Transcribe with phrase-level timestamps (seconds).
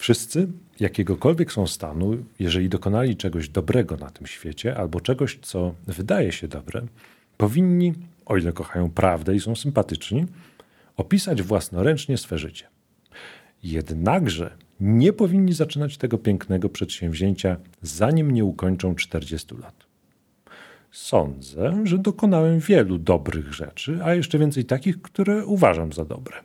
[0.00, 0.48] Wszyscy,
[0.80, 6.48] jakiegokolwiek są stanu, jeżeli dokonali czegoś dobrego na tym świecie albo czegoś, co wydaje się
[6.48, 6.82] dobre,
[7.36, 7.92] powinni,
[8.26, 10.26] o ile kochają prawdę i są sympatyczni,
[10.96, 12.66] opisać własnoręcznie swe życie.
[13.62, 19.74] Jednakże nie powinni zaczynać tego pięknego przedsięwzięcia, zanim nie ukończą 40 lat.
[20.90, 26.36] Sądzę, że dokonałem wielu dobrych rzeczy, a jeszcze więcej takich, które uważam za dobre.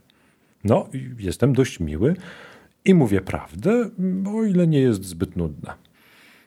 [0.63, 2.15] No, jestem dość miły
[2.85, 3.89] i mówię prawdę,
[4.35, 5.77] o ile nie jest zbyt nudna.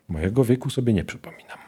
[0.08, 1.58] Mojego wieku sobie nie przypominam.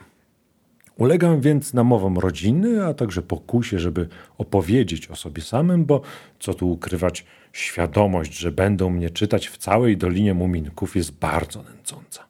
[0.96, 6.00] Ulegam więc namowom rodziny, a także pokusie, żeby opowiedzieć o sobie samym, bo
[6.40, 12.24] co tu ukrywać, świadomość, że będą mnie czytać w całej Dolinie Muminków jest bardzo nęcąca.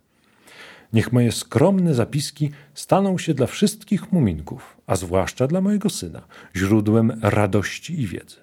[0.92, 6.22] Niech moje skromne zapiski staną się dla wszystkich muminków, a zwłaszcza dla mojego syna,
[6.56, 8.36] źródłem radości i wiedzy.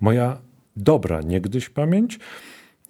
[0.00, 0.38] Moja
[0.76, 2.18] dobra niegdyś pamięć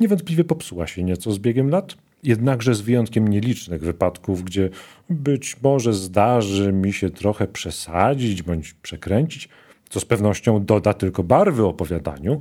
[0.00, 4.70] niewątpliwie popsuła się nieco z biegiem lat, jednakże z wyjątkiem nielicznych wypadków, gdzie
[5.10, 9.48] być może zdarzy mi się trochę przesadzić bądź przekręcić,
[9.88, 12.40] co z pewnością doda tylko barwy opowiadaniu,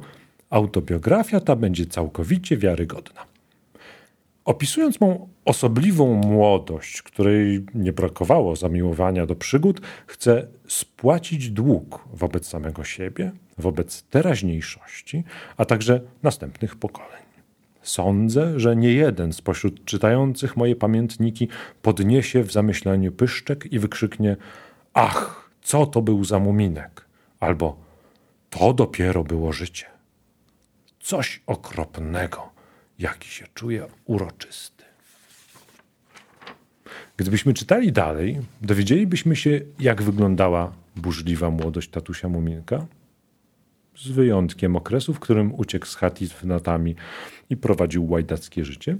[0.49, 3.25] autobiografia ta będzie całkowicie wiarygodna.
[4.45, 12.83] Opisując mą osobliwą młodość, której nie brakowało zamiłowania do przygód, chcę spłacić dług wobec samego
[12.83, 15.23] siebie, wobec teraźniejszości,
[15.57, 17.22] a także następnych pokoleń.
[17.83, 21.47] Sądzę, że nie jeden spośród czytających moje pamiętniki
[21.81, 24.37] podniesie w zamyśleniu pyszczek i wykrzyknie:
[24.93, 27.05] Ach, co to był za muminek!
[27.39, 27.77] Albo
[28.49, 29.85] to dopiero było życie.
[30.99, 32.49] Coś okropnego,
[32.99, 34.83] jaki się czuje uroczysty.
[37.17, 42.85] Gdybyśmy czytali dalej, dowiedzielibyśmy się, jak wyglądała burzliwa młodość tatusia Muminka,
[43.97, 46.95] z wyjątkiem okresu, w którym uciekł z chaty z wnatami
[47.49, 48.97] i prowadził łajdackie życie.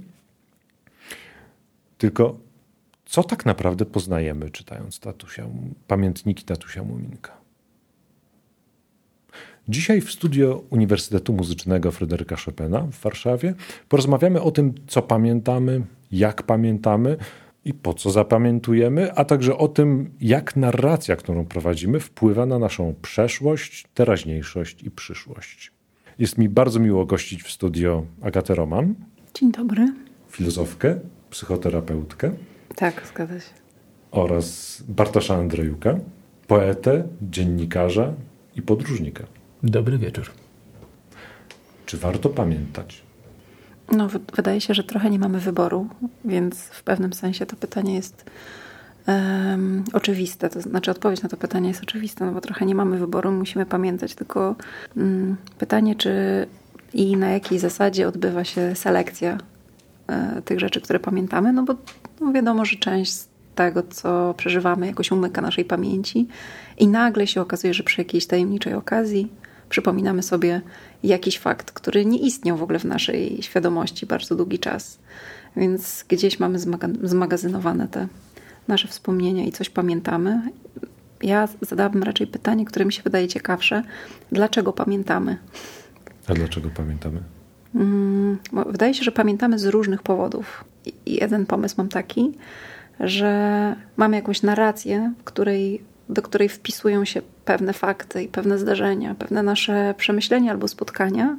[1.98, 2.38] Tylko
[3.04, 5.46] co tak naprawdę poznajemy, czytając tatusia,
[5.86, 7.44] pamiętniki tatusia Muminka?
[9.68, 13.54] Dzisiaj w studio Uniwersytetu Muzycznego Fryderyka Chopina w Warszawie
[13.88, 15.82] porozmawiamy o tym, co pamiętamy,
[16.12, 17.16] jak pamiętamy
[17.64, 22.94] i po co zapamiętujemy, a także o tym, jak narracja, którą prowadzimy, wpływa na naszą
[23.02, 25.72] przeszłość, teraźniejszość i przyszłość.
[26.18, 28.94] Jest mi bardzo miło gościć w studio Agatę Roman.
[29.34, 29.92] Dzień dobry.
[30.30, 32.32] Filozofkę, psychoterapeutkę.
[32.76, 33.50] Tak, zgadza się.
[34.10, 35.98] Oraz Bartosza Andrejuka,
[36.46, 38.14] poetę, dziennikarza
[38.56, 39.24] i podróżnika.
[39.62, 40.30] Dobry wieczór.
[41.86, 43.03] Czy warto pamiętać?
[43.92, 45.88] No, wydaje się, że trochę nie mamy wyboru,
[46.24, 48.24] więc w pewnym sensie to pytanie jest
[49.06, 50.50] um, oczywiste.
[50.50, 53.66] To znaczy, odpowiedź na to pytanie jest oczywista, no bo trochę nie mamy wyboru, musimy
[53.66, 54.14] pamiętać.
[54.14, 54.56] Tylko
[54.96, 56.46] um, pytanie, czy
[56.94, 59.38] i na jakiej zasadzie odbywa się selekcja
[60.06, 61.74] e, tych rzeczy, które pamiętamy, no bo
[62.20, 66.26] no wiadomo, że część z tego, co przeżywamy, jakoś umyka naszej pamięci
[66.78, 69.32] i nagle się okazuje, że przy jakiejś tajemniczej okazji
[69.74, 70.60] przypominamy sobie
[71.02, 74.98] jakiś fakt, który nie istniał w ogóle w naszej świadomości bardzo długi czas.
[75.56, 76.58] Więc gdzieś mamy
[77.02, 78.08] zmagazynowane te
[78.68, 80.42] nasze wspomnienia i coś pamiętamy.
[81.22, 83.82] Ja zadałabym raczej pytanie, które mi się wydaje ciekawsze.
[84.32, 85.38] Dlaczego pamiętamy?
[86.26, 87.20] A dlaczego pamiętamy?
[87.72, 90.64] Hmm, wydaje się, że pamiętamy z różnych powodów.
[91.06, 92.32] I jeden pomysł mam taki,
[93.00, 99.14] że mamy jakąś narrację, w której do której wpisują się pewne fakty i pewne zdarzenia,
[99.14, 101.36] pewne nasze przemyślenia albo spotkania.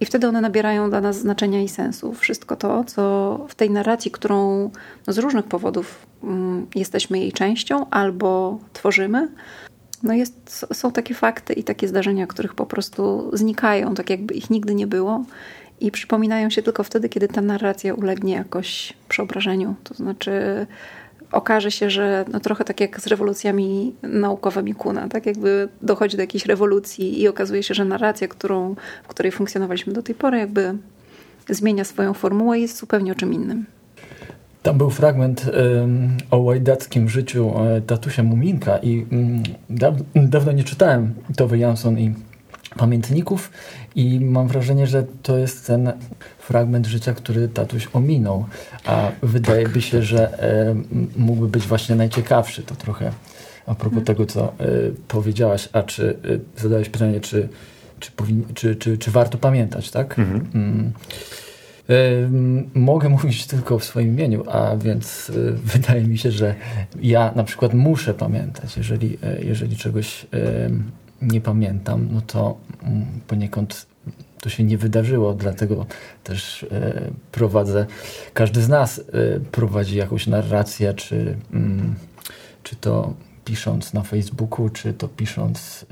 [0.00, 2.14] I wtedy one nabierają dla nas znaczenia i sensu.
[2.14, 4.70] Wszystko to, co w tej narracji, którą
[5.06, 9.28] no z różnych powodów mm, jesteśmy jej częścią albo tworzymy,
[10.02, 14.50] no jest, są takie fakty i takie zdarzenia, których po prostu znikają, tak jakby ich
[14.50, 15.24] nigdy nie było
[15.80, 19.74] i przypominają się tylko wtedy, kiedy ta narracja ulegnie jakoś przeobrażeniu.
[19.84, 20.66] To znaczy
[21.32, 26.22] okaże się, że no trochę tak jak z rewolucjami naukowymi Kuna, tak jakby dochodzi do
[26.22, 30.74] jakiejś rewolucji i okazuje się, że narracja, którą, w której funkcjonowaliśmy do tej pory, jakby
[31.48, 33.66] zmienia swoją formułę i jest zupełnie o czym innym.
[34.62, 35.50] Tam był fragment
[36.30, 39.42] o łajdackim życiu e, tatusia Muminka i mm,
[40.14, 42.14] dawno nie czytałem Towy Jansson i
[42.76, 43.50] pamiętników
[43.94, 45.92] i mam wrażenie, że to jest ten
[46.46, 48.44] fragment życia, który tatuś ominął,
[48.84, 49.72] a wydaje tak.
[49.72, 50.74] by się, że e,
[51.16, 52.62] mógłby być właśnie najciekawszy.
[52.62, 53.12] To trochę
[53.66, 54.04] a propos hmm.
[54.04, 54.52] tego, co e,
[55.08, 56.16] powiedziałaś, a czy
[56.56, 57.48] e, zadałeś pytanie, czy,
[58.00, 60.18] czy, powin, czy, czy, czy warto pamiętać, tak?
[60.18, 60.46] Mhm.
[60.54, 60.92] Mm.
[62.74, 65.32] Mogę mówić tylko w swoim imieniu, a więc
[65.74, 66.54] wydaje mi się, że
[67.02, 70.26] ja na przykład muszę pamiętać, jeżeli, jeżeli czegoś
[71.22, 73.86] nie pamiętam, no to mm, poniekąd
[74.46, 75.86] to się nie wydarzyło, dlatego
[76.24, 77.86] też e, prowadzę,
[78.34, 79.02] każdy z nas e,
[79.40, 81.94] prowadzi jakąś narrację, czy, mm,
[82.62, 83.14] czy to
[83.44, 85.86] pisząc na Facebooku, czy to pisząc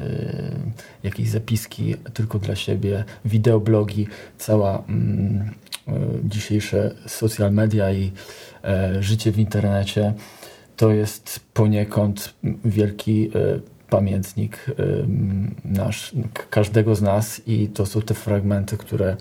[1.03, 4.07] jakieś zapiski tylko dla siebie, wideoblogi,
[4.39, 5.51] cała mm,
[6.25, 8.13] dzisiejsze social media i
[9.01, 10.15] życie w internecie
[10.77, 12.35] to jest poniekąd
[12.65, 13.31] wielki
[13.97, 14.67] pamiętnik
[15.65, 16.15] nasz,
[16.51, 19.17] każdego z nas i to są te fragmenty, które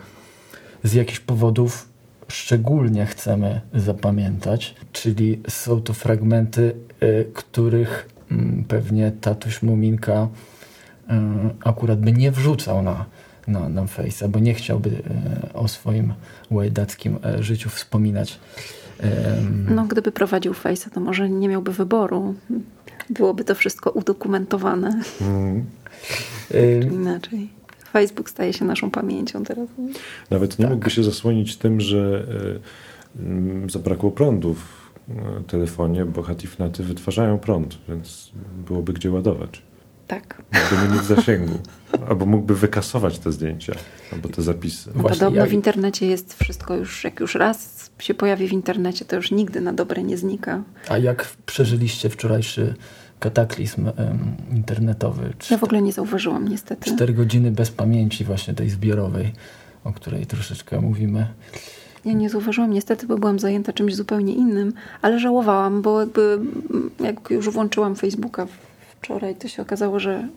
[0.83, 1.93] z jakichś powodów
[2.27, 8.09] szczególnie chcemy zapamiętać, czyli są to fragmenty, y, których
[8.67, 11.13] pewnie tatuś Muminka y,
[11.63, 13.05] akurat by nie wrzucał na,
[13.47, 16.13] na, na Face'a, bo nie chciałby y, o swoim
[16.51, 18.39] łajdackim życiu wspominać.
[19.69, 22.35] No, gdyby prowadził Face'a, to może nie miałby wyboru
[23.09, 25.01] byłoby to wszystko udokumentowane.
[25.21, 25.65] Mm.
[26.91, 27.49] Inaczej.
[27.93, 29.69] Facebook staje się naszą pamięcią teraz.
[30.29, 30.73] Nawet nie tak.
[30.73, 32.27] mógłby się zasłonić tym, że
[33.65, 38.31] y, zabrakło prądu w y, telefonie, bo Hatifnaty wytwarzają prąd, więc
[38.67, 39.61] byłoby gdzie ładować.
[40.07, 40.41] Tak.
[40.71, 41.59] Mógłby mieć zasięgu.
[42.09, 43.73] Albo mógłby wykasować te zdjęcia,
[44.13, 44.89] albo te zapisy.
[44.95, 49.15] No podobno w internecie jest wszystko już, jak już raz się pojawi w internecie, to
[49.15, 50.63] już nigdy na dobre nie znika.
[50.89, 52.73] A jak przeżyliście wczorajszy
[53.19, 53.93] kataklizm um,
[54.51, 55.33] internetowy?
[55.51, 56.95] Ja w ogóle nie zauważyłam niestety.
[56.95, 59.33] Cztery godziny bez pamięci właśnie tej zbiorowej,
[59.83, 61.27] o której troszeczkę mówimy.
[62.05, 66.39] Ja nie zauważyłam niestety, bo byłam zajęta czymś zupełnie innym, ale żałowałam, bo jakby
[66.99, 68.47] jak już włączyłam Facebooka
[69.03, 70.27] wczoraj, to się okazało, że,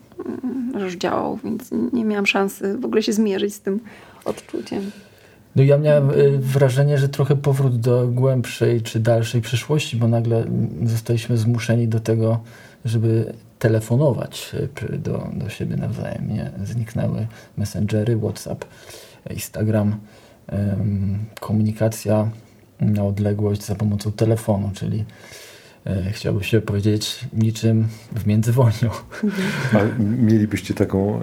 [0.77, 3.81] że już działał, więc nie miałam szansy w ogóle się zmierzyć z tym
[4.25, 4.91] odczuciem.
[5.57, 10.45] No ja miałem y, wrażenie, że trochę powrót do głębszej czy dalszej przyszłości, bo nagle
[10.85, 12.41] zostaliśmy zmuszeni do tego,
[12.85, 16.29] żeby telefonować y, do, do siebie nawzajem.
[16.29, 16.51] Nie?
[16.65, 17.27] Zniknęły
[17.57, 18.65] messengery, WhatsApp,
[19.31, 19.97] Instagram,
[21.41, 22.31] komunikacja
[22.81, 25.05] na odległość za pomocą telefonu, czyli
[26.13, 28.91] chciałbym się powiedzieć niczym w międzywojniu.
[29.73, 31.21] A mielibyście taką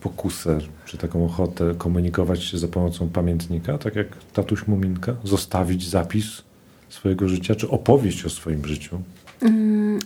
[0.00, 5.16] pokusę, czy taką ochotę komunikować się za pomocą pamiętnika, tak jak tatuś Muminka?
[5.24, 6.42] Zostawić zapis
[6.88, 9.00] swojego życia, czy opowieść o swoim życiu?
[9.42, 9.98] Mm,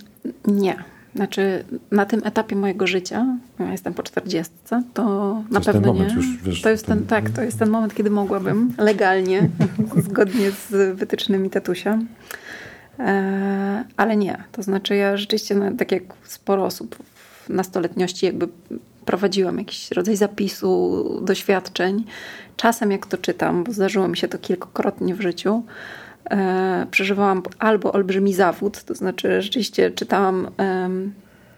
[0.47, 0.77] nie.
[1.15, 6.15] Znaczy, na tym etapie mojego życia, ja jestem po 40, to, to na pewno nie.
[6.15, 9.49] Już, wiesz, to jest ten, tak, to jest ten moment, kiedy mogłabym legalnie,
[10.09, 11.99] zgodnie z wytycznymi tatusia.
[12.99, 14.45] E, ale nie.
[14.53, 18.49] To znaczy, ja rzeczywiście, no, tak jak sporo osób w nastoletniości, jakby
[19.05, 22.05] prowadziłam jakiś rodzaj zapisu, doświadczeń.
[22.57, 25.63] Czasem, jak to czytam, bo zdarzyło mi się to kilkakrotnie w życiu,
[26.31, 30.49] e, przeżywałam albo olbrzymi zawód, to znaczy rzeczywiście czytałam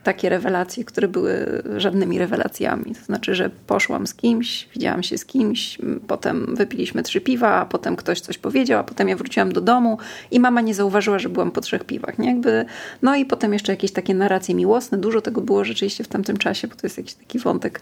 [0.06, 2.94] takie rewelacje, które były żadnymi rewelacjami.
[2.94, 7.64] To znaczy, że poszłam z kimś, widziałam się z kimś, potem wypiliśmy trzy piwa, a
[7.66, 9.98] potem ktoś coś powiedział, a potem ja wróciłam do domu
[10.30, 12.18] i mama nie zauważyła, że byłam po trzech piwach.
[12.18, 12.28] Nie?
[12.28, 12.64] Jakby,
[13.02, 14.98] no i potem jeszcze jakieś takie narracje miłosne.
[14.98, 17.80] Dużo tego było rzeczywiście w tamtym czasie, bo to jest jakiś taki wątek,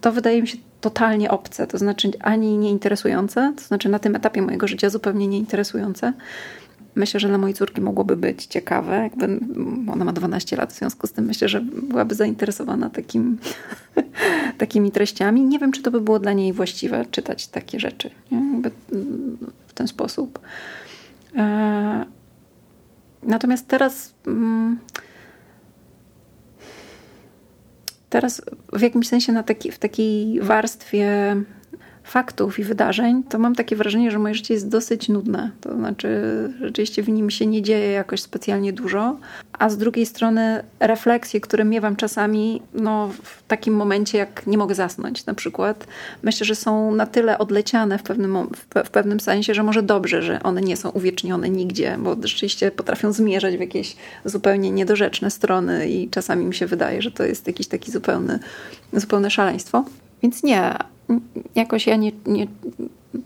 [0.00, 4.42] to wydaje mi się totalnie obce, to znaczy ani nieinteresujące, to znaczy na tym etapie
[4.42, 6.12] mojego życia zupełnie nieinteresujące.
[6.98, 8.96] Myślę, że dla mojej córki mogłoby być ciekawe.
[8.96, 9.40] Jakby
[9.92, 13.38] ona ma 12 lat, w związku z tym myślę, że byłaby zainteresowana takim,
[14.58, 15.40] takimi treściami.
[15.40, 18.10] Nie wiem, czy to by było dla niej właściwe czytać takie rzeczy
[19.66, 20.38] w ten sposób.
[21.36, 22.04] E,
[23.22, 24.14] natomiast teraz.
[24.26, 24.78] Mm,
[28.10, 31.36] teraz w jakimś sensie na taki, w takiej warstwie
[32.08, 35.50] faktów i wydarzeń, to mam takie wrażenie, że moje życie jest dosyć nudne.
[35.60, 36.08] To znaczy,
[36.60, 39.16] rzeczywiście w nim się nie dzieje jakoś specjalnie dużo,
[39.52, 44.74] a z drugiej strony refleksje, które miewam czasami, no, w takim momencie, jak nie mogę
[44.74, 45.86] zasnąć na przykład,
[46.22, 48.36] myślę, że są na tyle odleciane w pewnym,
[48.84, 53.12] w pewnym sensie, że może dobrze, że one nie są uwiecznione nigdzie, bo rzeczywiście potrafią
[53.12, 57.66] zmierzać w jakieś zupełnie niedorzeczne strony i czasami mi się wydaje, że to jest jakiś
[57.66, 58.38] taki zupełny,
[58.92, 59.84] zupełne szaleństwo.
[60.22, 60.74] Więc nie,
[61.54, 62.46] jakoś ja nie, nie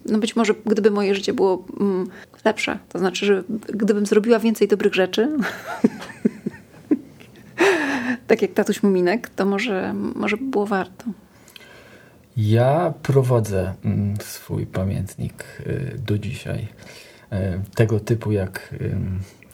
[0.07, 2.07] no być może gdyby moje życie było mm,
[2.45, 5.29] lepsze, to znaczy, że gdybym zrobiła więcej dobrych rzeczy,
[8.27, 11.05] tak jak tatuś Muminek, to może, może by było warto.
[12.37, 16.69] Ja prowadzę mm, swój pamiętnik y, do dzisiaj.
[17.33, 17.37] Y,
[17.75, 18.75] tego typu jak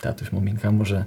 [0.01, 0.71] tatuś Muminka.
[0.71, 1.05] Może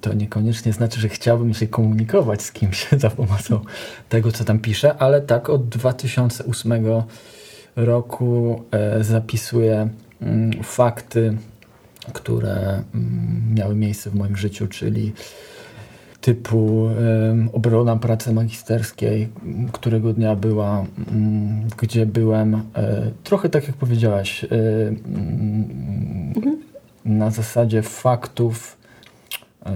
[0.00, 3.60] to niekoniecznie znaczy, że chciałbym się komunikować z kimś za pomocą
[4.08, 6.84] tego, co tam piszę, ale tak od 2008
[7.76, 9.88] roku e, zapisuję
[10.20, 11.36] mm, fakty,
[12.12, 15.12] które mm, miały miejsce w moim życiu, czyli
[16.26, 16.88] typu
[17.52, 19.28] obrona pracy magisterskiej,
[19.72, 20.84] którego dnia była,
[21.78, 22.60] gdzie byłem y,
[23.24, 24.48] trochę tak jak powiedziałaś, y,
[26.36, 26.62] mhm.
[27.04, 28.75] na zasadzie faktów.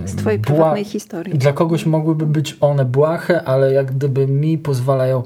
[0.04, 1.38] Z twojej prywatnej historii.
[1.38, 5.23] Dla kogoś mogłyby być one błahe, ale jak gdyby mi pozwalają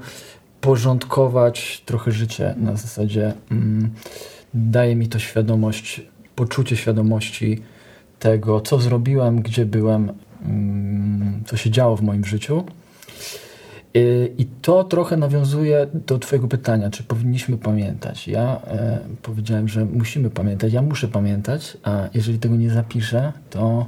[0.61, 3.91] porządkować trochę życie na zasadzie mm,
[4.55, 6.03] daje mi to świadomość,
[6.37, 7.63] poczucie świadomości
[8.19, 12.65] tego, co zrobiłem, gdzie byłem, mm, co się działo w moim życiu.
[14.39, 18.29] I to trochę nawiązuje do Twojego pytania, czy powinniśmy pamiętać.
[18.29, 20.73] Ja e, powiedziałem, że musimy pamiętać.
[20.73, 23.87] Ja muszę pamiętać, a jeżeli tego nie zapiszę, to,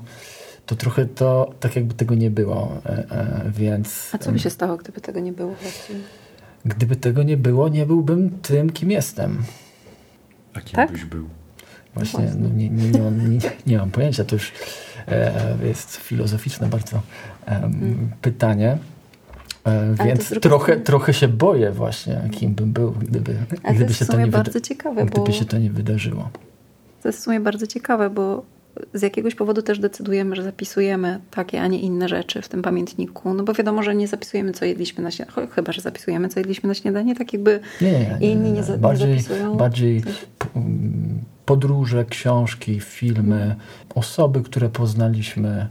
[0.67, 2.81] to trochę to tak jakby tego nie było.
[2.87, 4.11] E, e, więc.
[4.13, 6.01] A co by się stało, gdyby tego nie było właściwie?
[6.65, 9.43] Gdyby tego nie było, nie byłbym tym, kim jestem.
[10.55, 10.93] A kim tak?
[10.93, 11.29] byś był?
[11.95, 14.25] Właśnie, no, nie, nie, nie, mam, nie, nie, mam pojęcia.
[14.25, 14.53] To już
[15.09, 17.03] e, jest filozoficzne bardzo
[17.47, 17.71] e,
[18.23, 18.79] pytanie.
[19.65, 23.37] E, więc trochę, trochę się boję właśnie, kim bym był, gdyby,
[23.75, 26.31] gdyby, się to, nie bardzo ciekawe, gdyby się to nie wydarzyło.
[27.03, 28.45] To jest w sumie bardzo ciekawe, bo
[28.95, 33.35] z jakiegoś powodu też decydujemy, że zapisujemy takie, a nie inne rzeczy w tym pamiętniku.
[33.35, 35.49] No bo wiadomo, że nie zapisujemy, co jedliśmy na śniadanie.
[35.49, 38.79] Chyba, że zapisujemy, co jedliśmy na śniadanie, tak jakby nie, nie, nie, inni nie, za,
[38.79, 39.57] bardziej, nie zapisują.
[39.57, 40.03] Bardziej
[41.47, 43.57] podróże, książki, filmy,
[43.95, 45.69] osoby, które poznaliśmy.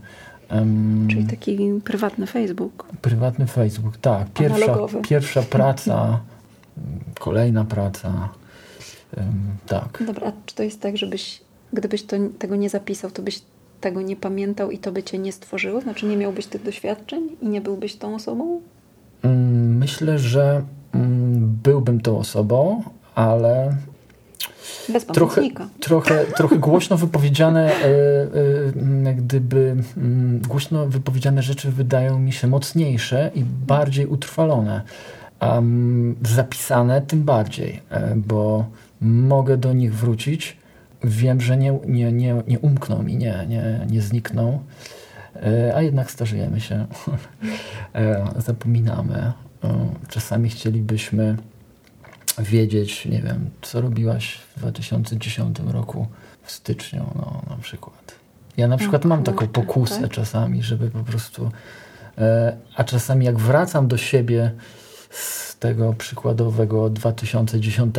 [0.50, 2.86] Um, Czyli taki prywatny Facebook.
[3.02, 4.28] Prywatny Facebook, tak.
[4.32, 4.76] Pierwsza,
[5.08, 6.20] pierwsza praca,
[7.20, 8.28] kolejna praca.
[9.16, 9.26] Um,
[9.66, 10.02] tak.
[10.06, 11.45] Dobra, a czy to jest tak, żebyś
[11.76, 13.42] gdybyś to, tego nie zapisał, to byś
[13.80, 15.80] tego nie pamiętał i to by cię nie stworzyło?
[15.80, 18.60] Znaczy nie miałbyś tych doświadczeń i nie byłbyś tą osobą?
[19.22, 20.62] Mm, myślę, że
[20.94, 22.82] mm, byłbym tą osobą,
[23.14, 23.76] ale
[24.88, 25.42] bez trochę,
[25.80, 27.86] trochę, trochę głośno wypowiedziane, e,
[29.06, 34.82] e, gdyby mm, głośno wypowiedziane rzeczy wydają mi się mocniejsze i bardziej utrwalone.
[35.40, 38.64] Um, zapisane tym bardziej, e, bo
[39.00, 40.56] mogę do nich wrócić
[41.06, 44.58] wiem, że nie, nie, nie, nie umkną mi, nie, nie, nie znikną,
[45.36, 46.86] e, a jednak starzejemy się,
[47.94, 49.32] e, zapominamy.
[49.64, 51.36] E, czasami chcielibyśmy
[52.38, 56.06] wiedzieć, nie wiem, co robiłaś w 2010 roku
[56.42, 58.14] w styczniu, no, na przykład.
[58.56, 60.10] Ja na przykład mam taką pokusę tak?
[60.10, 61.50] czasami, żeby po prostu.
[62.76, 64.50] A czasami jak wracam do siebie
[65.10, 67.96] z tego przykładowego 2010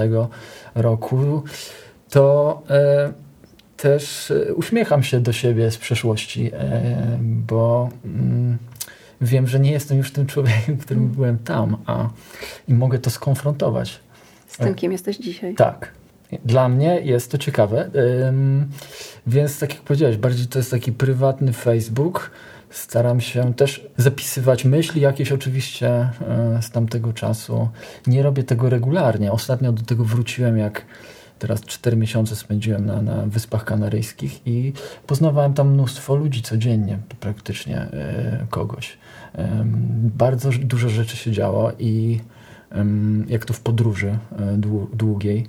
[0.75, 1.43] roku,
[2.09, 3.13] to e,
[3.77, 8.57] też e, uśmiecham się do siebie z przeszłości, e, bo mm,
[9.21, 12.09] wiem, że nie jestem już tym człowiekiem, którym byłem tam, a
[12.67, 13.99] i mogę to skonfrontować.
[14.47, 15.55] Z tym, kim jesteś dzisiaj.
[15.55, 15.91] Tak.
[16.45, 17.89] Dla mnie jest to ciekawe.
[19.27, 22.31] Więc tak jak powiedziałeś, bardziej to jest taki prywatny Facebook.
[22.69, 26.09] Staram się też zapisywać myśli jakieś oczywiście
[26.61, 27.69] z tamtego czasu.
[28.07, 29.31] Nie robię tego regularnie.
[29.31, 30.85] Ostatnio do tego wróciłem, jak
[31.39, 34.73] Teraz cztery miesiące spędziłem na, na Wyspach Kanaryjskich i
[35.07, 38.97] poznawałem tam mnóstwo ludzi codziennie, praktycznie e, kogoś.
[39.35, 39.63] E,
[40.17, 42.19] bardzo dużo rzeczy się działo i
[42.71, 42.85] e,
[43.27, 44.17] jak to w podróży
[44.93, 45.47] długiej.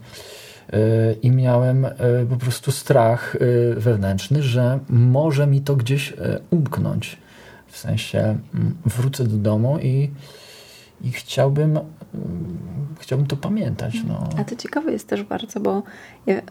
[1.23, 1.87] I miałem
[2.30, 3.37] po prostu strach
[3.76, 6.14] wewnętrzny, że może mi to gdzieś
[6.50, 7.18] umknąć.
[7.66, 8.38] W sensie
[8.87, 10.11] wrócę do domu i,
[11.05, 11.78] i chciałbym
[13.00, 13.95] chciałbym to pamiętać.
[14.09, 14.28] No.
[14.38, 15.83] A to ciekawe jest też bardzo, bo
[16.26, 16.43] ja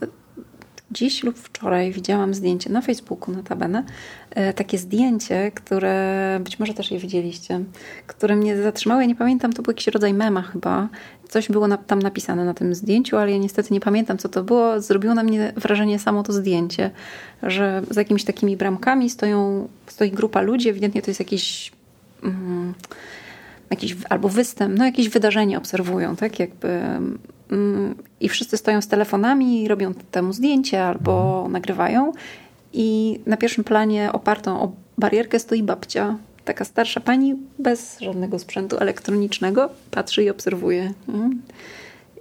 [0.91, 3.83] dziś lub wczoraj widziałam zdjęcie na Facebooku notabene,
[4.29, 7.63] e, takie zdjęcie, które być może też je widzieliście,
[8.07, 9.01] które mnie zatrzymało.
[9.01, 10.87] Ja nie pamiętam, to był jakiś rodzaj mema chyba.
[11.29, 14.81] Coś było tam napisane na tym zdjęciu, ale ja niestety nie pamiętam, co to było.
[14.81, 16.91] Zrobiło na mnie wrażenie samo to zdjęcie,
[17.43, 21.71] że za jakimiś takimi bramkami stoją, stoi grupa ludzi, ewidentnie to jest jakiś...
[22.23, 22.73] Mm,
[23.69, 26.69] jakiś albo występ, no jakieś wydarzenie obserwują, tak jakby
[27.51, 31.51] mm, i wszyscy stoją z telefonami robią temu zdjęcie albo mhm.
[31.51, 32.11] nagrywają
[32.73, 38.77] i na pierwszym planie opartą o barierkę stoi babcia, taka starsza pani bez żadnego sprzętu
[38.77, 40.93] elektronicznego, patrzy i obserwuje.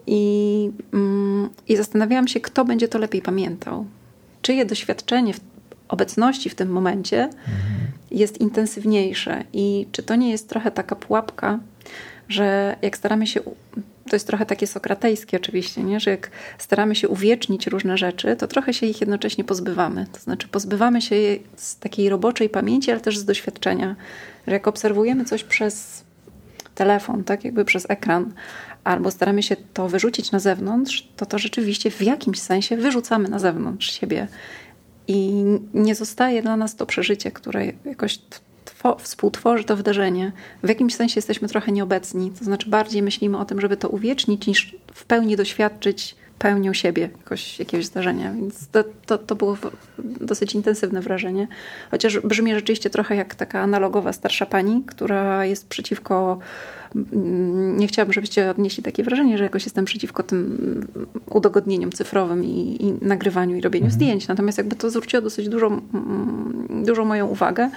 [0.07, 3.87] I, mm, I zastanawiałam się, kto będzie to lepiej pamiętał.
[4.43, 5.41] Czyje doświadczenie w
[5.89, 7.47] obecności w tym momencie mhm.
[8.11, 9.45] jest intensywniejsze.
[9.53, 11.59] I czy to nie jest trochę taka pułapka,
[12.29, 13.41] że jak staramy się,
[14.11, 16.01] to jest trochę takie sokratejskie oczywiście, nie?
[16.01, 20.07] że jak staramy się uwiecznić różne rzeczy, to trochę się ich jednocześnie pozbywamy.
[20.13, 23.97] To znaczy pozbywamy się je z takiej roboczej pamięci, ale też z doświadczenia.
[24.47, 26.05] Że jak obserwujemy coś przez
[26.75, 28.33] telefon, tak jakby przez ekran,
[28.85, 33.39] albo staramy się to wyrzucić na zewnątrz, to to rzeczywiście w jakimś sensie wyrzucamy na
[33.39, 34.29] zewnątrz siebie.
[35.09, 35.45] I
[35.75, 38.19] nie zostaje dla nas to przeżycie, które jakoś
[38.99, 40.33] współtworzy to wydarzenie.
[40.63, 44.47] W jakimś sensie jesteśmy trochę nieobecni, to znaczy bardziej myślimy o tym, żeby to uwiecznić,
[44.47, 48.33] niż w pełni doświadczyć pełnią siebie jakoś, jakiegoś zdarzenia.
[48.33, 49.57] Więc to, to, to było
[49.99, 51.49] dosyć intensywne wrażenie.
[51.91, 56.39] Chociaż brzmi rzeczywiście trochę jak taka analogowa starsza pani, która jest przeciwko.
[57.77, 60.87] Nie chciałabym, żebyście odnieśli takie wrażenie, że jakoś jestem przeciwko tym
[61.31, 64.01] udogodnieniom cyfrowym i, i nagrywaniu i robieniu mhm.
[64.01, 64.29] zdjęć.
[64.29, 67.71] Natomiast jakby to zwróciło dosyć dużą, mm, dużą moją uwagę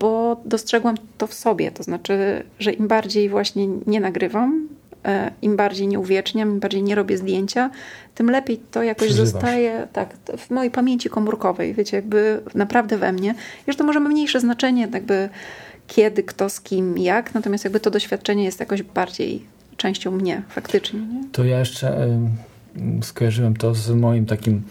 [0.00, 1.70] bo dostrzegłam to w sobie.
[1.70, 4.68] To znaczy, że im bardziej właśnie nie nagrywam,
[5.04, 7.70] E, im bardziej nie uwieczniam, im bardziej nie robię zdjęcia,
[8.14, 9.32] tym lepiej to jakoś Przeżywasz.
[9.32, 13.34] zostaje tak, w mojej pamięci komórkowej, wiecie, jakby naprawdę we mnie.
[13.66, 15.28] Już to może ma mniejsze znaczenie, jakby
[15.86, 19.44] kiedy, kto, z kim, jak, natomiast jakby to doświadczenie jest jakoś bardziej
[19.76, 21.00] częścią mnie faktycznie.
[21.00, 21.24] Nie?
[21.32, 22.06] To ja jeszcze
[23.00, 24.62] y, skojarzyłem to z moim takim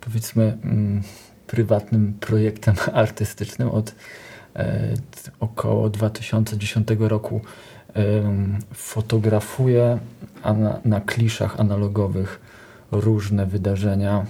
[0.00, 3.94] powiedzmy y, prywatnym projektem artystycznym od y,
[5.40, 7.40] około 2010 roku
[8.74, 9.98] fotografuję
[10.44, 12.40] na, na kliszach analogowych
[12.90, 14.26] różne wydarzenia.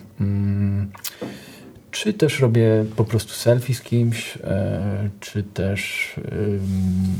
[1.95, 6.15] Czy też robię po prostu selfie z kimś, e, czy też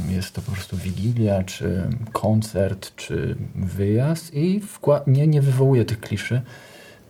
[0.09, 4.61] jest to po prostu wigilia, czy koncert, czy wyjazd i
[5.07, 6.43] nie, nie wywołuję tych kliszy,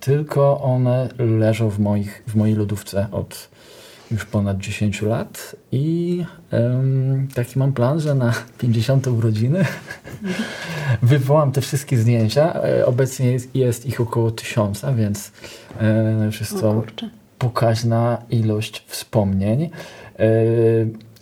[0.00, 3.48] tylko one leżą w, moich, w mojej lodówce od
[4.10, 6.24] już ponad 10 lat i
[7.34, 9.64] taki mam plan, że na 50 urodziny
[11.02, 12.54] wywołam te wszystkie zdjęcia.
[12.54, 15.32] E, obecnie jest, jest, ich około tysiąca, więc
[15.80, 16.82] e, już jest to
[17.44, 19.70] pokaźna ilość wspomnień.
[20.18, 20.28] E,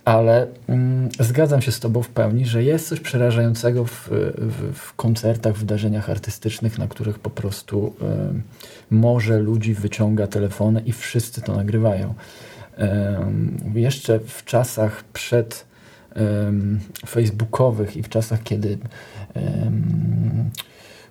[0.05, 4.93] ale mm, zgadzam się z Tobą w pełni, że jest coś przerażającego w, w, w
[4.93, 7.95] koncertach, wydarzeniach artystycznych, na których po prostu
[8.91, 12.13] y, morze ludzi wyciąga telefony i wszyscy to nagrywają
[13.75, 15.65] jeszcze w czasach przed
[17.07, 18.77] facebookowych i w czasach, kiedy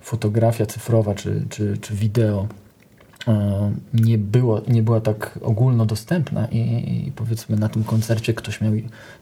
[0.01, 2.62] fotografia cyfrowa czy, czy, czy wideo E,
[3.93, 6.57] nie, było, nie była tak ogólnodostępna i,
[7.07, 8.73] i powiedzmy na tym koncercie ktoś miał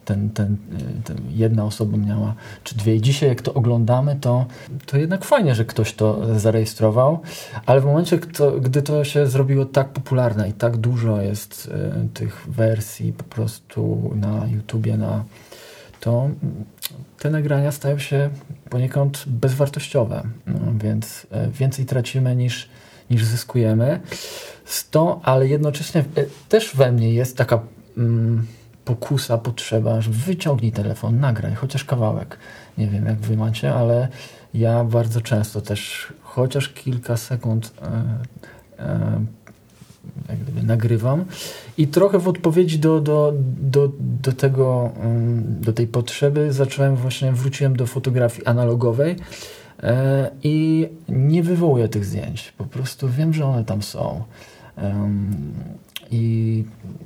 [0.06, 2.96] ten, ten, e, ten, jedna osoba miała czy dwie.
[2.96, 4.46] I dzisiaj jak to oglądamy to,
[4.86, 7.20] to jednak fajnie, że ktoś to zarejestrował,
[7.66, 11.72] ale w momencie kto, gdy to się zrobiło tak popularne i tak dużo jest
[12.06, 15.24] y, tych wersji po prostu na YouTubie, na
[16.00, 16.30] to
[17.20, 18.30] te nagrania stają się
[18.70, 21.28] poniekąd bezwartościowe, no, więc
[21.60, 22.70] więcej tracimy niż
[23.12, 24.00] niż zyskujemy.
[24.92, 27.60] to, ale jednocześnie e, też we mnie jest taka
[27.98, 28.48] mm,
[28.86, 32.38] pokusa, potrzeba, że wyciągnij telefon, nagraj chociaż kawałek.
[32.78, 34.08] Nie wiem, jak wy macie, ale
[34.54, 39.26] ja bardzo często też chociaż kilka sekund e, e,
[40.30, 41.26] jak gdyby nagrywam
[41.78, 47.32] i trochę w odpowiedzi do, do, do, do tego, mm, do tej potrzeby zacząłem właśnie,
[47.32, 49.16] wróciłem do fotografii analogowej
[50.44, 52.54] i nie wywołuję tych zdjęć.
[52.58, 54.24] Po prostu wiem, że one tam są.
[56.12, 56.64] I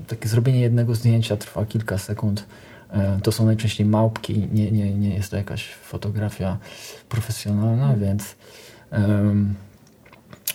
[0.08, 2.46] takie zrobienie jednego zdjęcia trwa kilka sekund.
[2.92, 6.58] E, to są najczęściej małpki, nie, nie, nie jest to jakaś fotografia
[7.10, 8.00] profesjonalna, hmm.
[8.00, 8.36] więc,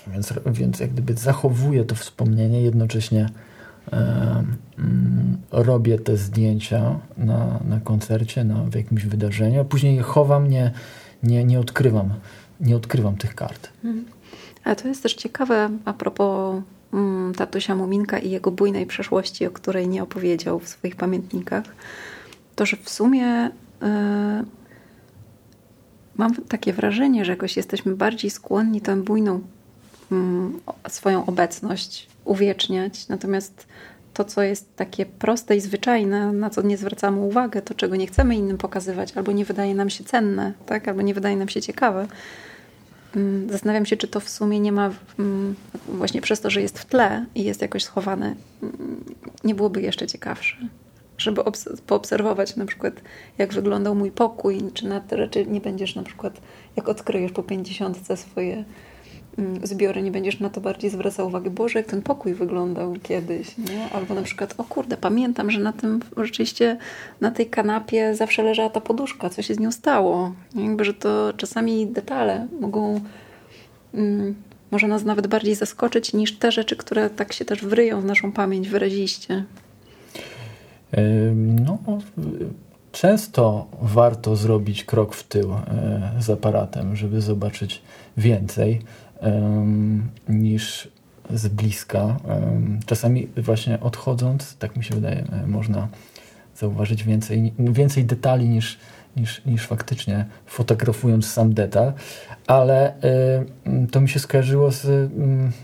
[0.07, 3.29] więc, więc jak gdyby zachowuję to wspomnienie, jednocześnie
[3.93, 4.57] um,
[5.51, 10.71] robię te zdjęcia na, na koncercie, na, w jakimś wydarzeniu, a później je chowam, nie,
[11.23, 12.11] nie, nie odkrywam,
[12.61, 13.69] nie odkrywam tych kart.
[13.85, 14.05] Mhm.
[14.65, 19.51] Ale to jest też ciekawe a propos mm, tatusia Muminka i jego bujnej przeszłości, o
[19.51, 21.65] której nie opowiedział w swoich pamiętnikach,
[22.57, 23.51] to, że w sumie y,
[26.17, 29.41] mam takie wrażenie, że jakoś jesteśmy bardziej skłonni tę bujną
[30.13, 33.67] y, swoją obecność uwieczniać, natomiast
[34.15, 38.07] to, co jest takie proste i zwyczajne, na co nie zwracamy uwagę, to czego nie
[38.07, 40.89] chcemy innym pokazywać, albo nie wydaje nam się cenne, tak?
[40.89, 42.07] albo nie wydaje nam się ciekawe.
[43.17, 45.55] Mm, zastanawiam się, czy to w sumie nie ma, mm,
[45.89, 49.05] właśnie przez to, że jest w tle i jest jakoś schowane, mm,
[49.45, 50.57] nie byłoby jeszcze ciekawsze.
[51.19, 51.43] Żeby
[51.87, 52.95] poobserwować na przykład,
[53.39, 56.41] jak wyglądał mój pokój, czy na te rzeczy nie będziesz na przykład,
[56.77, 58.65] jak odkryjesz po pięćdziesiątce swoje
[59.63, 63.91] zbiory, nie będziesz na to bardziej zwracał uwagi, Boże, jak ten pokój wyglądał kiedyś, nie?
[63.93, 66.77] Albo na przykład, o kurde, pamiętam, że na tym, rzeczywiście
[67.21, 70.33] na tej kanapie zawsze leżała ta poduszka, co się z nią stało.
[70.55, 73.01] Jakby, że to czasami detale mogą
[73.95, 74.35] mm,
[74.71, 78.33] może nas nawet bardziej zaskoczyć niż te rzeczy, które tak się też wryją w naszą
[78.33, 79.45] pamięć wyraziście.
[81.67, 81.79] No,
[82.93, 87.83] często warto zrobić krok w tył e, z aparatem, żeby zobaczyć
[88.17, 88.83] więcej
[90.29, 90.89] niż
[91.31, 92.17] z bliska.
[92.87, 95.89] Czasami właśnie odchodząc, tak mi się wydaje, można
[96.57, 98.79] zauważyć więcej, więcej detali niż,
[99.21, 101.93] niż, niż faktycznie fotografując sam detal,
[102.47, 105.11] ale y, to mi się skojarzyło z, y,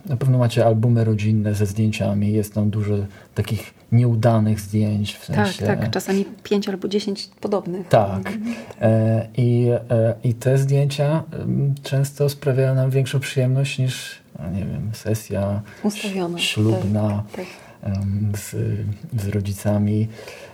[0.06, 2.94] na pewno macie albumy rodzinne ze zdjęciami, jest tam dużo
[3.34, 5.14] takich nieudanych zdjęć.
[5.14, 7.88] W tak, sensie, tak, czasami pięć albo dziesięć podobnych.
[7.88, 8.32] Tak.
[8.80, 11.22] E, i, e, I te zdjęcia
[11.82, 16.38] często sprawiają nam większą przyjemność niż, no nie wiem, sesja Ustawiona.
[16.38, 17.46] ślubna tak,
[17.82, 17.94] tak.
[18.36, 18.56] Z,
[19.22, 20.08] z rodzicami,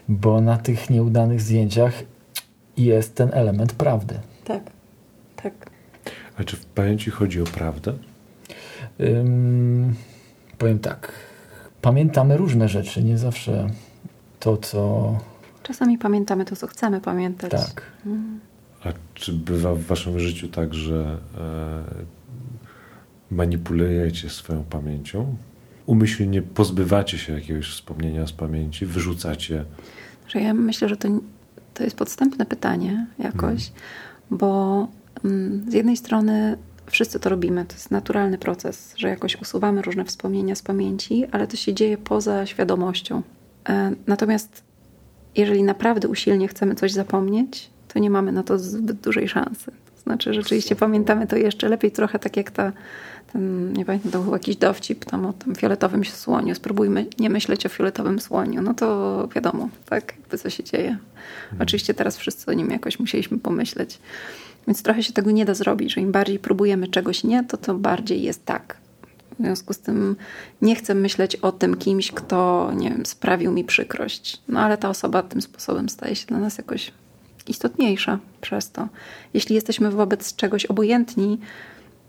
[0.09, 1.93] bo na tych nieudanych zdjęciach
[2.77, 4.15] jest ten element prawdy.
[4.45, 4.63] Tak,
[5.37, 5.71] tak.
[6.39, 7.93] A czy w pamięci chodzi o prawdę?
[8.99, 9.95] Um,
[10.59, 11.13] powiem tak.
[11.83, 13.71] Pamiętamy różne rzeczy, nie zawsze
[14.41, 15.19] to, co.
[15.63, 17.51] Czasami pamiętamy to, co chcemy pamiętać.
[17.51, 17.83] Tak.
[18.07, 18.41] Mm.
[18.85, 21.83] A czy bywa w waszym życiu tak, że e,
[23.31, 25.37] manipulujecie swoją pamięcią?
[25.87, 29.65] Umyślnie pozbywacie się jakiegoś wspomnienia z pamięci, wyrzucacie?
[30.29, 31.09] Że ja myślę, że to,
[31.75, 33.73] to jest podstępne pytanie jakoś, hmm.
[34.31, 34.89] bo
[35.25, 40.05] mm, z jednej strony wszyscy to robimy, to jest naturalny proces, że jakoś usuwamy różne
[40.05, 43.23] wspomnienia z pamięci, ale to się dzieje poza świadomością.
[43.69, 44.63] E, natomiast
[45.37, 49.73] jeżeli naprawdę usilnie chcemy coś zapomnieć, to nie mamy na to zbyt dużej szansy.
[50.03, 52.73] Znaczy, rzeczywiście pamiętamy to jeszcze lepiej, trochę tak jak ta,
[53.33, 56.55] ten, nie pamiętam, to był jakiś dowcip tam o tym fioletowym słoniu.
[56.55, 58.63] Spróbujmy nie myśleć o fioletowym słoniu.
[58.63, 60.99] No to wiadomo, tak, jakby co się dzieje.
[61.51, 61.63] Hmm.
[61.63, 63.99] Oczywiście teraz wszyscy o nim jakoś musieliśmy pomyśleć.
[64.67, 67.75] Więc trochę się tego nie da zrobić, że im bardziej próbujemy czegoś nie, to to
[67.75, 68.77] bardziej jest tak.
[69.39, 70.17] W związku z tym
[70.63, 74.43] nie chcę myśleć o tym kimś, kto, nie wiem, sprawił mi przykrość.
[74.49, 76.93] No ale ta osoba tym sposobem staje się dla nas jakoś
[77.49, 78.89] istotniejsza przez to.
[79.35, 81.39] Jeśli jesteśmy wobec czegoś obojętni,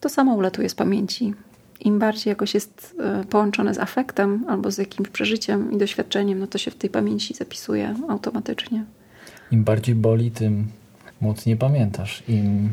[0.02, 1.34] to samo ulatuje z pamięci.
[1.80, 6.48] Im bardziej jakoś jest e, połączone z afektem albo z jakimś przeżyciem i doświadczeniem, no
[6.48, 8.86] to się w tej pamięci zapisuje automatycznie.
[9.52, 10.68] Im bardziej boli, tym
[11.22, 12.24] mocniej pamiętasz.
[12.28, 12.70] Im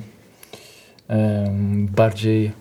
[1.09, 2.53] um, bardziej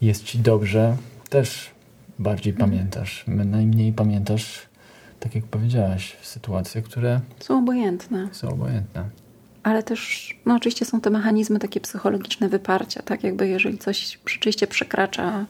[0.00, 0.96] jest ci dobrze,
[1.28, 1.70] też
[2.18, 2.70] bardziej mhm.
[2.70, 3.24] pamiętasz.
[3.26, 4.67] Najmniej pamiętasz,
[5.20, 8.28] tak jak powiedziałaś, sytuacje, które są obojętne.
[8.32, 9.04] Są obojętne.
[9.62, 14.66] Ale też, no oczywiście są te mechanizmy takie psychologiczne wyparcia, tak jakby jeżeli coś rzeczywiście
[14.66, 15.46] przekracza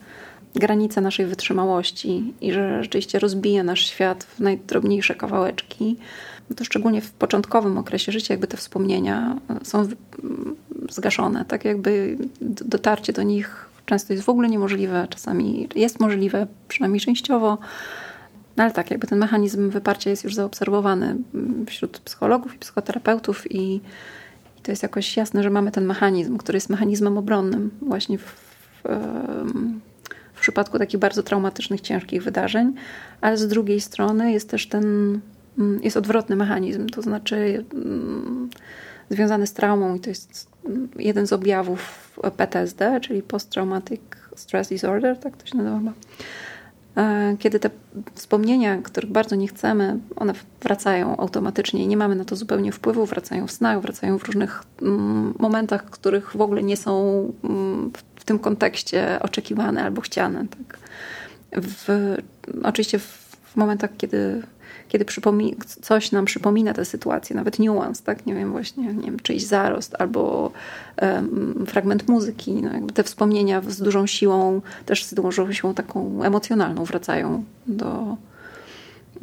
[0.55, 5.97] granice naszej wytrzymałości i że rzeczywiście rozbija nasz świat w najdrobniejsze kawałeczki,
[6.51, 9.89] no to szczególnie w początkowym okresie życia jakby te wspomnienia są
[10.91, 17.01] zgaszone, tak jakby dotarcie do nich często jest w ogóle niemożliwe, czasami jest możliwe, przynajmniej
[17.01, 17.59] częściowo,
[18.59, 21.17] no ale tak, jakby ten mechanizm wyparcia jest już zaobserwowany
[21.67, 23.75] wśród psychologów i psychoterapeutów i,
[24.59, 28.23] i to jest jakoś jasne, że mamy ten mechanizm, który jest mechanizmem obronnym właśnie w,
[28.23, 28.89] w,
[30.35, 32.75] w przypadku takich bardzo traumatycznych, ciężkich wydarzeń,
[33.21, 35.21] ale z drugiej strony jest też ten,
[35.59, 38.51] mm, jest odwrotny mechanizm, to znaczy mm,
[39.11, 40.51] związany z traumą i to jest
[40.97, 44.01] jeden z objawów PTSD, czyli Post Traumatic
[44.37, 45.93] Stress Disorder, tak to się nazywa
[47.39, 47.71] kiedy te
[48.15, 50.33] wspomnienia, których bardzo nie chcemy, one
[50.63, 54.63] wracają automatycznie i nie mamy na to zupełnie wpływu, wracają w snach, wracają w różnych
[54.83, 56.93] mm, momentach, których w ogóle nie są
[57.45, 60.47] mm, w tym kontekście oczekiwane albo chciane.
[60.49, 60.79] Tak.
[61.53, 62.17] W,
[62.63, 64.43] oczywiście w momentach, kiedy
[64.89, 65.05] kiedy
[65.83, 69.95] coś nam przypomina tę sytuację, nawet niuans, tak, nie wiem, właśnie, nie wiem, czyjś zarost
[69.99, 70.53] albo
[71.03, 76.23] um, fragment muzyki, no jakby te wspomnienia z dużą siłą, też z dużą siłą taką
[76.23, 78.17] emocjonalną wracają do,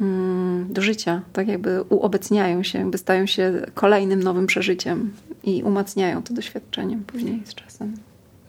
[0.00, 5.12] um, do życia, tak jakby uobecniają się, jakby stają się kolejnym nowym przeżyciem
[5.44, 7.96] i umacniają to doświadczeniem później z czasem.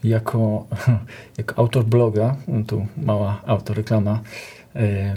[0.03, 0.67] Jako,
[1.37, 2.35] jako autor bloga,
[2.67, 4.19] tu mała autoreklama,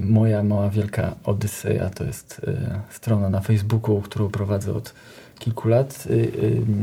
[0.03, 4.95] moja mała wielka Odyseja to jest e, strona na Facebooku, którą prowadzę od
[5.39, 6.05] kilku lat.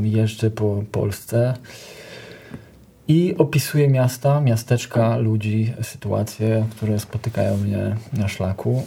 [0.04, 1.54] E, jeżdżę po Polsce
[3.08, 8.84] i opisuję miasta, miasteczka, ludzi, sytuacje, które spotykają mnie na szlaku.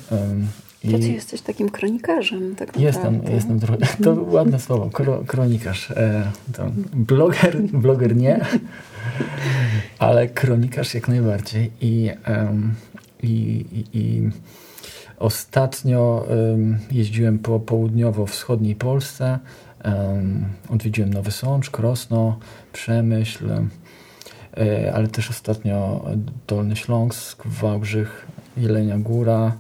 [0.85, 5.93] I to ty jesteś takim kronikarzem, tak Jestem, jestem trochę, to ładne słowo, kro, kronikarz.
[6.95, 8.41] bloger, bloger nie,
[9.99, 11.71] ale kronikarz jak najbardziej.
[11.81, 12.75] I um,
[13.23, 14.31] i, i,
[15.19, 16.27] ostatnio
[16.91, 19.39] jeździłem po południowo-wschodniej Polsce.
[20.69, 22.39] Odwiedziłem Nowy Sącz, Krosno,
[22.73, 23.45] Przemyśl,
[24.95, 26.05] ale też ostatnio
[26.47, 29.53] Dolny Śląsk, Wałbrzych, Jelenia Góra.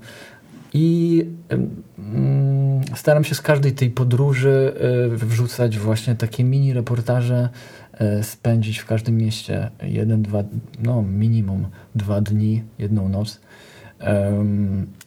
[0.73, 4.75] I um, staram się z każdej tej podróży
[5.13, 7.49] e, wrzucać właśnie takie mini reportaże,
[7.93, 10.45] e, spędzić w każdym mieście jeden, dwa,
[10.83, 13.41] no minimum dwa dni, jedną noc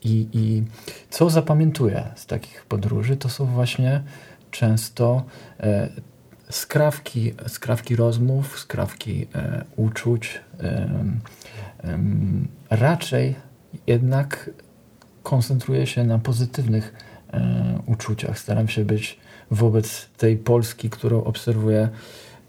[0.03, 0.63] I, I
[1.09, 4.03] co zapamiętuję z takich podróży, to są właśnie
[4.51, 5.23] często
[5.59, 5.89] e,
[6.49, 10.41] skrawki, skrawki rozmów, skrawki e, uczuć.
[12.69, 13.35] Raczej
[13.87, 14.49] jednak
[15.23, 16.93] koncentruję się na pozytywnych
[17.33, 18.39] e, uczuciach.
[18.39, 19.19] Staram się być
[19.51, 21.89] wobec tej Polski, którą obserwuję,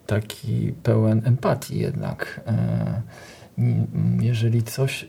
[0.06, 2.40] taki pełen empatii jednak.
[4.20, 5.06] Jeżeli coś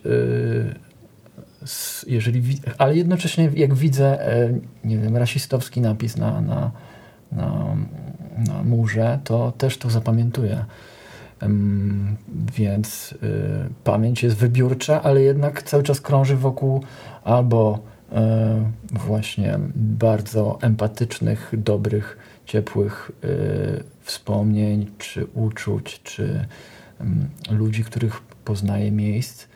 [2.07, 2.41] jeżeli,
[2.77, 6.71] ale jednocześnie jak widzę, e, nie wiem, rasistowski napis na, na,
[7.31, 7.75] na,
[8.47, 10.65] na murze, to też to zapamiętuję.
[12.57, 13.17] Więc y,
[13.83, 16.83] pamięć jest wybiórcza, ale jednak cały czas krąży wokół
[17.23, 17.79] albo
[18.11, 18.15] y,
[18.91, 26.45] właśnie bardzo empatycznych, dobrych, ciepłych y, wspomnień, czy uczuć, czy
[27.49, 29.47] ludzi, których poznaję miejsc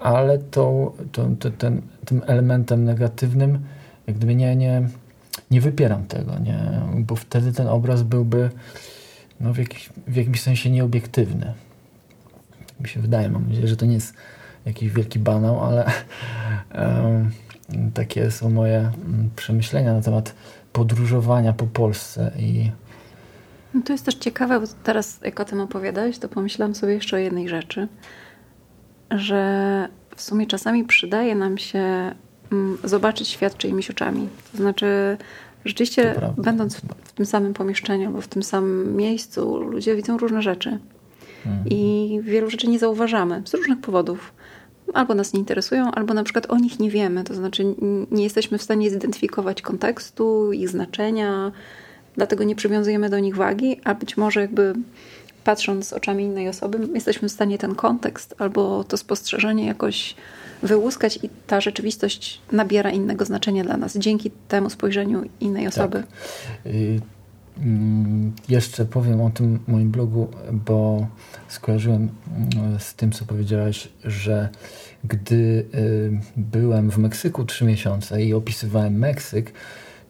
[0.00, 3.58] ale to, to, to, ten, tym elementem negatywnym
[4.08, 4.88] jak gdyby nie, nie,
[5.50, 8.50] nie wypieram tego, nie, bo wtedy ten obraz byłby
[9.40, 11.54] no, w, jakiś, w jakimś sensie nieobiektywny.
[12.80, 14.14] Mi się wydaje, mam nadzieję, że to nie jest
[14.66, 15.90] jakiś wielki banał, ale
[17.94, 20.34] takie są moje mm, przemyślenia na temat
[20.72, 22.70] podróżowania po Polsce i
[23.74, 27.16] no to jest też ciekawe, bo teraz jak o tym opowiadałeś, to pomyślałam sobie jeszcze
[27.16, 27.88] o jednej rzeczy,
[29.10, 32.14] że w sumie czasami przydaje nam się
[32.52, 34.28] mm, zobaczyć świat czyimiś oczami.
[34.52, 35.16] To znaczy,
[35.64, 40.42] rzeczywiście, będąc w, w, tym samym pomieszczeniu albo w tym samym miejscu, ludzie widzą różne
[40.42, 40.78] rzeczy.
[41.46, 41.68] Mhm.
[41.70, 44.32] I wielu rzeczy nie zauważamy z różnych powodów.
[44.94, 47.24] Albo nas nie interesują, albo na przykład o nich nie wiemy.
[47.24, 47.64] To znaczy,
[48.10, 51.52] nie jesteśmy w stanie zidentyfikować kontekstu, ich znaczenia,
[52.16, 54.74] dlatego nie przywiązujemy do nich wagi, a być może jakby
[55.48, 60.14] patrząc oczami innej osoby, jesteśmy w stanie ten kontekst albo to spostrzeżenie jakoś
[60.62, 65.74] wyłuskać i ta rzeczywistość nabiera innego znaczenia dla nas dzięki temu spojrzeniu innej tak.
[65.74, 66.02] osoby.
[66.64, 66.72] Tak.
[68.48, 71.06] Jeszcze powiem o tym moim blogu, bo
[71.48, 72.08] skojarzyłem
[72.56, 74.48] mm, z tym, co powiedziałaś, że
[75.04, 75.34] gdy
[75.74, 79.52] y, byłem w Meksyku trzy miesiące i opisywałem Meksyk,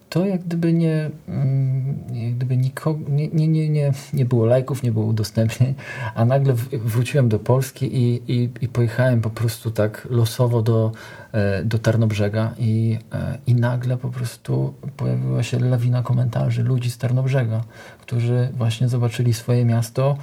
[0.09, 4.83] to jak gdyby nie, mm, jak gdyby nikogo, nie, nie, nie, nie, nie było lajków,
[4.83, 5.75] nie było udostępnień,
[6.15, 10.93] a nagle wróciłem do Polski i, i, i pojechałem po prostu tak losowo do,
[11.33, 16.99] e, do Tarnobrzega i, e, i nagle po prostu pojawiła się lawina komentarzy ludzi z
[16.99, 17.65] Tarnobrzega,
[18.01, 20.17] którzy właśnie zobaczyli swoje miasto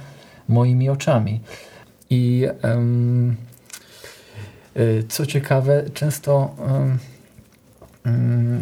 [0.48, 1.40] moimi oczami.
[2.10, 3.36] I um,
[5.08, 6.98] co ciekawe, często um,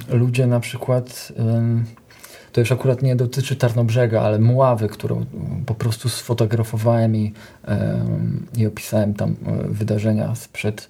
[0.08, 1.32] ludzie na przykład,
[2.54, 5.26] to już akurat nie dotyczy Tarnobrzega, ale Mławy, którą
[5.66, 7.32] po prostu sfotografowałem i,
[8.56, 10.88] i opisałem tam e, wydarzenia sprzed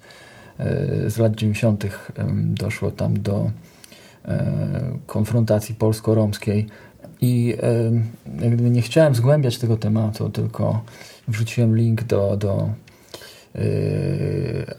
[0.59, 1.85] e, z lat 90.
[2.35, 3.51] doszło tam do
[5.07, 6.67] konfrontacji polsko-romskiej
[7.21, 7.57] i
[8.41, 10.83] jakby nie chciałem zgłębiać tego tematu, tylko
[11.27, 12.69] wrzuciłem link do, do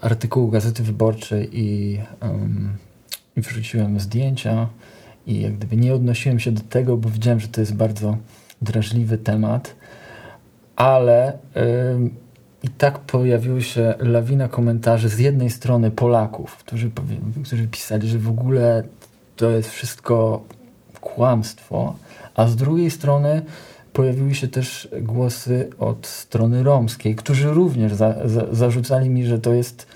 [0.01, 1.99] artykułu Gazety Wyborczej i
[3.37, 4.67] wrzuciłem zdjęcia
[5.27, 8.17] i jak gdyby nie odnosiłem się do tego, bo widziałem, że to jest bardzo
[8.61, 9.75] drażliwy temat,
[10.75, 12.09] ale yy,
[12.63, 16.91] i tak pojawiły się lawina komentarzy z jednej strony Polaków, którzy,
[17.45, 18.83] którzy pisali, że w ogóle
[19.35, 20.43] to jest wszystko
[21.01, 21.95] kłamstwo,
[22.35, 23.41] a z drugiej strony
[23.93, 29.53] pojawiły się też głosy od strony romskiej, którzy również za, za, zarzucali mi, że to
[29.53, 29.87] jest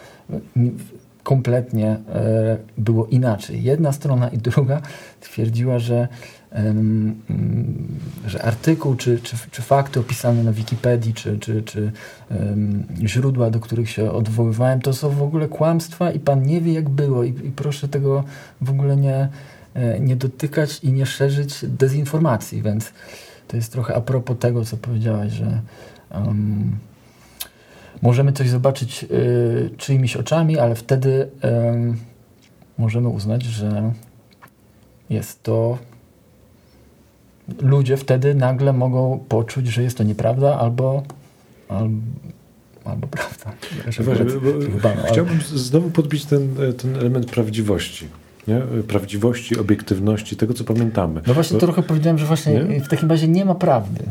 [1.23, 3.63] kompletnie e, było inaczej.
[3.63, 4.81] Jedna strona i druga
[5.21, 6.07] twierdziła, że,
[8.25, 11.91] że artykuł czy, czy, czy fakty opisane na Wikipedii, czy, czy, czy
[13.05, 16.89] źródła, do których się odwoływałem, to są w ogóle kłamstwa i pan nie wie, jak
[16.89, 17.23] było.
[17.23, 18.23] I, i proszę tego
[18.61, 19.29] w ogóle nie,
[19.73, 22.61] e, nie dotykać i nie szerzyć dezinformacji.
[22.61, 22.91] Więc
[23.47, 25.61] to jest trochę a propos tego, co powiedziałaś, że.
[26.15, 26.77] Um,
[28.01, 31.29] możemy coś zobaczyć y, czyimiś oczami, ale wtedy y,
[32.77, 33.91] możemy uznać, że
[35.09, 35.77] jest to.
[37.61, 41.03] Ludzie wtedy nagle mogą poczuć, że jest to nieprawda albo,
[41.69, 42.01] albo,
[42.85, 43.51] albo prawda.
[45.11, 45.59] Chciałbym ale...
[45.59, 48.07] znowu podbić ten, ten element prawdziwości.
[48.47, 48.61] Nie?
[48.87, 51.21] Prawdziwości, obiektywności, tego co pamiętamy.
[51.27, 51.59] No właśnie, Bo...
[51.59, 52.81] to trochę powiedziałem, że właśnie nie?
[52.81, 54.03] w takim razie nie ma prawdy.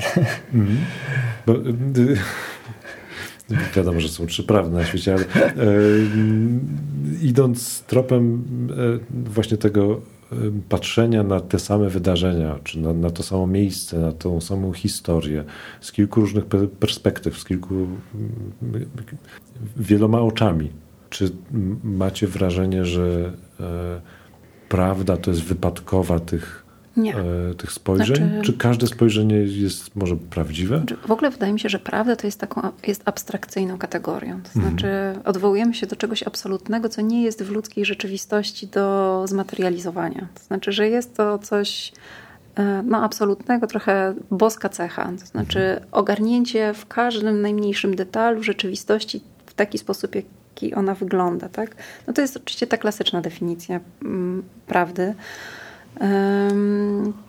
[0.54, 0.76] Mm.
[1.46, 2.16] Bo, y,
[3.76, 5.56] Wiadomo, że są trzy prawdy na świecie, ale e,
[7.22, 10.00] idąc tropem e, właśnie tego
[10.32, 10.36] e,
[10.68, 15.44] patrzenia na te same wydarzenia, czy na, na, to samo miejsce, na tą samą historię
[15.80, 16.44] z kilku różnych
[16.80, 17.86] perspektyw, z kilku
[19.76, 20.70] wieloma oczami.
[21.10, 21.30] czy
[21.84, 24.00] macie wrażenie, że e,
[24.68, 26.64] prawda to jest wypadkowa tych,
[26.96, 28.16] e, tych spojrzeń?
[28.16, 30.78] Znaczy, czy każde spojrzenie jest może prawdziwe?
[30.78, 34.40] Znaczy, w ogóle wydaje mi się, że prawda to jest taką jest abstrakcyjną kategorią.
[34.42, 34.68] To mhm.
[34.68, 34.88] znaczy
[35.24, 40.28] odwołujemy się do czegoś absolutnego, co nie jest w ludzkiej rzeczywistości do zmaterializowania.
[40.34, 41.92] To znaczy, że jest to coś
[42.56, 45.12] e, no, absolutnego, trochę boska cecha.
[45.20, 45.86] To znaczy mhm.
[45.92, 51.48] ogarnięcie w każdym najmniejszym detalu rzeczywistości w taki sposób, jaki ona wygląda.
[51.48, 51.76] Tak?
[52.06, 55.14] No to jest oczywiście ta klasyczna definicja mm, prawdy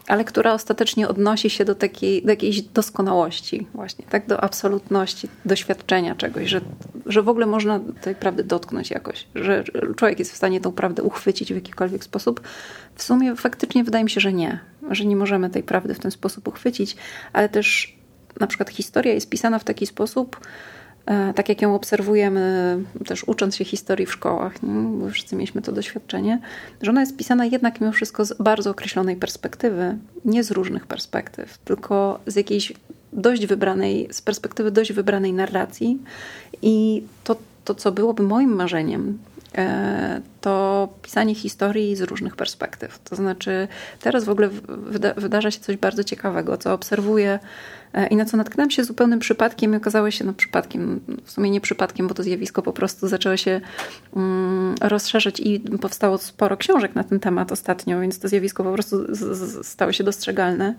[0.07, 6.15] ale która ostatecznie odnosi się do, takiej, do jakiejś doskonałości, właśnie, tak, do absolutności, doświadczenia
[6.15, 6.61] czegoś, że,
[7.05, 9.63] że w ogóle można tej prawdy dotknąć jakoś, że
[9.95, 12.41] człowiek jest w stanie tą prawdę uchwycić w jakikolwiek sposób.
[12.95, 14.59] W sumie faktycznie wydaje mi się, że nie,
[14.91, 16.95] że nie możemy tej prawdy w ten sposób uchwycić,
[17.33, 17.97] ale też
[18.39, 20.39] na przykład historia jest pisana w taki sposób,
[21.35, 24.69] tak jak ją obserwujemy też ucząc się historii w szkołach, nie?
[24.69, 26.39] bo wszyscy mieliśmy to doświadczenie,
[26.81, 31.57] że ona jest pisana jednak mimo wszystko z bardzo określonej perspektywy, nie z różnych perspektyw,
[31.57, 32.73] tylko z jakiejś
[33.13, 35.99] dość wybranej, z perspektywy dość wybranej narracji
[36.61, 37.35] i to,
[37.65, 39.17] to co byłoby moim marzeniem,
[39.57, 42.99] e, to pisanie historii z różnych perspektyw.
[42.99, 43.67] To znaczy,
[44.01, 48.37] teraz w ogóle wyda wydarza się coś bardzo ciekawego, co obserwuję E, i na co
[48.37, 52.23] natknęłam się zupełnym przypadkiem i okazało się, no przypadkiem, w sumie nie przypadkiem, bo to
[52.23, 53.61] zjawisko po prostu zaczęło się
[54.15, 58.97] mm, rozszerzać i powstało sporo książek na ten temat ostatnio, więc to zjawisko po prostu
[59.63, 60.75] stało się dostrzegalne.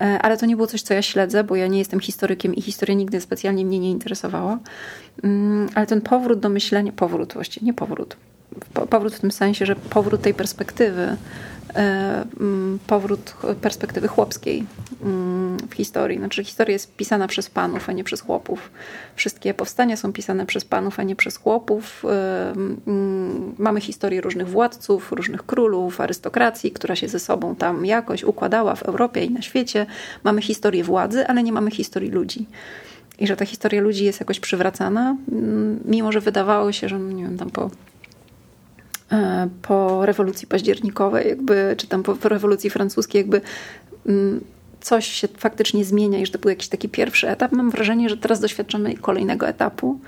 [0.00, 2.62] E, ale to nie było coś, co ja śledzę, bo ja nie jestem historykiem i
[2.62, 4.58] historia nigdy specjalnie mnie nie interesowała.
[5.24, 8.16] Mm, ale ten powrót do myślenia, powrót właściwie, nie powrót,
[8.90, 11.16] powrót w tym sensie, że powrót tej perspektywy E,
[12.86, 14.64] powrót perspektywy chłopskiej
[15.02, 16.18] mm, w historii.
[16.18, 18.70] Znaczy, historia jest pisana przez panów, a nie przez chłopów.
[19.16, 22.04] Wszystkie powstania są pisane przez panów, a nie przez chłopów.
[22.04, 28.24] E, mm, mamy historię różnych władców, różnych królów, arystokracji, która się ze sobą tam jakoś
[28.24, 29.86] układała w Europie i na świecie.
[30.24, 32.46] Mamy historię władzy, ale nie mamy historii ludzi
[33.18, 35.16] i że ta historia ludzi jest jakoś przywracana,
[35.84, 37.91] mimo że wydawało się, że no nie wiem, tam po E,
[39.62, 43.40] po rewolucji październikowej, jakby, czy tam po rewolucji francuskiej, jakby
[44.06, 44.40] mm,
[44.80, 47.52] coś się faktycznie zmienia i że to był jakiś taki pierwszy etap.
[47.52, 50.00] Mam wrażenie, że teraz doświadczamy kolejnego etapu,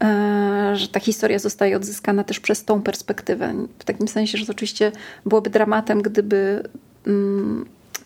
[0.00, 3.54] e, że ta historia zostaje odzyskana też przez tą perspektywę.
[3.78, 4.92] W takim sensie, że to oczywiście
[5.26, 6.62] byłoby dramatem, gdyby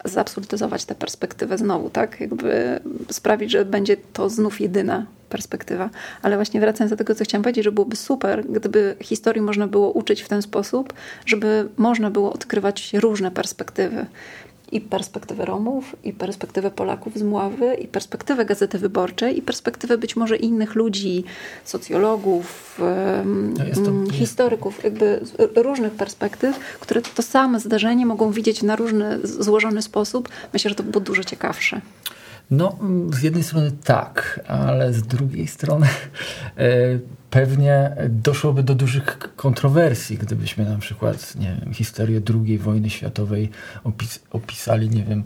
[0.08, 2.20] zabsurdyzować tę perspektywę znowu, tak?
[2.20, 5.90] Jakby sprawić, że będzie to znów jedyna perspektywa.
[6.22, 9.90] Ale właśnie wracając do tego, co chciałam powiedzieć, że byłoby super, gdyby historii można było
[9.90, 10.92] uczyć w ten sposób,
[11.26, 14.06] żeby można było odkrywać różne perspektywy
[14.76, 20.16] i perspektywę Romów, i perspektywę Polaków z Mławy, i perspektywę Gazety Wyborczej, i perspektywę być
[20.16, 21.24] może innych ludzi,
[21.64, 22.80] socjologów,
[23.74, 25.20] to, historyków, jakby
[25.54, 30.28] różnych perspektyw, które to same zdarzenie mogą widzieć na różny, złożony sposób.
[30.52, 31.80] Myślę, że to było dużo ciekawsze.
[32.50, 32.78] No,
[33.12, 35.86] z jednej strony tak, ale z drugiej strony
[36.56, 36.68] e,
[37.30, 43.50] pewnie doszłoby do dużych kontrowersji, gdybyśmy na przykład nie wiem, historię II wojny światowej
[43.84, 45.24] opis opisali, nie wiem,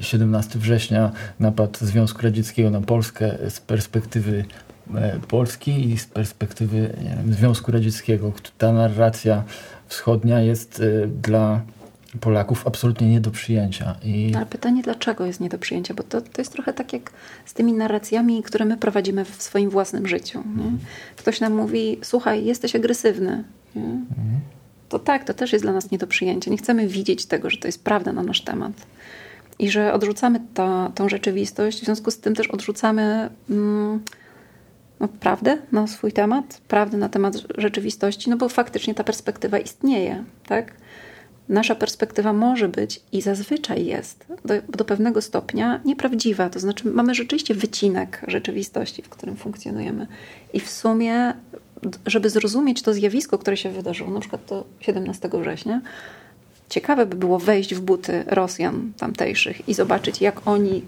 [0.00, 4.44] 17 e, września, napad Związku Radzieckiego na Polskę z perspektywy
[4.94, 8.32] e, Polski i z perspektywy wiem, Związku Radzieckiego.
[8.58, 9.44] Ta narracja
[9.88, 10.82] wschodnia jest
[11.22, 11.60] dla
[12.20, 13.96] Polaków absolutnie nie do przyjęcia.
[14.04, 14.32] I...
[14.36, 15.94] Ale pytanie, dlaczego jest nie do przyjęcia?
[15.94, 17.10] Bo to, to jest trochę tak jak
[17.44, 20.38] z tymi narracjami, które my prowadzimy w swoim własnym życiu.
[20.38, 20.78] Mm.
[21.16, 23.44] Ktoś nam mówi, słuchaj, jesteś agresywny.
[23.76, 24.06] Mm.
[24.88, 26.50] To tak, to też jest dla nas nie do przyjęcia.
[26.50, 28.72] Nie chcemy widzieć tego, że to jest prawda na nasz temat.
[29.58, 34.00] I że odrzucamy ta, tą rzeczywistość, w związku z tym też odrzucamy mm,
[35.00, 40.24] no, prawdę na swój temat, prawdę na temat rzeczywistości, no bo faktycznie ta perspektywa istnieje,
[40.46, 40.72] tak?
[41.48, 46.50] Nasza perspektywa może być i zazwyczaj jest do, do, pewnego stopnia nieprawdziwa.
[46.50, 50.06] To znaczy, mamy rzeczywiście wycinek rzeczywistości, w którym funkcjonujemy.
[50.52, 51.34] I w sumie,
[52.06, 55.80] żeby zrozumieć to zjawisko, które się wydarzyło, na przykład to 17 września,
[56.68, 60.82] ciekawe by było wejść w buty Rosjan tamtejszych i zobaczyć, jak oni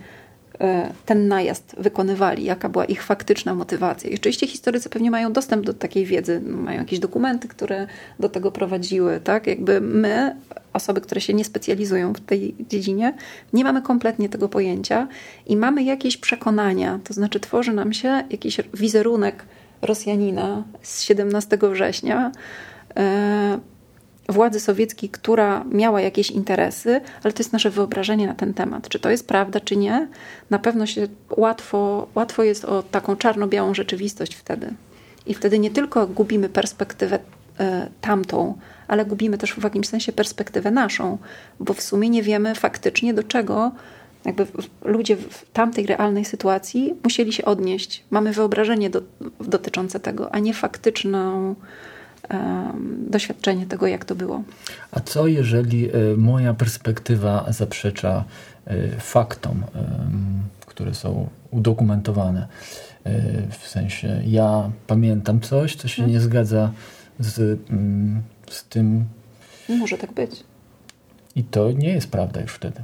[1.07, 4.11] ten najazd wykonywali, jaka była ich faktyczna motywacja.
[4.11, 7.87] I oczywiście historycy pewnie mają dostęp do takiej wiedzy, no, mają jakieś dokumenty, które
[8.21, 9.47] do tego prowadziły, tak?
[9.47, 10.37] Jakby my,
[10.73, 13.15] osoby, które się nie specjalizują w tej dziedzinie,
[13.53, 15.09] nie mamy kompletnie tego pojęcia
[15.47, 19.45] i mamy jakieś przekonania, to znaczy tworzy nam się jakiś wizerunek
[19.83, 22.33] Rosjanina z 17 września,
[22.97, 23.59] e,
[24.29, 28.89] władzy sowieckiej, która miała jakieś interesy, ale to jest nasze wyobrażenie na ten temat.
[28.89, 30.09] Czy to jest prawda, czy nie?
[30.51, 34.75] Na pewno się łatwo, łatwo jest o taką czarno-białą rzeczywistość wtedy.
[35.27, 37.19] I wtedy nie tylko gubimy perspektywę
[37.61, 38.59] e, tamtą,
[38.89, 41.19] ale gubimy też w jakimś sensie perspektywę naszą,
[41.61, 43.73] bo w sumie nie wiemy faktycznie do czego
[44.25, 44.47] jakby
[44.85, 48.05] ludzie w tamtej realnej sytuacji musieli się odnieść.
[48.11, 49.03] Mamy wyobrażenie do,
[49.41, 51.55] dotyczące tego, a nie faktyczną
[53.11, 54.43] doświadczenie tego, jak to było.
[54.93, 58.25] A co jeżeli y, moja perspektywa zaprzecza
[58.71, 59.65] y, faktom,
[60.61, 62.49] które są udokumentowane?
[63.51, 66.13] W sensie ja pamiętam coś, co się hmm.
[66.13, 66.73] nie zgadza
[67.21, 69.05] z, mm, z tym.
[69.69, 70.45] Może tak być.
[71.37, 72.81] I to nie jest prawda już wtedy.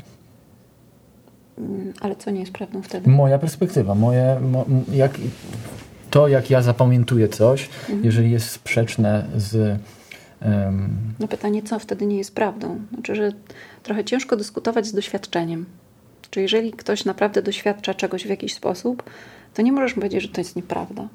[1.59, 3.11] Mm, ale co nie jest prawdą wtedy?
[3.11, 5.19] Moja perspektywa, moje, mo, jak,
[6.15, 8.05] to jak ja zapamiętuję coś, mhm.
[8.05, 9.81] jeżeli jest sprzeczne z.
[10.43, 10.99] Um...
[11.21, 12.81] No pytanie, co wtedy nie jest prawdą?
[12.93, 13.33] Znaczy, że
[13.83, 15.67] trochę ciężko dyskutować z doświadczeniem.
[16.31, 19.03] Czy jeżeli ktoś naprawdę doświadcza czegoś w jakiś sposób,
[19.55, 21.09] to nie możesz powiedzieć, że to jest nieprawda.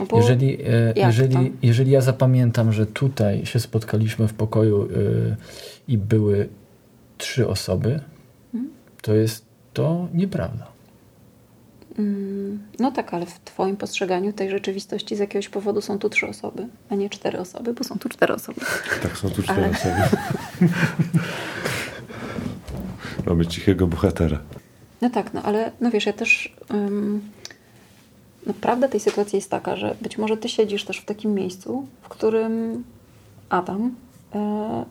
[0.00, 4.88] No jeżeli, e, jeżeli, jeżeli ja zapamiętam, że tutaj się spotkaliśmy w pokoju e,
[5.88, 6.48] i były
[7.18, 8.00] trzy osoby,
[8.54, 8.72] mhm.
[9.02, 10.77] to jest to nieprawda.
[11.98, 16.26] Mm, no tak, ale w Twoim postrzeganiu tej rzeczywistości z jakiegoś powodu są tu trzy
[16.26, 18.60] osoby, a nie cztery osoby, bo są tu cztery osoby.
[19.02, 19.70] Tak, są tu cztery ale...
[19.70, 20.18] osoby.
[23.26, 24.38] Mamy cichego bohatera.
[25.00, 26.56] No tak, no ale no wiesz, ja też.
[26.70, 27.20] Um,
[28.46, 31.86] no prawda tej sytuacji jest taka, że być może Ty siedzisz też w takim miejscu,
[32.02, 32.84] w którym
[33.48, 33.94] Adam
[34.34, 34.84] e,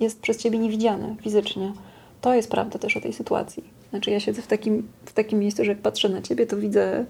[0.00, 1.72] jest przez Ciebie niewidziany fizycznie.
[2.20, 5.64] To jest prawda też o tej sytuacji znaczy ja siedzę w takim, w takim miejscu,
[5.64, 7.04] że jak patrzę na ciebie, to widzę,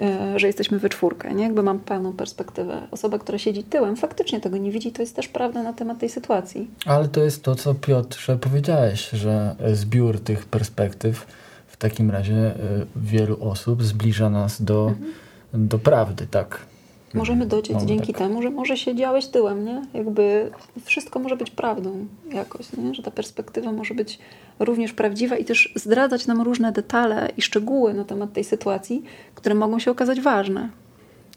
[0.00, 1.44] e, że jesteśmy we czwórkę, nie?
[1.44, 2.82] Jakby mam pełną perspektywę.
[2.90, 6.08] Osoba, która siedzi tyłem, faktycznie tego nie widzi, to jest też prawda na temat tej
[6.08, 6.70] sytuacji.
[6.86, 11.26] Ale to jest to, co Piotrze powiedziałeś, że zbiór tych perspektyw
[11.66, 12.56] w takim razie e,
[12.96, 15.12] wielu osób zbliża nas do, mhm.
[15.68, 16.71] do prawdy, tak?
[17.14, 18.18] Możemy dojść dzięki tak.
[18.18, 19.82] temu, że może się działeś tyłem, nie?
[19.94, 20.50] Jakby
[20.84, 22.94] wszystko może być prawdą jakoś, nie?
[22.94, 24.18] Że ta perspektywa może być
[24.58, 29.02] również prawdziwa i też zdradzać nam różne detale i szczegóły na temat tej sytuacji,
[29.34, 30.68] które mogą się okazać ważne.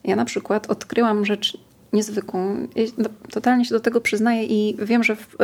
[0.04, 1.58] Ja na przykład odkryłam rzecz
[1.96, 2.68] niezwykłą.
[2.76, 2.86] Ja
[3.32, 5.36] totalnie się do tego przyznaję i wiem, że w,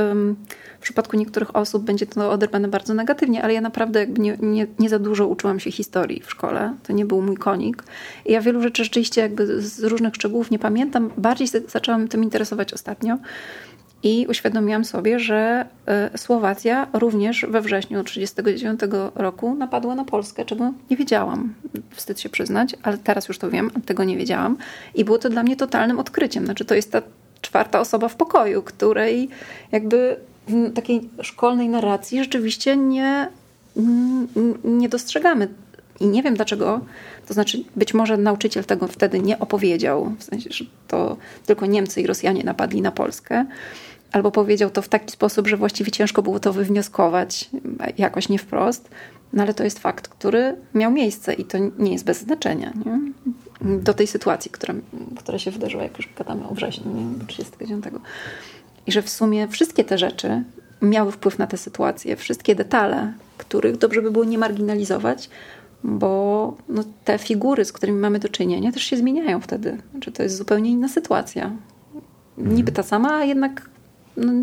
[0.80, 4.68] w, przypadku niektórych osób będzie to odebrane bardzo negatywnie, ale ja naprawdę jakby nie, nie,
[4.80, 6.76] nie, za dużo uczyłam się historii w szkole.
[6.84, 7.84] To nie był mój konik.
[8.26, 11.10] I ja wielu rzeczy rzeczywiście jakby z różnych szczegółów nie pamiętam.
[11.18, 13.18] Bardziej zaczęłam tym interesować ostatnio.
[14.04, 20.74] I uświadomiłam sobie, że e, Słowacja również we wrześniu 1939 roku napadła na Polskę, czego
[20.90, 21.54] nie wiedziałam.
[21.92, 24.58] Wstyd się przyznać, ale teraz już to wiem, tego nie wiedziałam.
[24.96, 26.46] I było to dla mnie totalnym odkryciem.
[26.46, 27.02] Znaczy, to jest ta
[27.42, 29.30] czwarta osoba w pokoju, której
[29.72, 30.16] jakby
[30.48, 33.30] w takiej szkolnej narracji rzeczywiście nie,
[34.64, 35.48] nie dostrzegamy.
[36.00, 36.82] I nie wiem dlaczego,
[37.28, 42.02] to znaczy być może nauczyciel tego wtedy nie opowiedział, w sensie, że to tylko Niemcy
[42.02, 43.46] i Rosjanie napadli na Polskę
[44.12, 47.50] albo powiedział to w taki sposób, że właściwie ciężko było to wywnioskować
[47.98, 48.90] jakoś nie wprost,
[49.34, 53.00] no ale to jest fakt, który miał miejsce i to nie jest bez znaczenia nie?
[53.78, 54.74] do tej sytuacji, która,
[55.18, 57.26] która się wydarzyła, jak już gadamy o wrześniu nie?
[57.28, 57.86] 39.
[58.88, 60.44] I że w sumie wszystkie te rzeczy
[60.82, 65.30] miały wpływ na tę sytuację, wszystkie detale, których dobrze by było nie marginalizować,
[65.84, 69.78] bo no, te figury, z którymi mamy do czynienia, też się zmieniają wtedy.
[69.92, 71.52] Znaczy, to jest zupełnie inna sytuacja.
[72.38, 73.70] Niby ta sama, a jednak
[74.18, 74.34] no,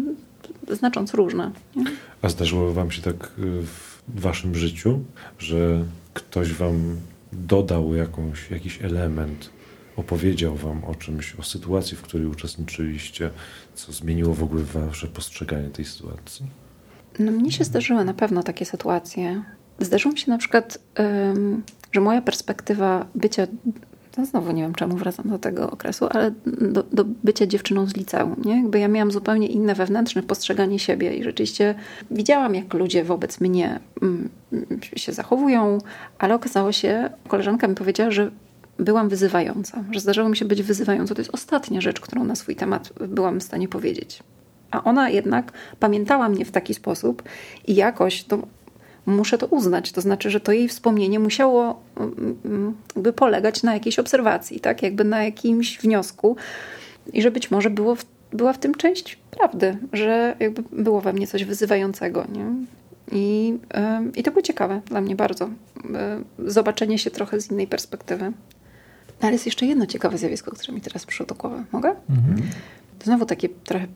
[0.74, 1.50] znacząco różne.
[1.76, 1.84] Nie?
[2.22, 5.00] A zdarzyło wam się tak y, w waszym życiu,
[5.38, 6.96] że ktoś wam
[7.32, 9.50] dodał jakąś, jakiś element,
[9.96, 13.30] opowiedział wam o czymś, o sytuacji, w której uczestniczyliście,
[13.74, 16.46] co zmieniło w ogóle wasze postrzeganie tej sytuacji?
[17.18, 19.42] No mnie się zdarzyły na pewno takie sytuacje.
[19.80, 20.78] Zdarzyło mi się na przykład,
[21.92, 23.46] że moja perspektywa bycia
[24.18, 27.96] no znowu nie wiem czemu wracam do tego okresu, ale do, do bycia dziewczyną z
[27.96, 28.36] liceum.
[28.44, 28.56] Nie?
[28.56, 31.74] Jakby ja miałam zupełnie inne wewnętrzne postrzeganie siebie i rzeczywiście
[32.10, 34.28] widziałam, jak ludzie wobec mnie mm,
[34.96, 35.78] się zachowują,
[36.18, 38.30] ale okazało się, koleżanka mi powiedziała, że
[38.78, 41.14] byłam wyzywająca, że zdarzało mi się być wyzywająca.
[41.14, 44.22] To jest ostatnia rzecz, którą na swój temat byłam w stanie powiedzieć.
[44.70, 47.22] A ona jednak pamiętała mnie w taki sposób
[47.66, 48.38] i jakoś to
[49.09, 49.92] muszę to uznać.
[49.92, 54.82] To znaczy, że to jej wspomnienie musiało mm, mm, jakby polegać na jakiejś obserwacji, tak?
[54.82, 56.36] jakby na jakimś wniosku
[57.12, 61.12] i że być może było w, była w tym część prawdy, że jakby było we
[61.12, 62.24] mnie coś wyzywającego.
[62.32, 62.44] Nie?
[63.12, 65.50] I, yy, I to było ciekawe dla mnie bardzo.
[66.38, 68.32] Yy, zobaczenie się trochę z innej perspektywy.
[69.20, 71.64] Ale jest jeszcze jedno ciekawe zjawisko, które mi teraz przyszło do głowy.
[71.72, 71.88] Mogę?
[71.88, 72.42] Mhm.
[72.98, 73.86] To znowu takie trochę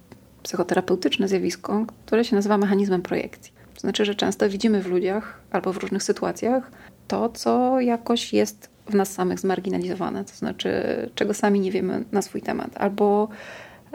[0.42, 3.61] psychoterapeutyczne zjawisko, które się nazywa mechanizmem projekcji.
[3.74, 6.70] To znaczy, że często widzimy w ludziach albo w różnych sytuacjach
[7.08, 10.72] to, co jakoś jest w nas samych zmarginalizowane, to znaczy
[11.14, 13.28] czego sami nie wiemy na swój temat, albo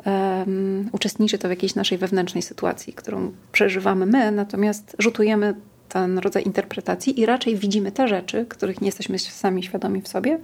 [0.06, 5.56] um, uczestniczy to w jakiejś naszej wewnętrznej sytuacji, którą przeżywamy my, natomiast rzutujemy
[5.90, 10.40] ten rodzaj interpretacji i raczej widzimy te rzeczy, których nie jesteśmy sami świadomi w sobie,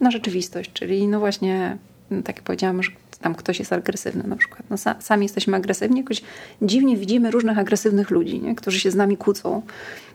[0.00, 0.72] na rzeczywistość.
[0.72, 1.76] Czyli no właśnie,
[2.24, 2.82] tak jak powiedziałam,
[3.20, 4.62] tam ktoś jest agresywny na przykład.
[4.70, 6.22] No, sami jesteśmy agresywni, jakoś
[6.62, 8.54] dziwnie widzimy różnych agresywnych ludzi, nie?
[8.54, 9.62] którzy się z nami kłócą,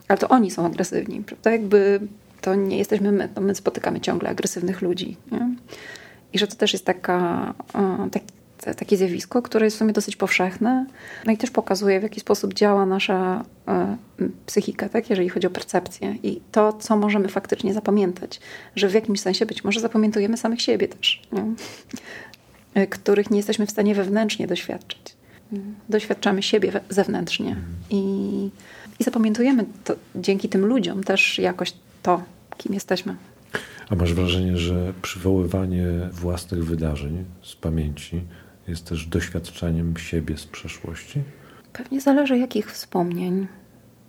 [0.08, 1.52] ale to oni są agresywni, prawda?
[1.52, 2.00] Jakby
[2.42, 5.18] to nie jesteśmy my, to my spotykamy ciągle agresywnych ludzi.
[5.32, 5.50] Nie?
[6.34, 7.54] I że to też jest taka,
[8.12, 8.26] taki
[8.78, 10.86] takie zjawisko, które jest w sumie dosyć powszechne,
[11.26, 13.98] no i też pokazuje, w jaki sposób działa nasza e,
[14.46, 15.10] psychika, tak?
[15.10, 18.40] jeżeli chodzi o percepcję i to, co możemy faktycznie zapamiętać,
[18.76, 21.46] że w jakimś sensie być może zapamiętujemy samych siebie też, nie?
[22.74, 25.16] E, których nie jesteśmy w stanie wewnętrznie doświadczyć.
[25.90, 27.56] Doświadczamy siebie zewnętrznie
[27.90, 28.00] i,
[29.00, 32.24] i zapamiętujemy to, dzięki tym ludziom też jakoś to,
[32.58, 33.16] kim jesteśmy.
[33.90, 38.22] A masz wrażenie, że przywoływanie własnych wydarzeń z pamięci
[38.68, 41.24] jest też doświadczeniem siebie z przeszłości?
[41.74, 43.48] Pewnie zależy jakich wspomnień.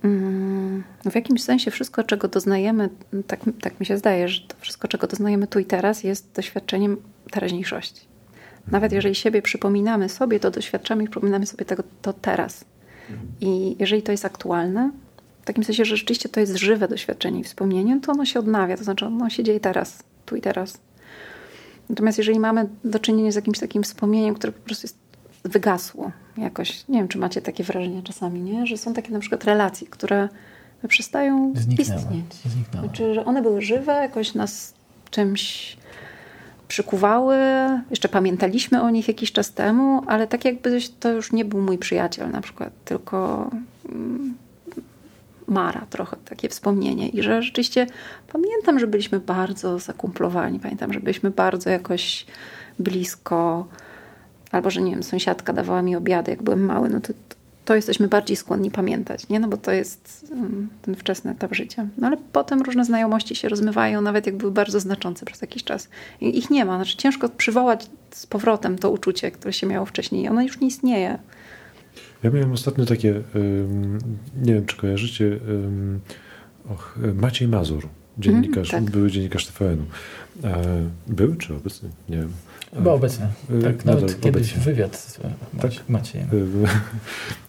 [0.03, 2.89] Mm, w jakimś sensie wszystko, czego doznajemy,
[3.27, 6.97] tak, tak mi się zdaje, że to wszystko, czego doznajemy tu i teraz, jest doświadczeniem
[7.31, 8.14] teraźniejszości.
[8.67, 12.65] Nawet jeżeli siebie przypominamy sobie, to doświadczamy i przypominamy sobie tego to teraz.
[13.41, 14.91] I jeżeli to jest aktualne,
[15.41, 18.77] w takim sensie, że rzeczywiście to jest żywe doświadczenie i wspomnienie, to ono się odnawia,
[18.77, 20.77] to znaczy ono się dzieje teraz, tu i teraz.
[21.89, 24.97] Natomiast jeżeli mamy do czynienia z jakimś takim wspomnieniem, które po prostu jest,
[25.43, 28.67] wygasło jakoś, nie wiem, czy macie takie wrażenie czasami, nie?
[28.67, 30.29] że są takie na przykład relacje, które
[30.87, 32.01] przestają Zniknęły.
[32.01, 32.25] istnieć.
[32.45, 32.87] Zniknęły.
[32.87, 34.73] Znaczy, że one były żywe, jakoś nas
[35.11, 35.77] czymś
[36.75, 37.37] przykuwały,
[37.89, 41.77] jeszcze pamiętaliśmy o nich jakiś czas temu, ale tak jakby to już nie był mój
[41.77, 43.49] przyjaciel na przykład, tylko
[43.89, 44.33] mm,
[45.47, 47.09] Mara trochę, takie wspomnienie.
[47.09, 47.87] I że rzeczywiście
[48.33, 50.59] pamiętam, że byliśmy bardzo zakumplowani.
[50.59, 52.25] Pamiętam, że byliśmy bardzo jakoś
[52.79, 53.67] blisko.
[54.51, 56.89] Albo, że nie wiem, sąsiadka dawała mi obiady, jak byłem mały.
[56.89, 57.13] No to,
[57.65, 59.39] to jesteśmy bardziej skłonni pamiętać, nie?
[59.39, 61.87] No bo to jest mm, ten wczesny etap życia.
[61.97, 65.89] No ale potem różne znajomości się rozmywają, nawet jak były bardzo znaczące przez jakiś czas.
[66.21, 66.75] I ich nie ma.
[66.75, 70.29] Znaczy ciężko przywołać z powrotem to uczucie, które się miało wcześniej.
[70.29, 71.17] Ono już nie istnieje.
[72.23, 73.21] Ja miałem ostatnio takie,
[74.41, 75.39] nie wiem czy kojarzycie,
[76.69, 77.87] och, Maciej Mazur,
[78.17, 78.93] dziennikarz, mm, tak.
[78.93, 79.85] były dziennikarz TVN-u.
[81.07, 81.89] Były czy obecny?
[82.09, 82.31] Nie wiem.
[82.75, 83.27] Chyba obecny.
[83.51, 84.73] Y, tak, nawet Nadal kiedyś obecny.
[84.73, 85.19] wywiad z
[85.61, 85.71] tak?
[85.89, 86.27] Maciejem.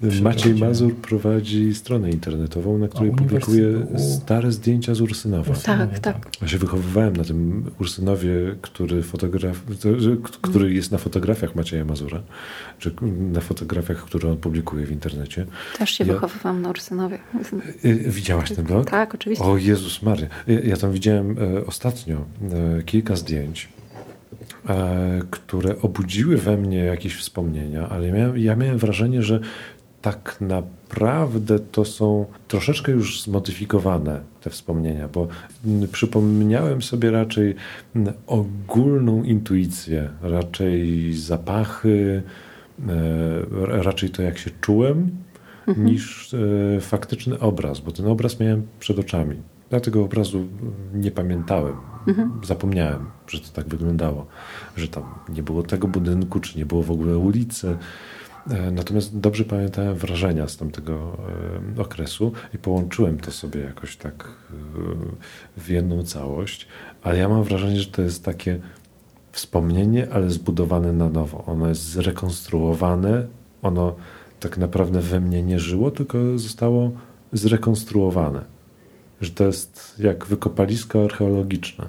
[0.04, 5.54] Y, Maciej Mazur prowadzi stronę internetową, na której publikuje stare zdjęcia z Ursynowa.
[5.54, 6.30] Tak, tak.
[6.42, 8.30] Ja się wychowywałem na tym Ursynowie,
[8.62, 9.62] który, fotograf,
[10.42, 12.22] który jest na fotografiach Macieja Mazura,
[12.78, 12.94] czy
[13.32, 15.46] na fotografiach, które on publikuje w internecie.
[15.78, 16.12] Też się ja...
[16.12, 17.18] wychowywałam na Ursynowie.
[18.06, 18.90] Widziałaś ten blog?
[18.90, 19.44] Tak, oczywiście.
[19.44, 20.26] O Jezus Maria.
[20.46, 23.68] Ja, ja tam widziałem e, ostatnio e, kilka zdjęć
[24.68, 29.40] E, które obudziły we mnie jakieś wspomnienia, ale ja miałem, ja miałem wrażenie, że
[30.02, 35.28] tak naprawdę to są troszeczkę już zmodyfikowane te wspomnienia, bo
[35.92, 37.54] przypomniałem sobie raczej
[38.26, 42.22] ogólną intuicję, raczej zapachy,
[42.88, 45.10] e, raczej to jak się czułem,
[45.66, 45.86] mhm.
[45.86, 49.36] niż e, faktyczny obraz, bo ten obraz miałem przed oczami.
[49.70, 50.46] Ja tego obrazu
[50.94, 51.76] nie pamiętałem.
[52.06, 52.40] Mhm.
[52.44, 54.26] Zapomniałem, że to tak wyglądało,
[54.76, 57.76] że tam nie było tego budynku, czy nie było w ogóle ulicy.
[58.50, 61.16] E, natomiast dobrze pamiętałem wrażenia z tamtego
[61.76, 66.66] e, okresu i połączyłem to sobie jakoś tak e, w jedną całość.
[67.02, 68.60] Ale ja mam wrażenie, że to jest takie
[69.32, 71.44] wspomnienie, ale zbudowane na nowo.
[71.46, 73.26] Ono jest zrekonstruowane,
[73.62, 73.96] ono
[74.40, 76.90] tak naprawdę we mnie nie żyło, tylko zostało
[77.32, 78.55] zrekonstruowane
[79.20, 81.88] że to jest jak wykopalisko archeologiczne.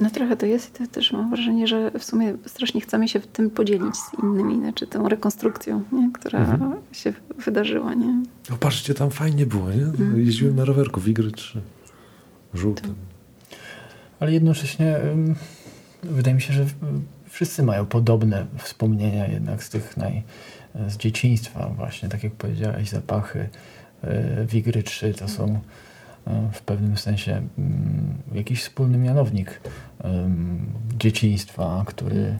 [0.00, 3.20] No trochę to jest i to też mam wrażenie, że w sumie strasznie chcemy się
[3.20, 6.10] w tym podzielić z innymi, znaczy tą rekonstrukcją, nie?
[6.12, 6.72] która mhm.
[6.92, 7.12] się
[7.44, 7.94] wydarzyła.
[7.94, 8.22] Nie?
[8.50, 9.82] No patrzcie, tam fajnie było, nie?
[9.82, 10.20] Mhm.
[10.26, 11.60] Jeździłem na rowerku w Igry 3,
[12.54, 12.94] żółtym.
[14.20, 15.00] Ale jednocześnie
[16.02, 16.66] wydaje mi się, że
[17.28, 20.22] wszyscy mają podobne wspomnienia jednak z tych naj,
[20.88, 23.48] z dzieciństwa właśnie, tak jak powiedziałeś, zapachy,
[24.46, 25.60] Wigry 3 to są
[26.26, 29.60] e, w pewnym sensie mm, jakiś wspólny mianownik
[30.98, 32.38] dzieciństwa, który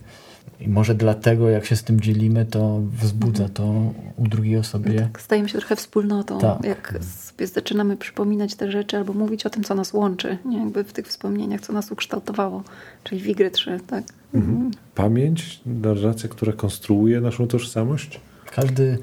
[0.60, 3.52] i może dlatego, jak się z tym dzielimy, to wzbudza mhm.
[3.52, 4.92] to u drugiej osobie.
[4.94, 6.38] No tak, stajemy się trochę wspólnotą.
[6.38, 6.64] Tak.
[6.64, 10.58] Jak sobie zaczynamy przypominać te rzeczy albo mówić o tym, co nas łączy, nie?
[10.58, 12.62] jakby w tych wspomnieniach, co nas ukształtowało,
[13.04, 14.04] czyli Wigry 3, tak.
[14.34, 14.54] Mhm.
[14.54, 14.70] mhm.
[14.94, 18.20] Pamięć, narracja, która konstruuje naszą tożsamość?
[18.56, 18.98] Każdy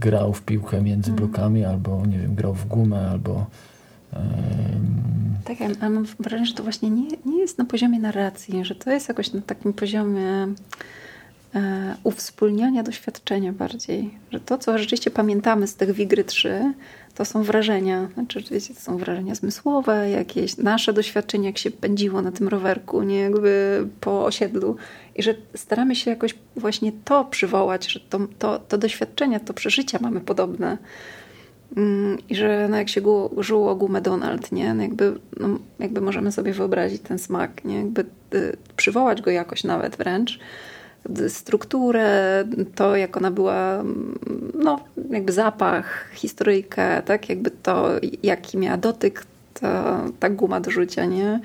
[0.00, 1.16] grał w piłkę między mm.
[1.16, 3.46] blokami, albo nie wiem, grał w gumę, albo
[5.44, 8.90] Tak, ale mam wrażenie, że to właśnie nie, nie jest na poziomie narracji, że to
[8.90, 10.48] jest jakoś na takim poziomie
[11.54, 14.10] e, uwspólniania doświadczenia bardziej.
[14.30, 16.74] Że to, co rzeczywiście pamiętamy z tych Wigry 3,
[17.14, 18.08] to są wrażenia.
[18.14, 23.02] Znaczy, wiecie, to są wrażenia zmysłowe, jakieś nasze doświadczenie, jak się pędziło na tym rowerku,
[23.02, 24.76] nie jakby po osiedlu.
[25.18, 29.98] I że staramy się jakoś właśnie to przywołać, że to, to, to doświadczenia, to przeżycia
[30.00, 30.78] mamy podobne.
[31.76, 33.00] Mm, I że no jak się
[33.38, 34.74] żyło gumę Donald, nie?
[34.74, 35.48] No jakby, no
[35.78, 37.76] jakby możemy sobie wyobrazić ten smak, nie?
[37.76, 38.04] Jakby
[38.34, 40.38] y, przywołać go jakoś nawet wręcz.
[41.28, 42.44] Strukturę,
[42.74, 44.18] to jak ona była, mm,
[44.54, 47.28] no jakby zapach, historyjkę, tak?
[47.28, 47.88] Jakby to,
[48.22, 49.24] jaki miała dotyk
[49.60, 51.40] ta, ta guma do rzucia, nie?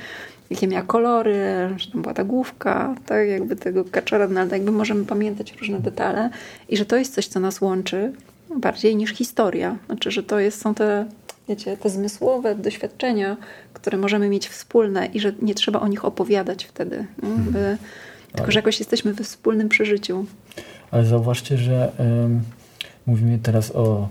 [0.54, 3.28] Jakie miała kolory, że tam była ta główka, tak?
[3.28, 6.30] Jakby tego kaczora Donalda, jakby możemy pamiętać różne detale
[6.70, 8.14] i że to jest coś, co nas łączy
[8.56, 9.78] bardziej niż historia.
[9.86, 11.06] Znaczy, że to jest, są te,
[11.50, 13.38] wiecie, te zmysłowe doświadczenia,
[13.74, 17.06] które możemy mieć wspólne i że nie trzeba o nich opowiadać wtedy.
[17.22, 17.78] Hmm.
[18.36, 20.26] tylko, że jakoś jesteśmy we wspólnym przeżyciu.
[20.92, 22.42] Ale zauważcie, że um,
[23.06, 24.10] mówimy teraz o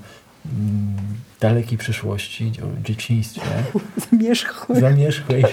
[1.42, 3.42] dalekiej przeszłości, o dzieciństwie.
[4.10, 4.80] Zamierzchłej.
[4.80, 5.44] Zamierzchłej,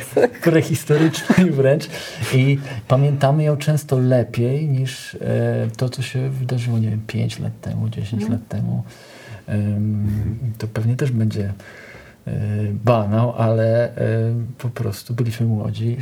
[0.43, 1.89] prehistorycznej wręcz.
[2.35, 7.61] I pamiętamy ją często lepiej niż e, to, co się wydarzyło, nie wiem, 5 lat
[7.61, 8.33] temu, 10 mm.
[8.33, 8.83] lat temu.
[10.57, 11.53] to pewnie też będzie
[12.27, 12.31] e,
[12.83, 15.97] banał, ale e, po prostu byliśmy młodzi.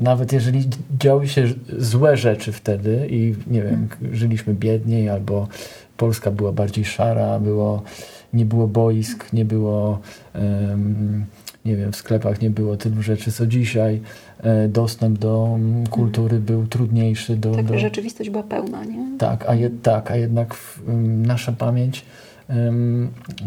[0.00, 0.68] Nawet jeżeli
[1.00, 1.48] działy się
[1.78, 4.16] złe rzeczy wtedy i nie wiem, mm.
[4.16, 5.48] żyliśmy biedniej albo
[5.96, 7.82] Polska była bardziej szara, było
[8.34, 10.00] nie było boisk, nie było,
[11.64, 14.00] nie wiem, w sklepach nie było tylu rzeczy, co dzisiaj.
[14.42, 17.36] E, dostęp do um, kultury był trudniejszy.
[17.36, 17.78] Do, tak, do...
[17.78, 19.18] rzeczywistość była pełna, nie?
[19.18, 22.04] Tak, a, je, tak, a jednak w, nasza pamięć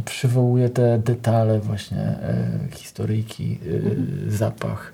[0.05, 4.07] przywołuje te detale właśnie e, historyjki, e, mhm.
[4.27, 4.93] zapach,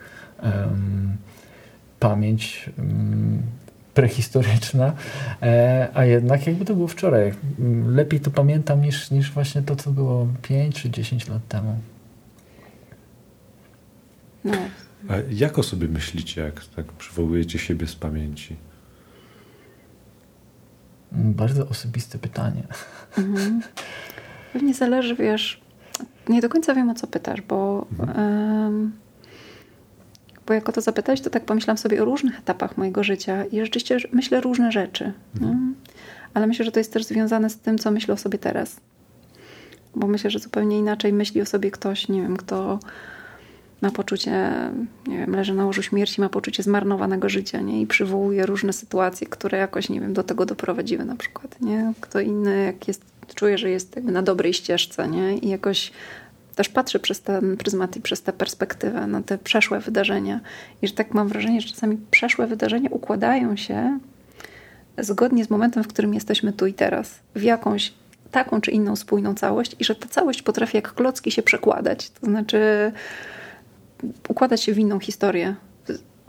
[2.00, 2.70] pamięć
[3.94, 4.94] prehistoryczna,
[5.42, 7.34] e, a jednak jakby to było wczoraj.
[7.88, 11.80] Lepiej to pamiętam niż, niż właśnie to, co było 5 czy 10 lat temu.
[14.44, 14.54] No.
[15.10, 18.56] A jak o sobie myślicie, jak tak przywołujecie siebie z pamięci?
[21.12, 22.64] Bardzo osobiste pytanie.
[23.18, 23.62] Mhm.
[24.54, 25.62] Pewnie zależy, wiesz,
[26.30, 28.92] nie do końca wiem o co pytasz, bo mhm.
[30.48, 33.60] Bo jak o to zapytałeś, to tak pomyślałam sobie o różnych etapach mojego życia i
[33.60, 35.14] rzeczywiście myślę różne rzeczy.
[35.36, 35.76] Mhm.
[36.34, 38.76] Ale myślę, że to jest też związane z tym, co myślę o sobie teraz.
[39.96, 42.80] Bo myślę, że zupełnie inaczej myśli o sobie ktoś, nie wiem, kto
[43.82, 44.50] ma poczucie,
[45.08, 47.82] nie wiem, leży na łożu śmierci, ma poczucie zmarnowanego życia, nie?
[47.82, 51.94] I przywołuje różne sytuacje, które jakoś, nie wiem, do tego doprowadziły na przykład, nie?
[52.02, 53.02] Kto inny, jak jest,
[53.36, 55.38] czuje, że jest jakby na dobrej ścieżce, nie?
[55.38, 55.92] I jakoś
[56.56, 60.40] też patrzę przez ten pryzmat i przez tę perspektywę na te przeszłe wydarzenia.
[60.82, 64.00] I że tak mam wrażenie, że czasami przeszłe wydarzenia układają się
[64.98, 67.94] zgodnie z momentem, w którym jesteśmy tu i teraz, w jakąś
[68.32, 72.10] taką czy inną spójną całość i że ta całość potrafi jak klocki się przekładać.
[72.10, 72.92] To znaczy
[74.30, 75.56] układać się w inną historię.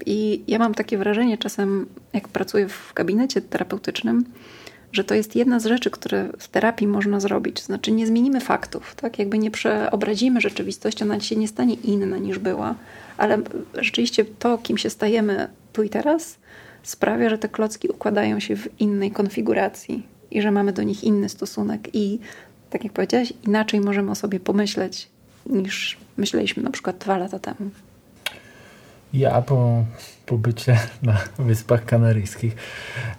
[0.07, 4.25] I ja mam takie wrażenie czasem, jak pracuję w gabinecie terapeutycznym,
[4.95, 7.62] że to jest jedna z rzeczy, które w terapii można zrobić.
[7.62, 9.18] Znaczy nie zmienimy faktów, tak?
[9.18, 12.74] Jakby nie przeobrazimy rzeczywistości, ona się nie stanie inna niż była,
[13.16, 13.38] ale
[13.74, 16.36] rzeczywiście to, kim się stajemy tu i teraz,
[16.82, 21.28] sprawia, że te klocki układają się w innej konfiguracji i że mamy do nich inny
[21.28, 22.18] stosunek i
[22.70, 25.09] tak jak powiedziałaś, inaczej możemy o sobie pomyśleć
[25.47, 27.70] niż myśleliśmy na przykład dwa lata temu.
[29.12, 29.84] Ja po
[30.27, 32.57] pobycie na Wyspach Kanaryjskich,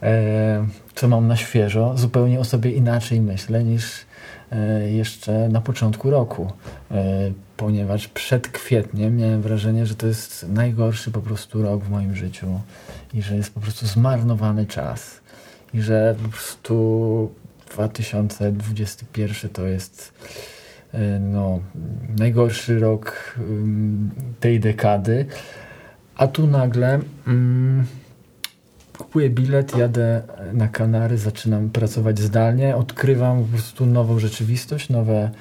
[0.03, 4.05] e, co mam na świeżo, zupełnie o sobie inaczej myślę niż
[4.51, 6.51] e, jeszcze na początku roku,
[6.91, 12.15] e, ponieważ przed kwietniem miałem wrażenie, że to jest najgorszy po prostu rok w moim
[12.15, 12.59] życiu
[13.13, 15.21] i że jest po prostu zmarnowany czas.
[15.73, 17.31] I że po prostu
[17.75, 20.13] 2021 to jest
[21.19, 21.59] no,
[22.17, 23.35] najgorszy rok
[24.39, 25.25] tej dekady.
[26.17, 27.85] A tu nagle mm,
[28.97, 30.21] kupuję bilet, jadę
[30.53, 35.31] na Kanary, zaczynam pracować zdalnie, odkrywam po prostu nową rzeczywistość, nowe,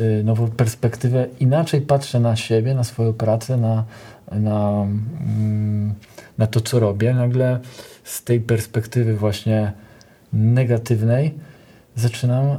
[0.00, 1.26] y, nową perspektywę.
[1.40, 3.84] Inaczej patrzę na siebie, na swoją pracę, na,
[4.32, 4.86] na,
[5.20, 5.94] mm,
[6.38, 7.14] na to, co robię.
[7.14, 7.60] Nagle
[8.04, 9.72] z tej perspektywy właśnie
[10.32, 11.34] negatywnej
[11.96, 12.58] zaczynam, e,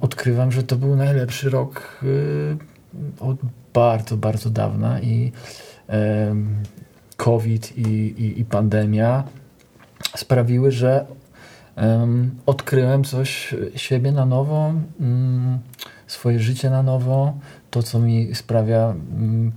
[0.00, 2.56] odkrywam, że to był najlepszy rok y,
[3.20, 3.36] od
[3.74, 5.32] bardzo, bardzo dawna i
[7.18, 9.24] COVID i, i, i pandemia
[10.16, 11.06] sprawiły, że
[11.76, 15.58] um, odkryłem coś siebie na nowo, um,
[16.06, 17.34] swoje życie na nowo,
[17.70, 19.52] to co mi sprawia um,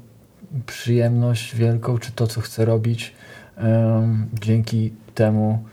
[0.65, 3.13] przyjemność wielką, czy to co chcę robić.
[4.41, 5.63] dzięki temu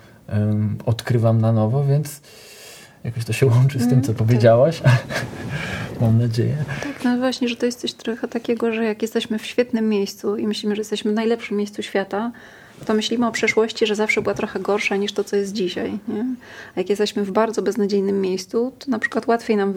[0.87, 2.21] odkrywam na nowo, więc
[3.05, 4.81] jakoś to się łączy z tym, co mm, powiedziałaś.
[4.81, 5.25] Tak.
[6.01, 6.57] Mam nadzieję.
[6.83, 10.37] Tak, no właśnie, że to jest coś trochę takiego, że jak jesteśmy w świetnym miejscu
[10.37, 12.33] i myślimy, że jesteśmy w najlepszym miejscu świata,
[12.85, 15.99] to myślimy o przeszłości, że zawsze była trochę gorsza niż to, co jest dzisiaj.
[16.09, 16.27] Nie?
[16.77, 19.75] A jak jesteśmy w bardzo beznadziejnym miejscu, to na przykład łatwiej nam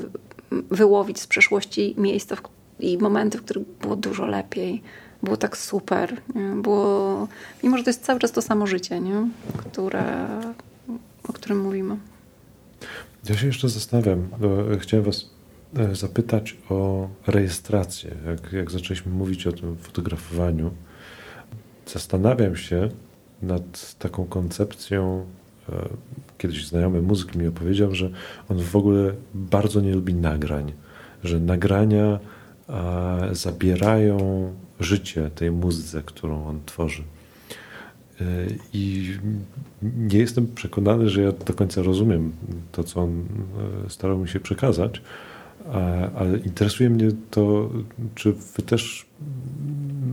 [0.52, 2.36] wyłowić z przeszłości miejsca
[2.80, 4.82] i momenty, w których było dużo lepiej.
[5.24, 6.22] Było tak super.
[6.36, 6.62] Nie?
[6.62, 7.28] Było,
[7.64, 9.28] mimo, że to jest cały czas to samo życie, nie?
[9.58, 10.28] Które,
[11.28, 11.98] o którym mówimy.
[13.30, 14.30] Ja się jeszcze zastanawiam,
[14.80, 15.30] chciałem Was
[15.78, 18.16] e, zapytać o rejestrację.
[18.28, 20.72] Jak, jak zaczęliśmy mówić o tym fotografowaniu,
[21.86, 22.90] zastanawiam się
[23.42, 25.26] nad taką koncepcją.
[25.70, 25.90] E,
[26.38, 28.10] kiedyś znajomy muzyk mi opowiedział, że
[28.50, 30.74] on w ogóle bardzo nie lubi nagrań,
[31.24, 32.20] że nagrania
[33.32, 34.18] zabierają
[34.80, 37.04] życie tej muzyce, którą on tworzy.
[38.74, 39.14] I
[39.84, 42.32] nie jestem przekonany, że ja do końca rozumiem
[42.72, 43.24] to, co on
[43.86, 45.02] e, starał mi się przekazać,
[46.16, 47.70] ale interesuje mnie to,
[48.16, 49.06] czy wy też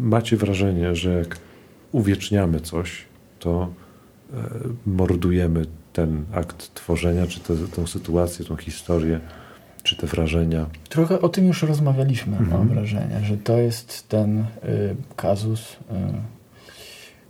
[0.01, 1.39] macie wrażenie, że jak
[1.93, 3.05] uwieczniamy coś,
[3.39, 3.69] to
[4.33, 4.37] e,
[4.87, 7.41] mordujemy ten akt tworzenia, czy
[7.77, 9.21] tę sytuację, tą historię,
[9.83, 10.67] czy te wrażenia.
[10.89, 12.59] Trochę o tym już rozmawialiśmy, mhm.
[12.59, 14.45] mam wrażenie, że to jest ten y,
[15.17, 15.77] kazus y,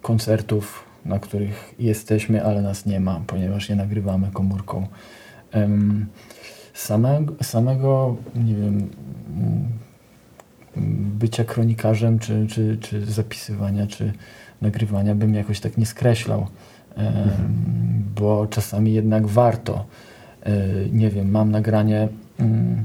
[0.03, 4.87] koncertów, na których jesteśmy, ale nas nie ma, ponieważ nie nagrywamy komórką.
[6.75, 8.89] Samego, samego, nie wiem,
[11.19, 14.13] bycia kronikarzem, czy, czy, czy zapisywania, czy
[14.63, 16.47] nagrywania bym jakoś tak nie skreślał,
[16.97, 17.31] mhm.
[18.17, 19.85] bo czasami jednak warto.
[20.43, 20.57] E,
[20.93, 22.85] nie wiem, mam nagranie mm,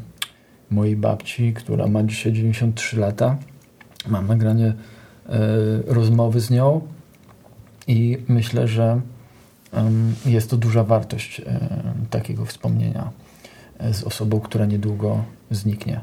[0.70, 3.38] mojej babci, która ma dzisiaj 93 lata.
[4.08, 4.74] Mam nagranie e,
[5.88, 6.82] rozmowy z nią
[7.88, 9.02] i myślę, że
[10.26, 11.42] jest to duża wartość
[12.10, 13.12] takiego wspomnienia
[13.78, 16.02] e, z osobą, która niedługo zniknie.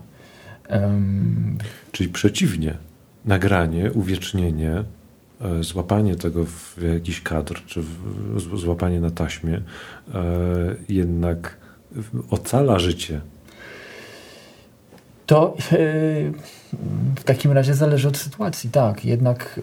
[1.92, 2.76] Czyli przeciwnie,
[3.24, 4.84] nagranie, uwiecznienie
[5.40, 7.82] E, złapanie tego w jakiś kadr, czy
[8.54, 9.54] złapanie na taśmie
[10.14, 10.24] e,
[10.88, 11.56] jednak
[12.30, 13.20] ocala życie.
[15.30, 15.76] To e,
[17.16, 19.04] w takim razie zależy od sytuacji, tak.
[19.04, 19.60] Jednak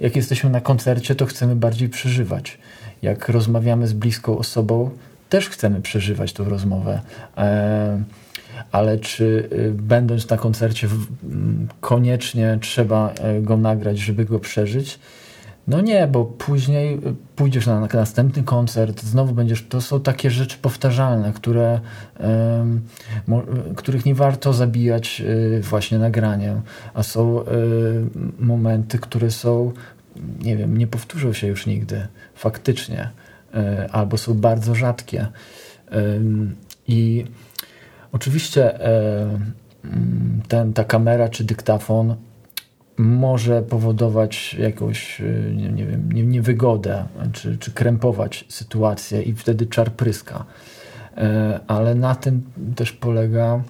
[0.00, 2.58] jak jesteśmy na koncercie, to chcemy bardziej przeżywać.
[3.02, 4.90] Jak rozmawiamy z bliską osobą,
[5.28, 7.00] też chcemy przeżywać tę rozmowę
[8.72, 10.88] ale czy będąc na koncercie
[11.80, 14.98] koniecznie trzeba go nagrać, żeby go przeżyć?
[15.68, 17.00] No nie, bo później
[17.36, 19.66] pójdziesz na, następny koncert, znowu będziesz.
[19.68, 21.80] To są takie rzeczy powtarzalne, które,
[23.26, 23.42] mo,
[23.76, 26.62] których nie warto zabijać y, właśnie nagraniem,
[26.94, 27.44] a są y,
[28.38, 29.72] momenty, które są,
[30.40, 33.10] nie wiem, nie powtórzą się już nigdy, faktycznie,
[33.54, 35.26] y, albo są bardzo rzadkie.
[36.88, 37.24] I
[38.12, 38.78] oczywiście
[40.48, 42.16] ten, ta kamera czy dyktafon
[42.96, 49.92] może powodować jakąś, y, nie, nie wiem, niewygodę, czy, czy krępować sytuację i wtedy czar
[49.92, 50.44] pryska.
[51.16, 52.42] E, ale na tym
[52.76, 53.62] też polega,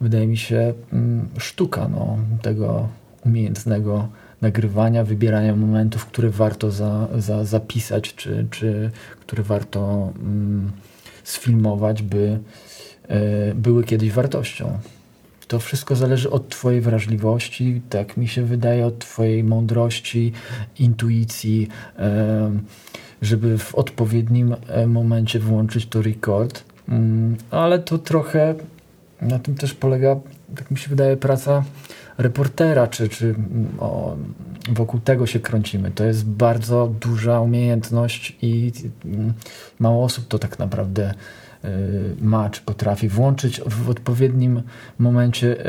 [0.00, 2.88] wydaje mi się, mm, sztuka no, tego
[3.26, 4.08] umiejętnego
[4.40, 8.90] nagrywania, wybierania momentów, które warto za, za, zapisać, czy, czy
[9.20, 10.70] które warto mm,
[11.24, 12.38] sfilmować, by
[13.50, 14.78] y, były kiedyś wartością.
[15.48, 20.32] To wszystko zależy od Twojej wrażliwości, tak mi się wydaje, od Twojej mądrości,
[20.78, 21.68] intuicji,
[23.22, 26.64] żeby w odpowiednim e, momencie włączyć to record.
[26.88, 28.54] Mm, ale to trochę
[29.22, 30.16] na tym też polega,
[30.56, 31.64] tak mi się wydaje, praca
[32.18, 34.16] reportera, czy, czy mm, o,
[34.70, 35.90] wokół tego się kręcimy.
[35.90, 38.72] To jest bardzo duża umiejętność i
[39.04, 39.32] mm,
[39.78, 41.14] mało osób to tak naprawdę
[42.20, 44.62] ma, czy potrafi włączyć w odpowiednim
[44.98, 45.66] momencie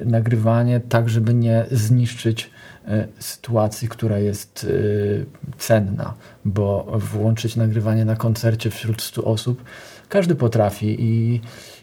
[0.00, 2.50] y, nagrywanie, tak żeby nie zniszczyć
[2.88, 4.66] y, sytuacji, która jest
[5.58, 6.14] cenna,
[6.44, 9.62] bo włączyć nagrywanie na koncercie wśród 100 osób
[10.12, 11.40] każdy potrafi i,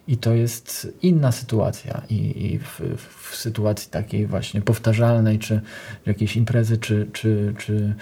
[0.08, 2.02] i to jest inna sytuacja.
[2.10, 5.62] I, i w, w, sytuacji takiej właśnie powtarzalnej, czy
[6.06, 7.96] jakiejś imprezy, czy, czy, czy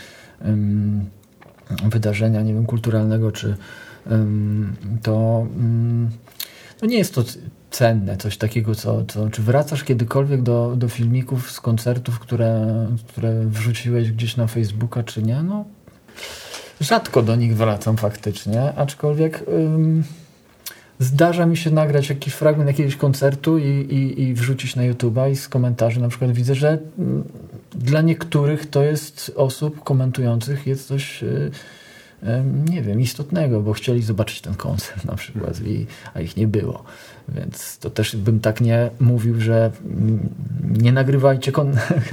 [0.45, 1.05] um,
[1.89, 3.57] wydarzenia, nie wiem, kulturalnego, czy
[5.01, 5.45] to
[6.81, 7.23] no nie jest to
[7.71, 12.67] cenne, coś takiego, co, co czy wracasz kiedykolwiek do, do filmików z koncertów, które,
[13.07, 15.43] które wrzuciłeś gdzieś na Facebooka, czy nie?
[15.43, 15.65] No,
[16.81, 20.03] rzadko do nich wracam faktycznie, aczkolwiek ym,
[20.99, 25.35] zdarza mi się nagrać jakiś fragment jakiegoś koncertu i, i, i wrzucić na YouTube'a i
[25.35, 27.23] z komentarzy na przykład widzę, że ym,
[27.75, 31.21] dla niektórych to jest osób komentujących jest coś...
[31.21, 31.51] Yy,
[32.69, 36.83] nie wiem, istotnego, bo chcieli zobaczyć ten koncert na przykład, i, a ich nie było.
[37.29, 40.29] Więc to też bym tak nie mówił, że mm,
[40.79, 41.51] nie nagrywajcie,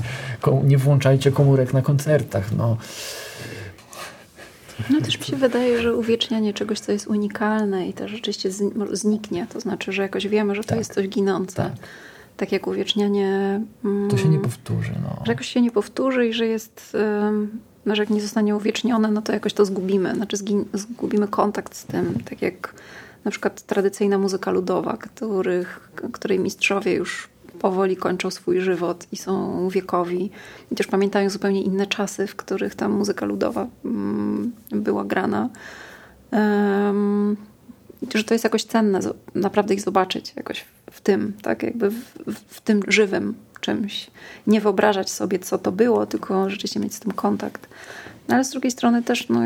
[0.64, 2.52] nie włączajcie komórek na koncertach.
[2.56, 2.76] No.
[4.90, 8.50] No też mi się wydaje, że uwiecznianie czegoś, co jest unikalne i to rzeczywiście
[8.92, 9.46] zniknie.
[9.52, 11.56] To znaczy, że jakoś wiemy, że to tak, jest coś ginące.
[11.56, 11.72] Tak.
[12.36, 13.60] tak jak uwiecznianie...
[14.10, 14.92] To się nie powtórzy.
[15.02, 15.22] No.
[15.24, 16.96] Że jakoś się nie powtórzy i że jest...
[17.86, 20.14] No, że jak nie zostanie uwiecznione, no to jakoś to zgubimy.
[20.14, 20.36] Znaczy
[20.72, 22.18] zgubimy kontakt z tym.
[22.30, 22.74] Tak jak
[23.24, 27.28] na przykład tradycyjna muzyka ludowa, których, której mistrzowie już
[27.58, 30.30] powoli kończą swój żywot i są wiekowi.
[30.72, 35.48] I też pamiętają zupełnie inne czasy, w których ta muzyka ludowa mm, była grana.
[36.32, 37.36] Um,
[38.14, 39.00] że to jest jakoś cenne,
[39.34, 42.00] naprawdę ich zobaczyć jakoś w tym, tak jakby w,
[42.48, 44.10] w, tym żywym czymś.
[44.46, 47.68] Nie wyobrażać sobie, co to było, tylko rzeczywiście mieć z tym kontakt.
[48.28, 49.40] No, ale z drugiej strony też no,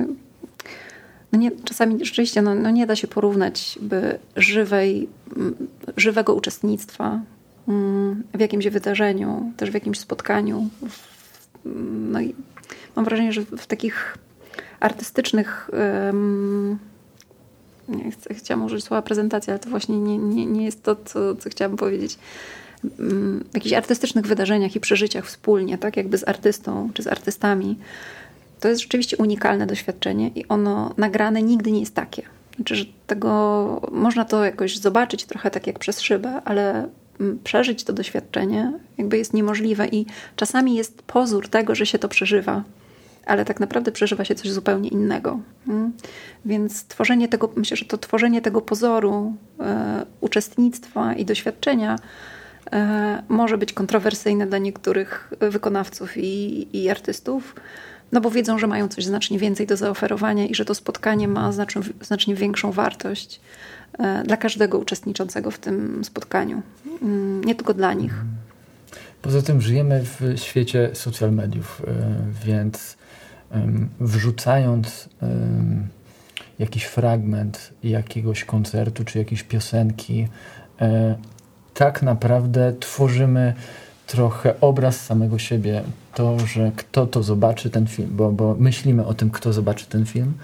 [1.32, 5.08] no nie, czasami rzeczywiście no, no nie da się porównać by żywej,
[5.96, 7.20] żywego uczestnictwa
[8.34, 10.68] w jakimś wydarzeniu, też w jakimś spotkaniu.
[12.12, 12.34] No i
[12.96, 14.18] mam wrażenie, że w takich
[14.80, 16.78] artystycznych um,
[17.88, 21.36] nie chcę, chciałam użyć słowa prezentacja, ale to właśnie nie, nie, nie jest to, co,
[21.36, 22.18] co chciałam powiedzieć.
[23.54, 27.78] Jakichś artystycznych wydarzeniach i przeżyciach wspólnie, tak jakby z artystą czy z artystami,
[28.60, 32.22] to jest rzeczywiście unikalne doświadczenie i ono nagrane nigdy nie jest takie.
[32.56, 36.88] Znaczy, że tego można to jakoś zobaczyć trochę tak jak przez szybę, ale
[37.20, 40.06] mm, przeżyć to doświadczenie jakby jest niemożliwe i
[40.36, 42.64] czasami jest pozór tego, że się to przeżywa,
[43.26, 45.40] ale tak naprawdę przeżywa się coś zupełnie innego.
[45.68, 45.92] Mm.
[46.44, 51.98] Więc tworzenie tego, myślę, że to tworzenie tego pozoru e, uczestnictwa i doświadczenia
[53.28, 57.54] może być kontrowersyjne dla niektórych wykonawców i, i artystów
[58.12, 61.52] no bo wiedzą, że mają coś znacznie więcej do zaoferowania i że to spotkanie ma
[61.52, 63.40] znacznie, znacznie większą wartość
[63.98, 66.62] e, dla każdego uczestniczącego w tym spotkaniu,
[67.02, 68.14] mm, nie tylko dla nich.
[69.22, 72.98] Poza tym żyjemy w świecie social mediów, e, więc
[74.00, 75.08] wrzucając
[76.58, 80.28] jakiś fragment jakiegoś koncertu czy jakiejś piosenki,
[80.80, 81.18] e,
[81.78, 83.54] tak naprawdę tworzymy
[84.06, 85.82] trochę obraz samego siebie,
[86.14, 90.06] to, że kto to zobaczy ten film, bo, bo myślimy o tym, kto zobaczy ten
[90.06, 90.34] film.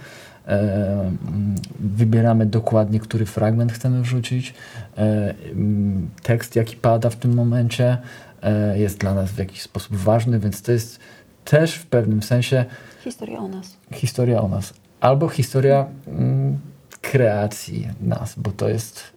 [0.49, 0.61] E,
[1.01, 4.55] mm, wybieramy dokładnie, który fragment chcemy wrzucić.
[4.97, 7.99] E, mm, tekst, jaki pada w tym momencie,
[8.43, 11.01] e, jest dla nas w jakiś sposób ważny, więc to jest
[11.45, 12.65] też w pewnym sensie
[13.05, 13.77] historia o nas.
[13.93, 14.75] Historia o nas.
[15.01, 16.59] Albo historia mm,
[17.01, 19.14] kreacji nas, bo to jest,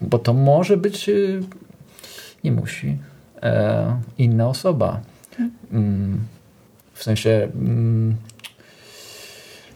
[0.00, 1.40] bo to może być, y,
[2.44, 2.98] nie musi,
[3.42, 5.00] e, inna osoba.
[5.72, 6.20] Mm,
[6.94, 8.16] w sensie mm,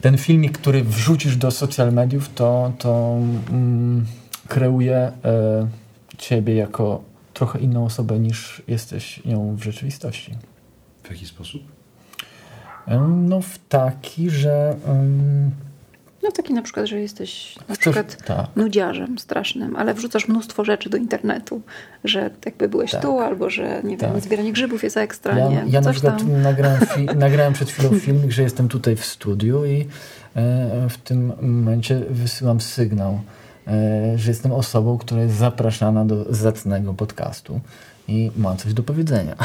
[0.01, 3.19] ten filmik, który wrzucisz do social mediów, to, to
[3.51, 4.07] mm,
[4.49, 5.13] kreuje e,
[6.19, 7.03] ciebie jako
[7.35, 10.35] trochę inną osobę niż jesteś nią w rzeczywistości.
[11.03, 11.63] W jaki sposób?
[13.09, 15.51] No w taki, że um,
[16.25, 18.47] no taki na przykład, że jesteś na przykład tak.
[18.57, 21.61] nudziarzem strasznym, ale wrzucasz mnóstwo rzeczy do internetu,
[22.05, 23.03] że jakby byłeś tak.
[23.03, 24.23] tu, albo że nie wiem, tak.
[24.23, 25.39] zbieranie grzybów jest ekstra.
[25.39, 26.81] Ja, nie, ja na przykład nagrałem,
[27.17, 29.81] nagrałem przed chwilą filmik, że jestem tutaj w studiu i
[30.37, 33.21] e, w tym momencie wysyłam sygnał,
[33.67, 37.61] e, że jestem osobą, która jest zapraszana do zacnego podcastu
[38.09, 39.35] i mam coś do powiedzenia.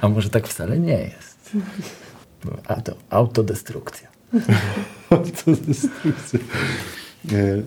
[0.00, 1.50] A może tak wcale nie jest.
[2.68, 4.17] A to autodestrukcja.
[5.10, 6.38] Autodestrukcja.
[7.32, 7.62] E,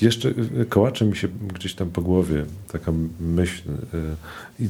[0.00, 0.34] jeszcze
[0.68, 4.68] kołacze mi się gdzieś tam po głowie taka myśl e, i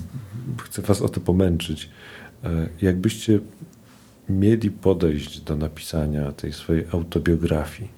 [0.62, 1.90] chcę was o to pomęczyć.
[2.44, 3.38] E, jakbyście
[4.28, 7.90] mieli podejść do napisania tej swojej autobiografii,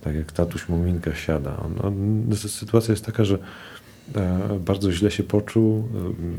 [0.00, 1.56] tak jak tatuś Muminka siada.
[1.56, 3.38] On, on, sytuacja jest taka, że
[4.60, 5.88] bardzo źle się poczuł,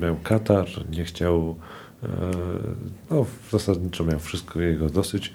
[0.01, 1.88] miał katar, nie chciał E,
[3.09, 5.33] no, zasadniczo miał wszystko jego dosyć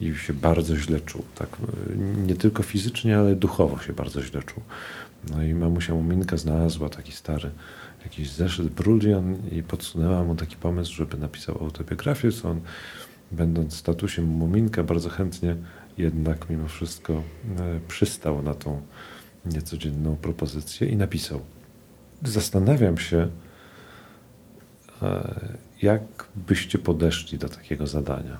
[0.00, 1.22] i się bardzo źle czuł.
[1.34, 1.48] Tak?
[2.26, 4.62] Nie tylko fizycznie, ale duchowo się bardzo źle czuł.
[5.30, 7.50] No i mamusia Muminka znalazła taki stary
[8.04, 12.60] jakiś zeszyt brulion i podsunęła mu taki pomysł, żeby napisał autobiografię, co on
[13.32, 15.56] będąc statusem Muminka bardzo chętnie
[15.98, 17.22] jednak mimo wszystko e,
[17.88, 18.82] przystał na tą
[19.46, 21.40] niecodzienną propozycję i napisał.
[22.22, 23.28] Zastanawiam się,
[25.82, 26.02] Jak
[26.36, 28.38] byście podeszli do takiego zadania?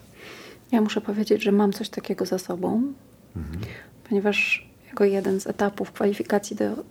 [0.72, 2.82] Ja muszę powiedzieć, że mam coś takiego za sobą,
[3.36, 3.60] mhm.
[4.08, 6.84] ponieważ jako jeden z etapów kwalifikacji do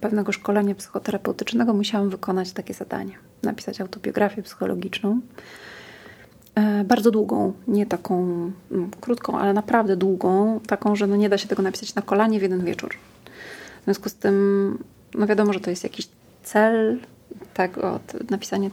[0.00, 3.18] pewnego szkolenia psychoterapeutycznego musiałam wykonać takie zadanie.
[3.42, 5.20] Napisać autobiografię psychologiczną.
[6.54, 8.22] E, bardzo długą, nie taką
[8.70, 12.38] mm, krótką, ale naprawdę długą, taką, że no nie da się tego napisać na kolanie
[12.38, 12.94] w jeden wieczór.
[13.80, 14.78] W związku z tym,
[15.14, 16.08] no wiadomo, że to jest jakiś
[16.42, 16.98] cel,
[17.54, 18.14] tak, od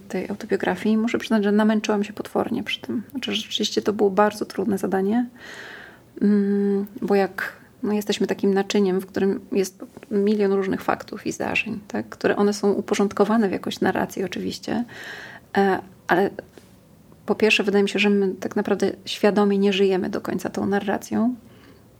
[0.08, 0.97] tej autobiografii.
[0.97, 3.03] Muszę przyznać, że namęczyłam się potwornie przy tym.
[3.12, 5.26] Znaczy, rzeczywiście to było bardzo trudne zadanie,
[6.22, 7.53] mm, bo jak
[7.84, 12.53] no, jesteśmy takim naczyniem, w którym jest milion różnych faktów i zdarzeń, tak, które one
[12.53, 14.84] są uporządkowane w jakoś narracji oczywiście,
[15.58, 16.30] e, ale
[17.26, 20.66] po pierwsze wydaje mi się, że my tak naprawdę świadomie nie żyjemy do końca tą
[20.66, 21.36] narracją,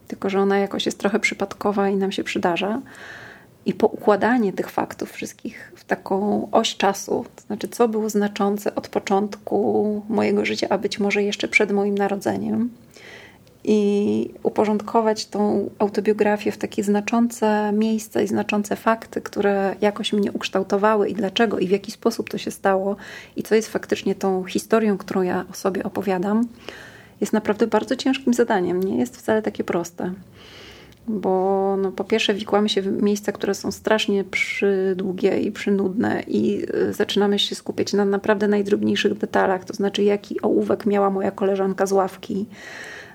[0.08, 2.80] tylko że ona jakoś jest trochę przypadkowa i nam się przydarza
[3.66, 8.88] i poukładanie tych faktów wszystkich w taką oś czasu, to znaczy co było znaczące od
[8.88, 12.70] początku mojego życia, a być może jeszcze przed moim narodzeniem,
[13.68, 21.08] i uporządkować tą autobiografię w takie znaczące miejsca i znaczące fakty, które jakoś mnie ukształtowały
[21.08, 22.96] i dlaczego i w jaki sposób to się stało
[23.36, 26.48] i co jest faktycznie tą historią, którą ja o sobie opowiadam,
[27.20, 28.82] jest naprawdę bardzo ciężkim zadaniem.
[28.82, 30.12] Nie jest wcale takie proste
[31.08, 36.66] bo no, po pierwsze wikłamy się w miejsca, które są strasznie przydługie i przynudne i
[36.74, 41.86] y, zaczynamy się skupiać na naprawdę najdrobniejszych detalach, to znaczy jaki ołówek miała moja koleżanka
[41.86, 42.46] z ławki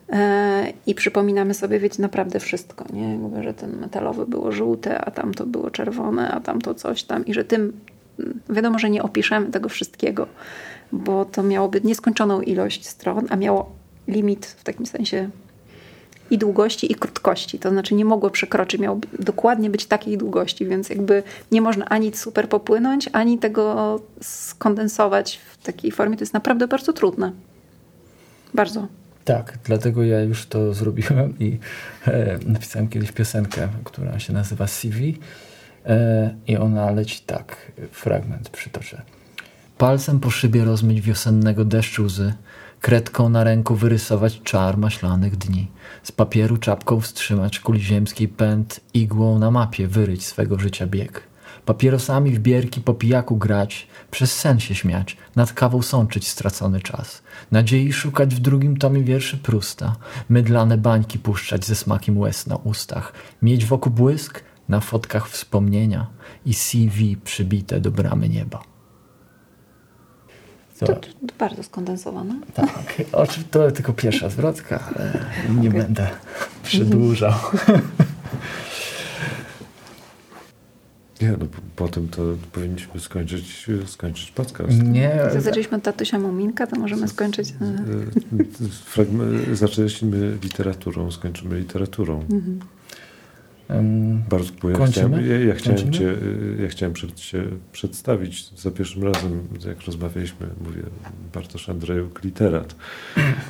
[0.09, 3.17] e, i przypominamy sobie, wiecie, naprawdę wszystko, nie?
[3.17, 7.03] Mówię, że ten metalowy było żółte, a tam to było czerwone, a tam to coś
[7.03, 7.73] tam i że tym,
[8.19, 10.27] mm, wiadomo, że nie opiszemy tego wszystkiego,
[10.91, 13.71] bo to miałoby nieskończoną ilość stron, a miało
[14.07, 15.29] limit w takim sensie
[16.31, 17.59] i długości, i krótkości.
[17.59, 22.13] To znaczy nie mogło przekroczyć, miało dokładnie być takiej długości, więc jakby nie można ani
[22.13, 26.17] super popłynąć, ani tego skondensować w takiej formie.
[26.17, 27.31] To jest naprawdę bardzo trudne.
[28.53, 28.87] Bardzo.
[29.25, 31.59] Tak, dlatego ja już to zrobiłem i
[32.07, 35.19] e, napisałem kiedyś piosenkę, która się nazywa CV
[35.85, 39.01] e, i ona leci tak, fragment przytoczę.
[39.77, 42.33] Palcem po szybie rozmyć wiosennego deszczu łzy,
[42.81, 45.67] kredką na ręku wyrysować czar maślanych dni,
[46.03, 51.23] z papieru czapką wstrzymać kuli ziemskiej pęd, igłą na mapie wyryć swego życia bieg.
[51.65, 57.21] Papierosami w bierki po pijaku grać, przez sen się śmiać, nad kawą sączyć stracony czas.
[57.51, 59.95] Nadziei szukać w drugim tomie wierszy Prusta,
[60.29, 66.07] mydlane bańki puszczać ze smakiem łez na ustach, mieć wokół błysk, na fotkach wspomnienia
[66.45, 68.70] i CV przybite do bramy nieba.
[70.85, 71.07] To, to,
[71.39, 72.35] bardzo skondensowane.
[72.53, 73.01] Tak,
[73.51, 75.13] to tylko pierwsza zwrotka, ale
[75.61, 75.81] nie okay.
[75.81, 76.07] będę
[76.63, 77.33] przedłużał.
[81.21, 82.21] Nie, no potem to
[82.51, 84.83] powinniśmy skończyć, skończyć podcast.
[84.83, 85.19] Nie.
[85.37, 87.53] Zaczęliśmy od tatusia Muminka, to możemy skończyć.
[88.85, 92.19] Fragment, zaczęliśmy literaturą, skończymy literaturą.
[92.19, 92.59] Mhm.
[94.29, 96.13] Bardzo bo ja chciałem, ja, ja chciałem, cię,
[96.61, 100.81] ja chciałem przed, się przedstawić za pierwszym razem, jak rozmawialiśmy, mówię
[101.33, 102.75] Bartosz Andrejuk, literat.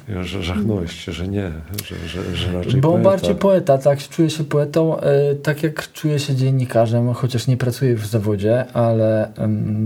[0.10, 1.52] Ja, że żachnąłeś się, że nie,
[1.86, 3.10] że, że, że raczej Bo poeta.
[3.10, 7.96] bardziej poeta, tak, czuję się poetą, e, tak jak czuję się dziennikarzem, chociaż nie pracuję
[7.96, 9.32] w zawodzie, ale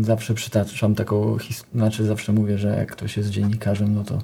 [0.02, 1.38] zawsze przytaczam taką,
[1.76, 4.20] znaczy zawsze mówię, że jak ktoś jest dziennikarzem, no to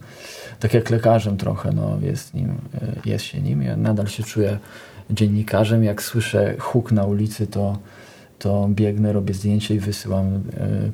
[0.60, 4.58] tak jak lekarzem trochę, no jest nim, e, jest się nim, ja nadal się czuję
[5.12, 5.84] dziennikarzem.
[5.84, 7.78] Jak słyszę huk na ulicy, to,
[8.40, 10.42] to biegnę, robię zdjęcie i wysyłam e,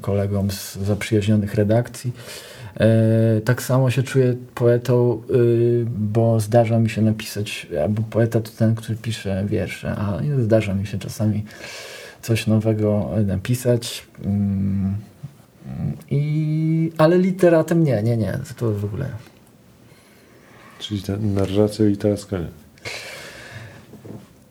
[0.02, 2.14] kolegom z zaprzyjaźnionych redakcji.
[2.80, 5.34] E, tak samo się czuję poetą, e,
[5.86, 10.88] bo zdarza mi się napisać, albo poeta to ten, który pisze wiersze, a zdarza mi
[10.88, 11.44] się czasami
[12.22, 14.08] coś nowego napisać.
[14.26, 14.96] Mm,
[16.12, 19.10] I, ale literatem nie, nie, nie, to w ogóle.
[20.80, 22.48] Czyli ta narracja literacka nie.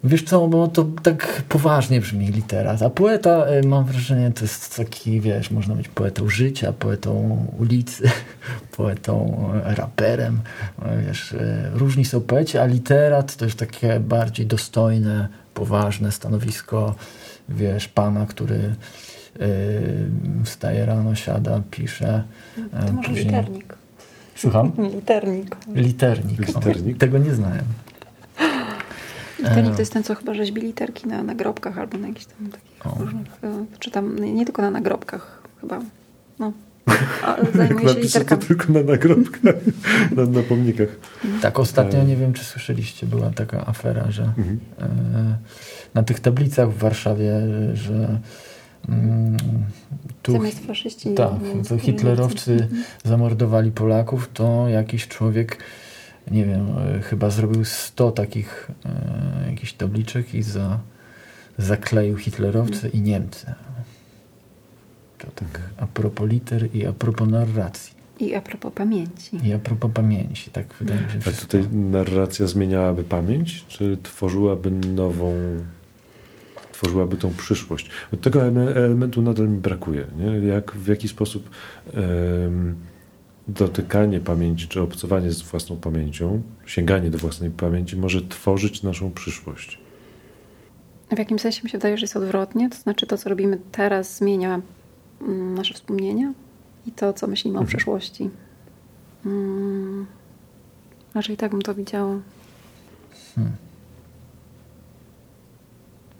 [0.06, 4.76] Wiesz co, bo to tak poważnie brzmi literat, a poeta y, mam wrażenie to jest
[4.76, 8.10] taki, wiesz, można być poetą życia, poetą ulicy,
[8.76, 10.40] poetą e, raperem,
[10.82, 16.94] e, wiesz, e, różni są poeci, a literat to jest takie bardziej dostojne, poważne stanowisko,
[17.48, 18.74] wiesz, pana, który
[20.44, 22.22] wstaje rano, siada, pisze.
[22.86, 23.24] To może później...
[23.24, 23.74] liternik.
[24.36, 24.72] Słucham?
[24.96, 25.56] Liternik.
[25.74, 26.38] Liternik.
[26.38, 26.96] Liternik.
[26.96, 27.64] O, tego nie znałem.
[29.38, 33.00] Liternik to jest ten, co chyba rzeźbi literki na nagrobkach albo na jakichś tam takich
[33.00, 35.80] różnych, e, czy tam nie, nie tylko na nagrobkach chyba,
[36.38, 36.52] no.
[37.54, 38.42] Zajmuje się literkami.
[38.42, 39.54] To tylko na nagrobkach,
[40.16, 40.88] na, na pomnikach.
[41.42, 42.04] Tak, ostatnio, e.
[42.04, 44.60] nie wiem czy słyszeliście, była taka afera, że mhm.
[44.80, 44.88] e,
[45.94, 47.32] na tych tablicach w Warszawie,
[47.74, 48.20] że
[48.88, 49.36] mm,
[50.22, 51.14] tu, Zamiast faszyści.
[51.14, 51.32] Tak,
[51.68, 52.84] to hitlerowcy mhm.
[53.04, 55.58] zamordowali Polaków, to jakiś człowiek,
[56.30, 60.78] nie wiem, e, chyba zrobił 100 takich e, jakichś tabliczek i za,
[61.58, 63.54] zakleił hitlerowcy i Niemcy.
[65.18, 67.96] To tak a propos liter i a propos narracji.
[68.20, 69.36] I a propos pamięci.
[69.44, 71.18] I a propos pamięci, tak wydaje mi się.
[71.30, 75.34] A tutaj narracja zmieniałaby pamięć, czy tworzyłaby nową,
[76.72, 77.90] tworzyłaby tą przyszłość?
[78.12, 80.06] Od tego elementu nadal mi brakuje.
[80.18, 80.48] Nie?
[80.48, 81.50] Jak, w jaki sposób
[81.94, 82.74] um,
[83.48, 89.78] dotykanie pamięci, czy obcowanie z własną pamięcią, sięganie do własnej pamięci może tworzyć naszą przyszłość?
[91.10, 92.70] W jakim sensie mi się wydaje, że jest odwrotnie?
[92.70, 94.60] To znaczy to, co robimy teraz, zmienia
[95.20, 96.32] mm, nasze wspomnienia?
[96.86, 97.66] i to, co myślimy mhm.
[97.66, 98.30] o przeszłości.
[99.24, 100.06] Hmm.
[101.14, 102.20] Raczej tak bym to widziała.
[103.34, 103.52] Hmm.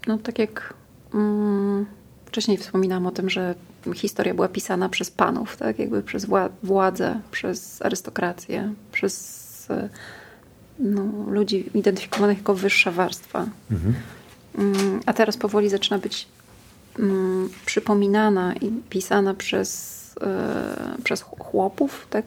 [0.07, 0.73] No tak jak
[1.13, 1.85] mm,
[2.25, 3.55] wcześniej wspominałam o tym, że
[3.95, 9.47] historia była pisana przez panów, tak jakby przez wła władzę, przez arystokrację, przez
[10.79, 13.45] no, ludzi identyfikowanych jako wyższa warstwa.
[13.71, 13.93] Mhm.
[14.57, 16.27] Mm, a teraz powoli zaczyna być
[16.99, 22.25] mm, przypominana i pisana przez E, przez chłopów, tak?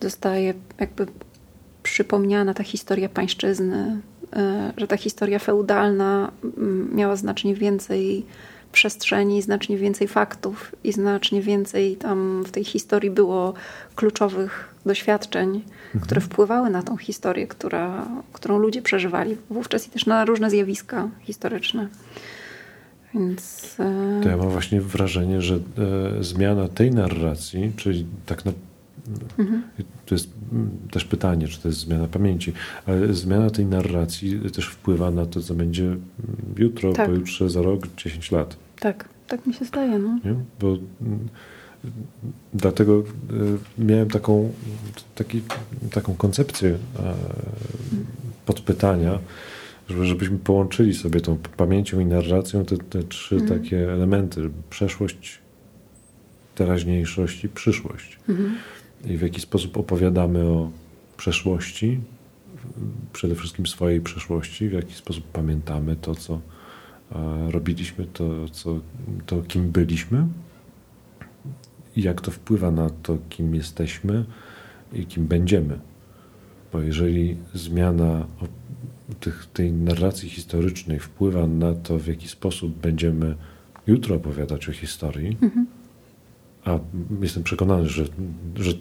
[0.00, 1.06] Zostaje jakby
[1.82, 4.00] przypomniana ta historia pańszczyzny,
[4.36, 6.32] e, że ta historia feudalna
[6.92, 8.26] miała znacznie więcej
[8.72, 13.54] przestrzeni, znacznie więcej faktów i znacznie więcej tam w tej historii było
[13.96, 16.04] kluczowych doświadczeń, mhm.
[16.04, 21.08] które wpływały na tą historię, która, którą ludzie przeżywali wówczas i też na różne zjawiska
[21.20, 21.88] historyczne.
[23.14, 25.60] Więc, e, to ja mam właśnie wrażenie, że e,
[26.24, 28.52] zmiana tej narracji, czyli tak na,
[29.38, 29.62] mhm.
[30.06, 30.28] to jest
[30.90, 32.52] też pytanie, czy to jest zmiana pamięci,
[32.86, 35.96] ale zmiana tej narracji też wpływa na to, co będzie
[36.56, 37.06] jutro, tak.
[37.06, 38.56] pojutrze, za rok, 10 lat.
[38.80, 39.98] Tak, tak mi się zdaje.
[39.98, 40.18] No.
[40.24, 40.34] Nie?
[40.60, 40.78] Bo
[42.54, 43.04] dlatego e,
[43.84, 44.52] miałem taką,
[45.14, 45.42] taki,
[45.90, 46.78] taką koncepcję
[48.46, 49.18] podpytania,
[49.88, 53.60] żeby, żebyśmy połączyli sobie tą pamięcią i narracją te, te trzy mhm.
[53.60, 54.50] takie elementy.
[54.70, 55.38] Przeszłość,
[56.54, 58.18] teraźniejszość i przyszłość.
[58.28, 58.54] Mhm.
[59.04, 60.70] I w jaki sposób opowiadamy o
[61.16, 62.00] przeszłości,
[63.12, 66.40] przede wszystkim swojej przeszłości, w jaki sposób pamiętamy to, co
[67.48, 68.80] robiliśmy, to, co,
[69.26, 70.26] to kim byliśmy
[71.96, 74.24] i jak to wpływa na to, kim jesteśmy
[74.92, 75.78] i kim będziemy.
[76.72, 78.26] Bo jeżeli zmiana
[79.20, 83.36] tych, tej narracji historycznej wpływa na to, w jaki sposób będziemy
[83.86, 85.66] jutro opowiadać o historii, mhm.
[86.64, 86.78] A
[87.20, 88.04] jestem przekonany, że,
[88.56, 88.72] że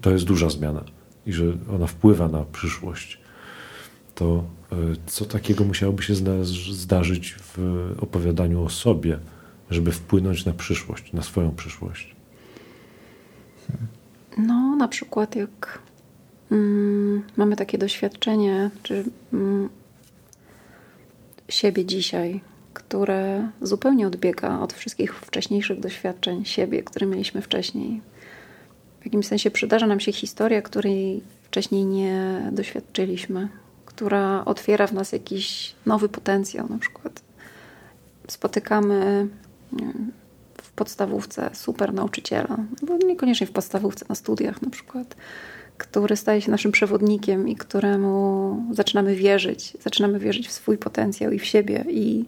[0.00, 0.84] to jest duża zmiana
[1.26, 3.18] i że ona wpływa na przyszłość,
[4.14, 4.76] to e,
[5.06, 6.14] co takiego musiałoby się
[6.72, 7.58] zdarzyć w
[8.00, 9.18] opowiadaniu o sobie,
[9.70, 12.16] żeby wpłynąć na przyszłość, na swoją przyszłość?
[14.38, 15.78] No, na przykład jak
[16.50, 19.68] mm, mamy takie doświadczenie, czy mm,
[21.48, 22.40] siebie dzisiaj,
[22.88, 28.00] które zupełnie odbiega od wszystkich wcześniejszych doświadczeń siebie, które mieliśmy wcześniej.
[29.00, 33.48] W jakimś sensie przydarza nam się historia, której wcześniej nie doświadczyliśmy,
[33.86, 36.68] która otwiera w nas jakiś nowy potencjał.
[36.68, 37.22] Na przykład
[38.28, 39.28] spotykamy
[40.62, 45.14] w podstawówce super nauczyciela, bo niekoniecznie w podstawówce, na studiach na przykład
[45.78, 49.76] który staje się naszym przewodnikiem i któremu zaczynamy wierzyć.
[49.80, 52.24] Zaczynamy wierzyć w swój potencjał i w siebie i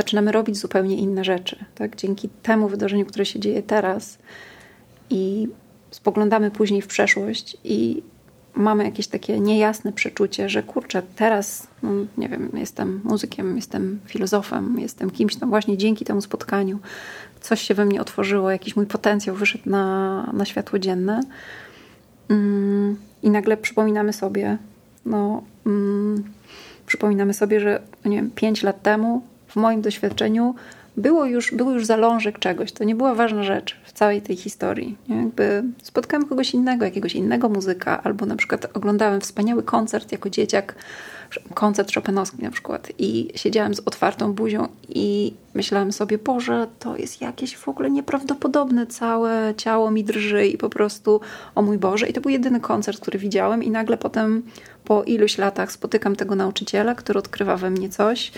[0.00, 1.56] zaczynamy robić zupełnie inne rzeczy.
[1.74, 1.96] Tak?
[1.96, 4.18] Dzięki temu wydarzeniu, które się dzieje teraz
[5.10, 5.48] i
[5.90, 8.02] spoglądamy później w przeszłość i
[8.54, 14.78] mamy jakieś takie niejasne przeczucie, że kurczę, teraz, no, nie wiem, jestem muzykiem, jestem filozofem,
[14.78, 16.78] jestem kimś tam właśnie dzięki temu spotkaniu.
[17.40, 21.20] Coś się we mnie otworzyło, jakiś mój potencjał wyszedł na, na światło dzienne
[22.30, 24.58] Mm, I nagle przypominamy sobie,
[25.06, 26.24] no, mm,
[26.86, 30.54] przypominamy sobie, że no nie wiem, 5 lat temu w moim doświadczeniu
[30.96, 32.72] było już, był już zalążek czegoś.
[32.72, 34.96] To nie była ważna rzecz w całej tej historii.
[35.08, 40.74] Jakby spotkałem kogoś innego, jakiegoś innego muzyka, albo na przykład oglądałem wspaniały koncert jako dzieciak
[41.54, 47.20] koncert Chopinowski na przykład i siedziałam z otwartą buzią i myślałam sobie, Boże, to jest
[47.20, 51.20] jakieś w ogóle nieprawdopodobne, całe ciało mi drży i po prostu,
[51.54, 52.08] o mój Boże.
[52.08, 54.42] I to był jedyny koncert, który widziałem i nagle potem
[54.84, 58.32] po iluś latach spotykam tego nauczyciela, który odkrywa we mnie coś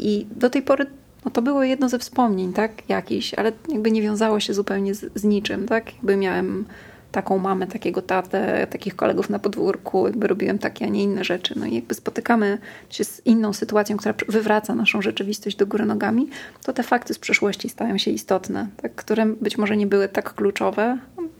[0.00, 0.86] i do tej pory
[1.24, 5.12] no to było jedno ze wspomnień, tak, jakiś, ale jakby nie wiązało się zupełnie z,
[5.14, 6.64] z niczym, tak, jakby miałem
[7.12, 11.54] taką mamę, takiego tatę, takich kolegów na podwórku, jakby robiłem takie, a nie inne rzeczy.
[11.58, 12.58] No i jakby spotykamy
[12.90, 16.28] się z inną sytuacją, która wywraca naszą rzeczywistość do góry nogami,
[16.64, 20.34] to te fakty z przeszłości stają się istotne, tak, które być może nie były tak
[20.34, 20.98] kluczowe,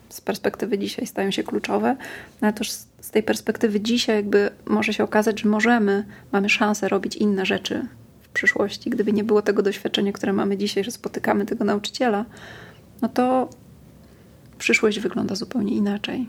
[0.08, 1.96] z perspektywy dzisiaj stają się kluczowe,
[2.40, 2.70] no ale też
[3.00, 7.86] z tej perspektywy dzisiaj jakby może się okazać, że możemy, mamy szansę robić inne rzeczy
[8.32, 8.90] przyszłości.
[8.90, 12.24] Gdyby nie było tego doświadczenia, które mamy dzisiaj, że spotykamy tego nauczyciela,
[13.02, 13.48] no to
[14.58, 16.28] przyszłość wygląda zupełnie inaczej.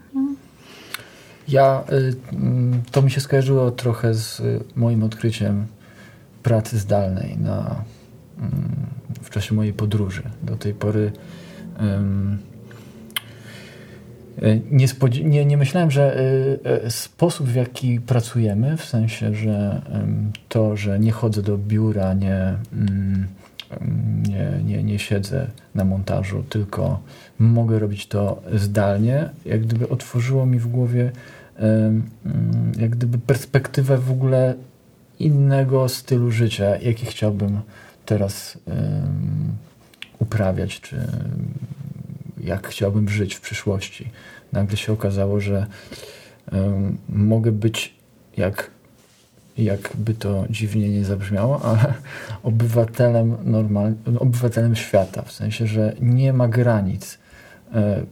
[1.48, 5.68] Ja, y, mm, to mi się skojarzyło trochę z y, moim odkryciem
[6.44, 7.84] pracy zdalnej na,
[8.38, 8.52] mm,
[9.22, 10.24] w czasie mojej podróży.
[10.44, 11.12] Do tej pory
[14.72, 14.88] nie,
[15.24, 16.20] nie, nie, myślałem, że
[16.86, 19.82] y, sposób, w jaki pracujemy, w sensie, że
[20.50, 23.28] to, że nie chodzę do biura, nie, mm,
[24.30, 27.00] nie, nie, nie siedzę na montażu, tylko
[27.40, 31.12] mogę robić to zdalnie, jak gdyby otworzyło mi w głowie
[32.78, 34.56] jak gdyby perspektywę w ogóle
[35.20, 37.62] innego stylu życia, jaki chciałbym
[38.06, 38.58] teraz
[40.20, 41.08] uprawiać, czy
[42.44, 44.10] jak chciałbym żyć w przyszłości.
[44.52, 45.66] Nagle się okazało, że
[47.10, 47.96] mogę być
[48.38, 48.72] jak
[49.58, 51.94] jakby to dziwnie nie zabrzmiało, ale
[52.44, 57.20] obywatelem normal, obywatelem świata, w sensie, że nie ma granic.
[57.74, 58.06] E,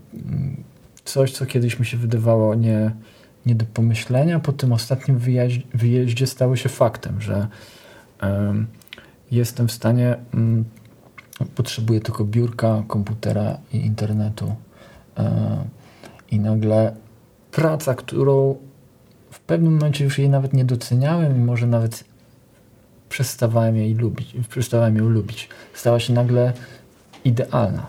[1.05, 2.91] coś, co kiedyś mi się wydawało nie,
[3.45, 7.47] nie do pomyślenia, po tym ostatnim wyjeździe, wyjeździe stało się faktem, że
[8.21, 8.67] um,
[9.31, 10.65] jestem w stanie, um,
[11.55, 14.55] potrzebuję tylko biurka, komputera i internetu.
[15.17, 15.27] Um,
[16.31, 16.95] I nagle
[17.51, 18.55] praca, którą
[19.31, 22.03] w pewnym momencie już jej nawet nie doceniałem i może nawet
[23.09, 25.49] przestawałem jej lubić, przestawałem ją lubić.
[25.73, 26.53] Stała się nagle
[27.25, 27.87] idealna.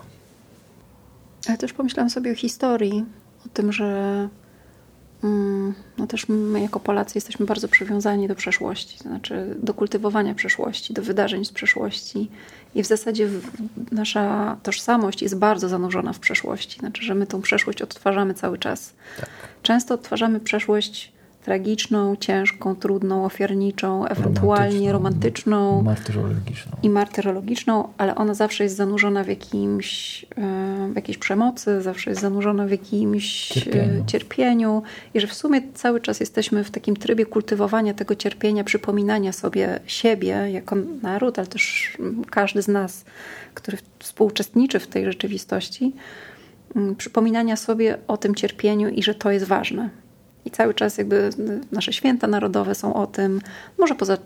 [1.48, 3.04] Ale też pomyślałam sobie o historii,
[3.46, 4.28] o tym, że
[5.98, 10.94] no też my jako Polacy jesteśmy bardzo przywiązani do przeszłości, to znaczy do kultywowania przeszłości,
[10.94, 12.30] do wydarzeń z przeszłości.
[12.74, 13.28] I w zasadzie
[13.92, 16.80] nasza tożsamość jest bardzo zanurzona w przeszłości.
[16.80, 18.92] Znaczy, że my tą przeszłość odtwarzamy cały czas.
[19.20, 19.28] Tak.
[19.62, 21.12] Często odtwarzamy przeszłość
[21.44, 26.76] tragiczną, ciężką, trudną, ofiarniczą, ewentualnie romantyczną, martyrologiczną.
[26.82, 32.22] i martyrologiczną, ale ona zawsze jest zanurzona w jakimś e, w jakiejś przemocy, zawsze jest
[32.22, 34.04] zanurzona w jakimś e, cierpieniu.
[34.06, 34.82] cierpieniu
[35.14, 39.80] i że w sumie cały czas jesteśmy w takim trybie kultywowania tego cierpienia, przypominania sobie
[39.86, 41.96] siebie jako naród, ale też
[42.30, 43.04] każdy z nas,
[43.54, 45.92] który współuczestniczy w tej rzeczywistości,
[46.96, 49.90] przypominania sobie o tym cierpieniu i że to jest ważne
[50.44, 51.30] i cały czas jakby
[51.72, 53.40] nasze święta narodowe są o tym,
[53.78, 54.18] może poza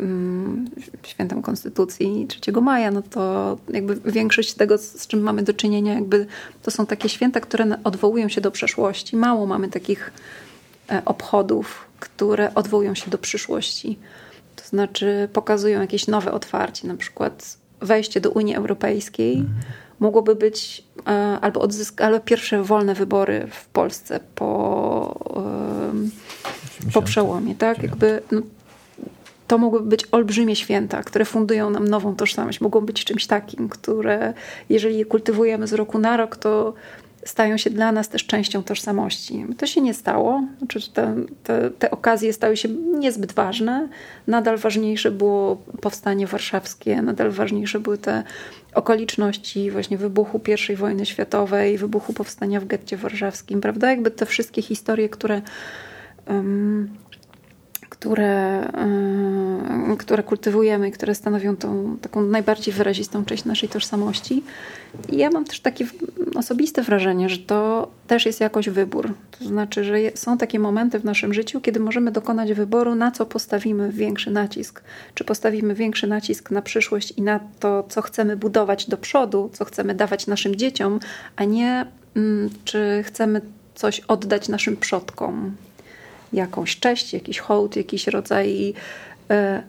[0.00, 0.70] mm,
[1.02, 6.26] świętem Konstytucji 3 maja, no to jakby większość tego, z czym mamy do czynienia, jakby
[6.62, 9.16] to są takie święta, które odwołują się do przeszłości.
[9.16, 10.12] Mało mamy takich
[10.90, 13.98] e, obchodów, które odwołują się do przyszłości.
[14.56, 19.34] To znaczy pokazują jakieś nowe otwarcie, na przykład wejście do Unii Europejskiej.
[19.34, 21.10] Mhm mogłoby być e,
[21.40, 25.42] albo, odzysk- albo pierwsze wolne wybory w Polsce po,
[26.94, 27.54] po przełomie.
[27.54, 27.82] Tak?
[27.82, 28.42] Jakby, no,
[29.48, 32.60] to mogłyby być olbrzymie święta, które fundują nam nową tożsamość.
[32.60, 34.34] Mogą być czymś takim, które
[34.68, 36.74] jeżeli je kultywujemy z roku na rok, to
[37.24, 39.46] stają się dla nas też częścią tożsamości.
[39.58, 40.42] To się nie stało.
[40.58, 41.14] Znaczy, te,
[41.44, 42.68] te, te okazje stały się
[42.98, 43.88] niezbyt ważne.
[44.26, 48.22] Nadal ważniejsze było powstanie warszawskie, nadal ważniejsze były te
[48.74, 50.40] okoliczności właśnie wybuchu
[50.70, 53.90] I wojny światowej, wybuchu powstania w getcie warszawskim, prawda?
[53.90, 55.42] Jakby te wszystkie historie, które
[56.26, 57.01] um,
[58.02, 58.68] które,
[59.88, 64.42] yy, które kultywujemy i które stanowią tą taką najbardziej wyrazistą część naszej tożsamości.
[65.08, 65.86] I ja mam też takie
[66.34, 69.14] osobiste wrażenie, że to też jest jakoś wybór.
[69.38, 73.26] To znaczy, że są takie momenty w naszym życiu, kiedy możemy dokonać wyboru, na co
[73.26, 74.82] postawimy większy nacisk.
[75.14, 79.64] Czy postawimy większy nacisk na przyszłość i na to, co chcemy budować do przodu, co
[79.64, 81.00] chcemy dawać naszym dzieciom,
[81.36, 83.40] a nie mm, czy chcemy
[83.74, 85.56] coś oddać naszym przodkom
[86.32, 88.74] jakąś cześć, jakiś hołd, jakiś rodzaj
[89.30, 89.62] e,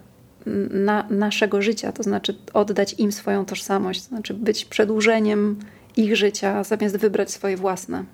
[0.70, 5.58] na, naszego życia, to znaczy oddać im swoją tożsamość, to znaczy być przedłużeniem
[5.96, 8.04] ich życia, zamiast wybrać swoje własne.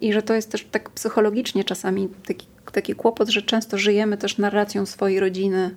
[0.00, 4.38] I że to jest też tak psychologicznie czasami taki, taki kłopot, że często żyjemy też
[4.38, 5.74] narracją swojej rodziny,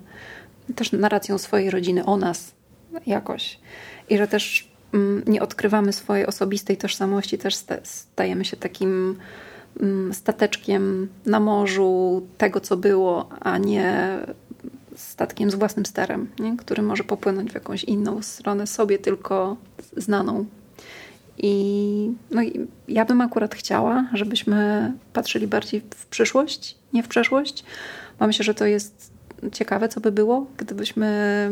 [0.76, 2.52] też narracją swojej rodziny o nas
[3.06, 3.58] jakoś.
[4.08, 9.18] I że też mm, nie odkrywamy swojej osobistej tożsamości, też stajemy się takim
[10.12, 14.18] stateczkiem na morzu tego, co było, a nie
[14.96, 16.56] statkiem z własnym sterem, nie?
[16.56, 19.56] który może popłynąć w jakąś inną stronę, sobie tylko
[19.96, 20.44] znaną.
[21.38, 27.64] I, no i ja bym akurat chciała, żebyśmy patrzyli bardziej w przyszłość, nie w przeszłość.
[28.20, 29.10] Mam myślę, że to jest
[29.52, 31.50] ciekawe, co by było, gdybyśmy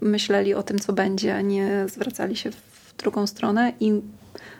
[0.00, 4.00] myśleli o tym, co będzie, a nie zwracali się w drugą stronę i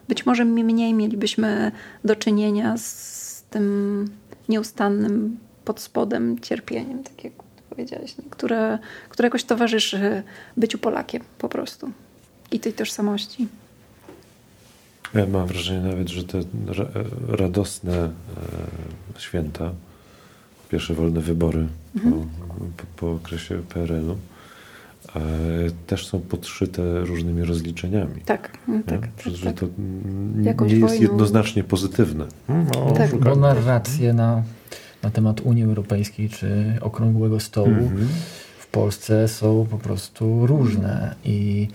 [0.08, 1.72] być może mniej mielibyśmy
[2.04, 4.08] do czynienia z tym
[4.48, 7.32] nieustannym pod spodem cierpieniem, tak jak
[7.70, 10.22] powiedziałaś, które, które jakoś towarzyszy
[10.56, 11.90] byciu Polakiem po prostu
[12.50, 13.48] i tej tożsamości.
[15.14, 16.40] Ja mam wrażenie nawet, że te
[17.28, 18.10] radosne e,
[19.20, 19.70] święta,
[20.70, 22.28] pierwsze wolne wybory mhm.
[22.76, 24.16] po, po, okresie PRL-u,
[25.86, 28.20] też są podszyte różnymi rozliczeniami.
[28.24, 29.60] Tak, no, tak, tak, że tak.
[29.60, 29.66] to
[30.68, 32.26] nie jest jednoznacznie pozytywne.
[32.48, 33.16] No, tak.
[33.16, 34.42] Bo narracje na,
[35.02, 38.08] na temat Unii Europejskiej czy Okrągłego Stołu mhm.
[38.58, 41.68] w Polsce są po prostu różne i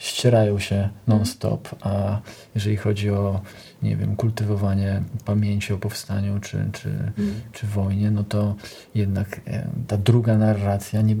[0.00, 2.20] ścierają się non-stop, a
[2.54, 3.40] jeżeli chodzi o,
[3.82, 7.40] nie wiem, kultywowanie pamięci o powstaniu czy, czy, mm.
[7.52, 8.54] czy wojnie, no to
[8.94, 11.16] jednak e, ta druga narracja nie,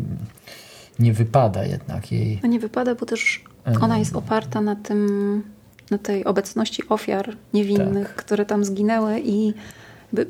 [1.00, 2.40] nie wypada jednak jej.
[2.42, 3.44] No nie wypada, bo też
[3.80, 5.42] ona jest oparta na tym,
[5.90, 8.16] na tej obecności ofiar niewinnych, tak.
[8.16, 9.54] które tam zginęły i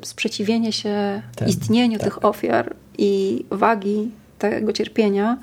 [0.02, 2.04] sprzeciwienie się Ten, istnieniu tak.
[2.04, 5.38] tych ofiar i wagi tego cierpienia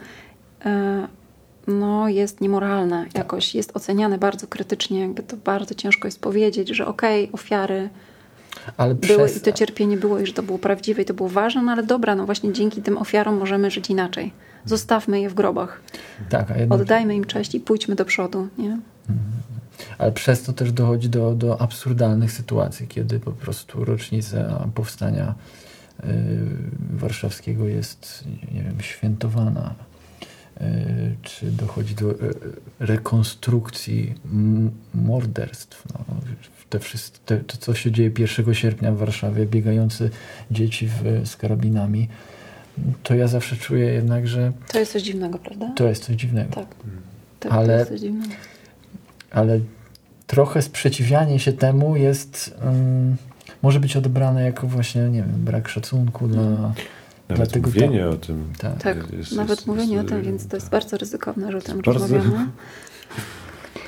[0.66, 1.08] e,
[1.68, 6.86] no, jest niemoralne jakoś, jest oceniane bardzo krytycznie, jakby to bardzo ciężko jest powiedzieć, że
[6.86, 7.90] okej, okay, ofiary
[8.78, 9.38] ale były przez...
[9.38, 11.84] i to cierpienie było i że to było prawdziwe i to było ważne, no ale
[11.84, 14.32] dobra, no właśnie dzięki tym ofiarom możemy żyć inaczej.
[14.70, 15.82] Zostawmy je w grobach.
[16.30, 16.82] Tak, jednak...
[16.82, 18.70] Oddajmy im cześć i pójdźmy do przodu, nie?
[19.10, 19.20] Mhm.
[19.98, 25.36] Ale przez to też dochodzi do, do absurdalnych sytuacji, kiedy po prostu rocznica powstania
[26.04, 26.10] yy,
[26.90, 28.24] warszawskiego jest,
[28.54, 29.76] nie wiem, świętowana
[30.62, 32.16] E, czy dochodzi do e,
[32.80, 34.16] rekonstrukcji
[34.94, 35.84] morderstw.
[35.94, 36.16] No,
[36.70, 40.10] te wszystkie, to, co się dzieje 1 sierpnia w Warszawie, biegający
[40.52, 42.08] dzieci w, z karabinami,
[43.04, 44.52] to ja zawsze czuję jednak, że...
[44.72, 45.72] To jest coś dziwnego, prawda?
[45.76, 46.52] To jest coś dziwnego.
[46.56, 46.68] Tak,
[47.40, 48.34] tak ale, to jest coś dziwnego.
[49.32, 49.60] Ale
[50.28, 52.56] trochę sprzeciwianie się temu jest...
[52.66, 53.16] Um,
[53.64, 56.74] może być odebrane jako właśnie, nie wiem, brak szacunku dla
[57.30, 58.54] nawet Dlatego mówienie to, o tym.
[58.58, 61.58] Tak, tak jest, nawet jest, mówienie jest, o tym, więc to jest bardzo ryzykowne, że
[61.58, 62.48] o tym rozmawiamy.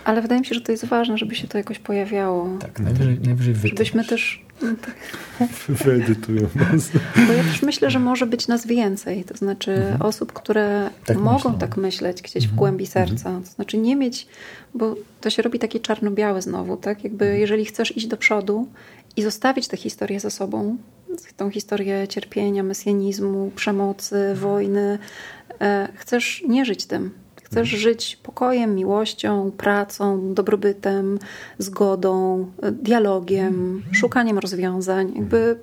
[0.03, 2.57] Ale wydaje mi się, że to jest ważne, żeby się to jakoś pojawiało.
[2.59, 4.45] Tak, najwyżej, najwyżej Żebyśmy też...
[5.69, 6.89] Wyedytują nas.
[7.27, 9.23] Bo ja też myślę, że może być nas więcej.
[9.23, 10.01] To znaczy mhm.
[10.01, 11.59] osób, które tak mogą myślę.
[11.59, 12.53] tak myśleć gdzieś mhm.
[12.53, 13.07] w głębi mhm.
[13.07, 13.41] serca.
[13.45, 14.27] To znaczy nie mieć...
[14.73, 17.03] Bo to się robi takie czarno-białe znowu, tak?
[17.03, 17.41] Jakby mhm.
[17.41, 18.67] jeżeli chcesz iść do przodu
[19.17, 20.77] i zostawić tę historię za sobą,
[21.37, 24.99] tą historię cierpienia, mesjanizmu, przemocy, wojny.
[25.61, 27.11] E, chcesz nie żyć tym.
[27.51, 27.81] Chcesz mhm.
[27.81, 31.19] żyć pokojem, miłością, pracą, dobrobytem,
[31.57, 33.95] zgodą, dialogiem, mhm.
[33.95, 35.59] szukaniem rozwiązań, jakby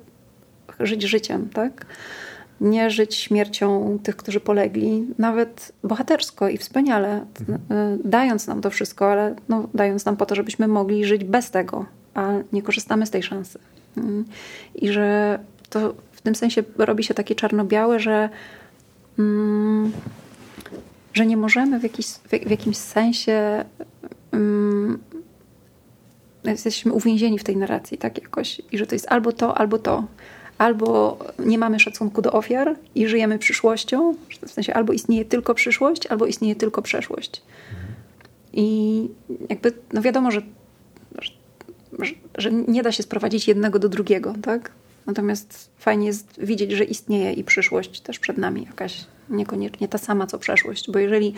[0.79, 1.85] żyć życiem, tak?
[2.61, 7.59] Nie żyć śmiercią tych, którzy polegli, nawet bohatersko i wspaniale, mhm.
[7.69, 11.51] e, dając nam to wszystko, ale no, dając nam po to, żebyśmy mogli żyć bez
[11.51, 13.59] tego, a nie korzystamy z tej szansy.
[13.97, 14.25] Mm.
[14.75, 15.39] I że
[15.69, 18.29] to w tym sensie robi się takie czarno-białe, że,
[19.19, 19.91] mm,
[21.17, 23.65] że nie możemy w, jakiś, w, jakimś sensie
[24.31, 24.99] mm,
[26.43, 30.03] jesteśmy uwięzieni w tej narracji tak jakoś i że to jest albo to, albo to.
[30.57, 34.15] Albo nie mamy szacunku do ofiar i żyjemy przyszłością,
[34.47, 37.41] w sensie albo istnieje tylko przyszłość, albo istnieje tylko przeszłość.
[38.53, 39.09] I
[39.49, 40.41] jakby, no wiadomo, że,
[41.99, 44.71] że, że nie da się sprowadzić jednego do drugiego, tak?
[45.05, 50.27] Natomiast fajnie jest widzieć, że istnieje i przyszłość też przed nami, jakaś niekoniecznie ta sama
[50.27, 51.33] co przeszłość, bo jeżeli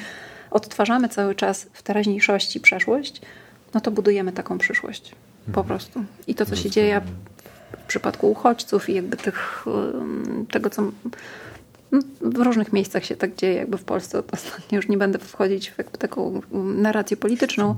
[0.52, 3.22] odtwarzamy cały czas w teraźniejszości przeszłość,
[3.74, 5.68] no to budujemy taką przyszłość po mhm.
[5.68, 6.03] prostu.
[6.28, 7.02] I to, co się dzieje
[7.78, 9.66] w przypadku uchodźców i jakby tych,
[10.52, 10.91] tego, co
[12.22, 15.78] w różnych miejscach się tak dzieje, jakby w Polsce ostatnio już nie będę wchodzić w
[15.78, 17.76] jakby taką narrację polityczną,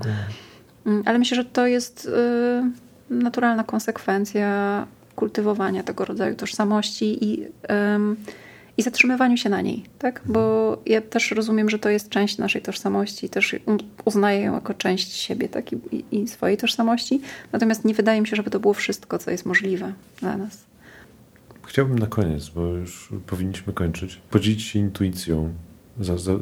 [0.86, 2.06] mm, ale myślę, że to jest
[3.10, 4.86] y, naturalna konsekwencja
[5.16, 8.16] kultywowania tego rodzaju tożsamości i, um,
[8.76, 10.22] i zatrzymywaniu się na niej, tak?
[10.26, 13.56] Bo ja też rozumiem, że to jest część naszej tożsamości, też
[14.04, 15.72] uznaję ją jako część siebie tak?
[15.72, 17.20] I, i swojej tożsamości,
[17.52, 20.64] natomiast nie wydaje mi się, żeby to było wszystko, co jest możliwe dla nas.
[21.66, 25.52] Chciałbym na koniec, bo już powinniśmy kończyć, podzielić się intuicją.
[26.00, 26.32] Za, za,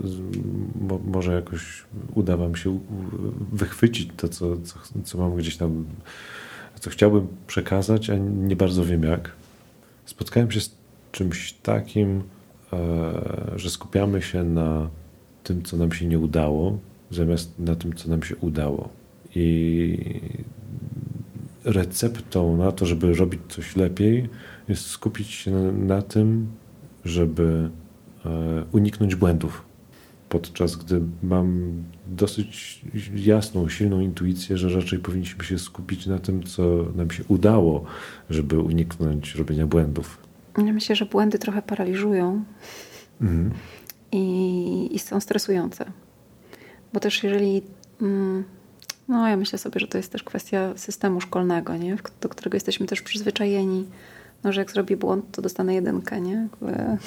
[0.80, 1.84] mo, może jakoś
[2.14, 2.80] uda Wam się
[3.52, 5.84] wychwycić to, co, co, co mam gdzieś tam
[6.80, 9.32] co chciałbym przekazać, a nie bardzo wiem jak.
[10.06, 10.79] Spotkałem się z
[11.12, 12.22] czymś takim,
[12.72, 12.78] e,
[13.56, 14.90] że skupiamy się na
[15.44, 16.78] tym, co nam się nie udało,
[17.10, 18.88] zamiast na tym, co nam się udało.
[19.34, 19.98] I
[21.64, 24.28] receptą na to, żeby robić coś lepiej,
[24.68, 26.46] jest skupić się na, tym,
[27.04, 27.70] żeby
[28.26, 29.64] e, uniknąć błędów.
[30.28, 31.72] Podczas gdy mam
[32.06, 32.80] dosyć
[33.14, 37.84] jasną, silną intuicję, że raczej powinniśmy się skupić na tym, co nam się udało,
[38.30, 40.29] żeby uniknąć robienia błędów.
[40.66, 42.44] Ja myślę, że błędy trochę paraliżują
[43.20, 43.50] mhm.
[44.12, 45.84] i, i są stresujące.
[46.92, 47.62] Bo też jeżeli.
[48.02, 48.44] Mm,
[49.08, 51.96] no, ja myślę sobie, że to jest też kwestia systemu szkolnego, nie?
[52.20, 53.86] do którego jesteśmy też przyzwyczajeni,
[54.44, 56.48] no, że jak zrobię błąd, to dostanę jedynkę, nie?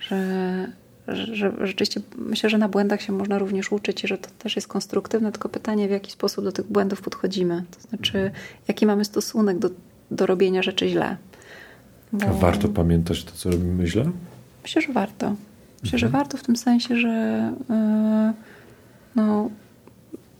[0.00, 0.72] Że,
[1.08, 4.56] że, że rzeczywiście myślę, że na błędach się można również uczyć i że to też
[4.56, 7.64] jest konstruktywne, tylko pytanie, w jaki sposób do tych błędów podchodzimy.
[7.70, 8.30] To znaczy,
[8.68, 9.70] jaki mamy stosunek do,
[10.10, 11.16] do robienia rzeczy źle.
[12.12, 12.34] Bo...
[12.34, 14.10] Warto pamiętać to, co robimy źle?
[14.62, 15.30] Myślę, że warto.
[15.82, 15.98] Myślę, mhm.
[15.98, 18.32] że warto w tym sensie, że yy,
[19.16, 19.50] no,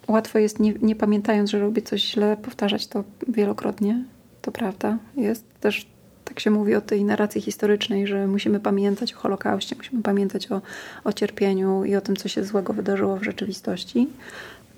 [0.09, 4.05] łatwo jest, nie, nie pamiętając, że robię coś źle, powtarzać to wielokrotnie.
[4.43, 4.99] To prawda.
[5.17, 5.87] Jest też,
[6.25, 10.63] tak się mówi o tej narracji historycznej, że musimy pamiętać o Holokauście, musimy pamiętać o,
[11.05, 14.09] o cierpieniu i o tym, co się złego wydarzyło w rzeczywistości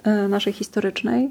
[0.06, 1.30] yy, naszej historycznej.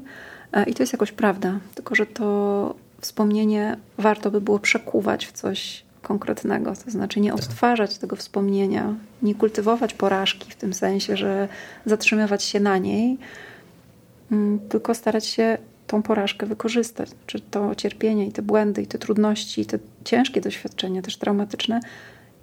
[0.56, 5.32] Yy, I to jest jakoś prawda, tylko że to wspomnienie warto by było przekuwać w
[5.32, 11.48] coś konkretnego, to znaczy nie odtwarzać tego wspomnienia, nie kultywować porażki w tym sensie, że
[11.86, 13.18] zatrzymywać się na niej,
[14.32, 18.98] mm, tylko starać się tą porażkę wykorzystać, czy to cierpienie i te błędy i te
[18.98, 21.80] trudności, i te ciężkie doświadczenia, też traumatyczne,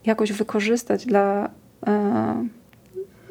[0.05, 1.49] jakoś wykorzystać dla,
[1.87, 2.47] e,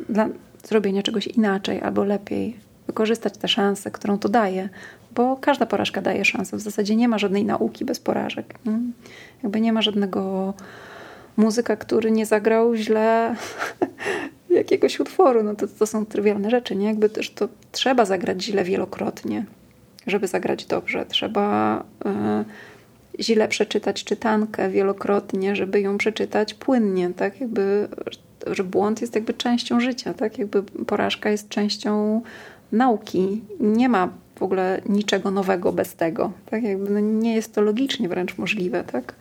[0.08, 0.28] dla
[0.64, 2.56] zrobienia czegoś inaczej albo lepiej,
[2.86, 4.68] wykorzystać tę szansę, którą to daje,
[5.14, 6.56] bo każda porażka daje szansę.
[6.56, 8.54] W zasadzie nie ma żadnej nauki bez porażek.
[8.66, 8.78] Nie?
[9.42, 10.54] Jakby nie ma żadnego
[11.36, 13.36] muzyka, który nie zagrał źle
[14.50, 15.42] jakiegoś utworu.
[15.42, 16.86] No to, to są trywialne rzeczy, nie?
[16.86, 19.44] Jakby też to trzeba zagrać źle wielokrotnie,
[20.06, 21.06] żeby zagrać dobrze.
[21.06, 21.78] Trzeba
[23.20, 27.40] y, źle przeczytać czytankę wielokrotnie, żeby ją przeczytać płynnie, tak?
[27.40, 27.88] Jakby,
[28.46, 30.38] że błąd jest jakby częścią życia, tak?
[30.38, 32.22] Jakby porażka jest częścią
[32.72, 33.42] nauki.
[33.60, 36.32] Nie ma w ogóle niczego nowego bez tego.
[36.46, 36.62] Tak?
[36.62, 38.84] Jakby no nie jest to logicznie wręcz możliwe.
[38.84, 39.14] Tak?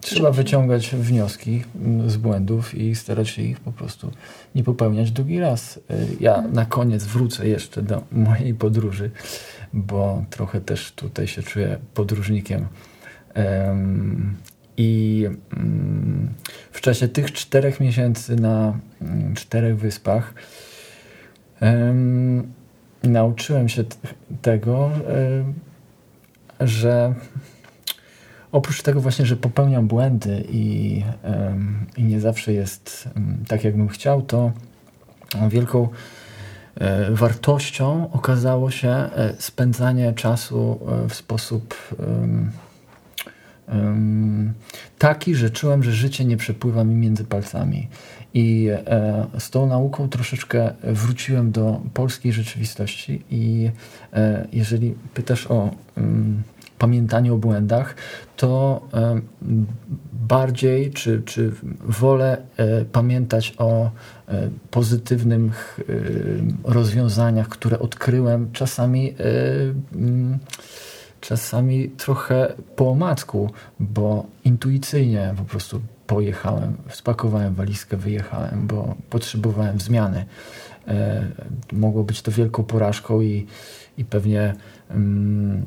[0.00, 1.62] Trzeba wyciągać wnioski
[2.06, 4.10] z błędów i starać się ich po prostu
[4.54, 5.76] nie popełniać drugi raz.
[5.76, 5.80] Y,
[6.20, 9.10] ja na koniec wrócę jeszcze do mojej podróży,
[9.72, 12.66] bo trochę też tutaj się czuję podróżnikiem.
[14.76, 15.26] I
[15.56, 16.34] mm,
[16.72, 20.34] w czasie tych czterech miesięcy na mm, czterech wyspach
[23.02, 23.84] nauczyłem się
[24.42, 24.90] tego,
[26.60, 27.14] e, że
[28.52, 31.02] oprócz tego właśnie, że popełniam błędy i,
[31.98, 33.08] nie zawsze jest
[33.48, 34.52] tak, jakbym chciał, to
[35.48, 35.88] wielką
[36.74, 41.74] e, wartością okazało się e, spędzanie czasu w sposób
[44.98, 47.88] taki, że czułem, że życie nie przepływa mi między palcami.
[48.34, 53.22] I e, z tą nauką troszeczkę wróciłem do polskiej rzeczywistości.
[53.30, 53.70] I
[54.12, 56.42] e, jeżeli pytasz o mm,
[56.78, 57.94] pamiętanie o błędach,
[58.36, 59.20] to e,
[60.12, 61.52] bardziej czy, czy
[61.84, 62.42] wolę
[62.92, 63.90] pamiętać o
[64.70, 65.80] pozytywnych
[66.64, 69.14] rozwiązaniach, które odkryłem czasami
[69.94, 70.38] mm,
[71.20, 73.50] czasami trochę po omacku,
[73.80, 80.24] bo intuicyjnie po prostu pojechałem, spakowałem walizkę, wyjechałem, bo potrzebowałem zmiany.
[80.88, 81.26] E,
[81.72, 83.46] mogło być to wielką porażką i,
[83.98, 84.54] i pewnie
[84.90, 85.66] mm,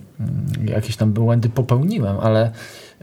[0.66, 2.52] jakieś tam błędy popełniłem, ale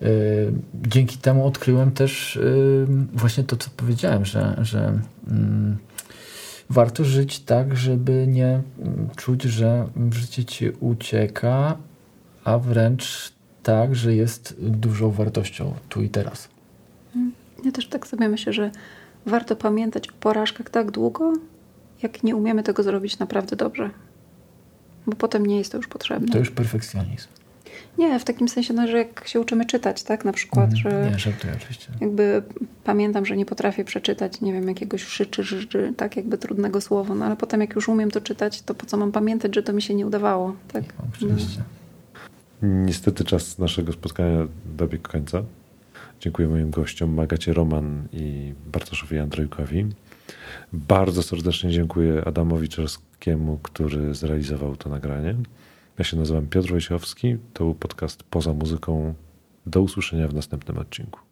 [0.03, 5.33] y, dzięki temu odkryłem też y, właśnie to, co powiedziałem, że, że y,
[6.71, 11.77] warto żyć tak, żeby nie mm, czuć, że życie ci ucieka,
[12.45, 16.60] a wręcz tak, że jest dużą wartością tu i teraz.
[17.65, 18.71] Ja też tak sobie myślę, że
[19.27, 21.33] warto pamiętać o porażkach tak długo,
[22.03, 23.91] jak nie umiemy tego zrobić naprawdę dobrze.
[25.07, 26.33] Bo potem nie jest to już potrzebne.
[26.33, 27.29] To już perfekcjonizm.
[27.99, 31.11] Nie, w takim sensie, no, że jak się uczymy czytać, tak, na przykład, mm, że...
[31.11, 31.93] Nie, żartuję oczywiście.
[32.01, 32.43] Jakby
[32.85, 35.67] pamiętam, że nie potrafię przeczytać, nie wiem, jakiegoś szy czy ży,
[35.97, 38.97] tak, jakby trudnego słowa, no ale potem jak już umiem to czytać, to po co
[38.97, 40.85] mam pamiętać, że to mi się nie udawało, tak?
[41.15, 41.63] oczywiście.
[42.63, 42.69] No.
[42.69, 44.47] Niestety czas naszego spotkania
[44.77, 45.43] dobiegł końca.
[46.21, 49.87] Dziękuję moim gościom Magacie Roman i Bartoszowi Andrzejkowi.
[50.73, 55.35] Bardzo serdecznie dziękuję Adamowi Czerskiemu, który zrealizował to nagranie.
[55.99, 57.37] Ja się nazywam Piotr Wojciechowski.
[57.53, 59.15] To był podcast Poza Muzyką.
[59.67, 61.30] Do usłyszenia w następnym odcinku.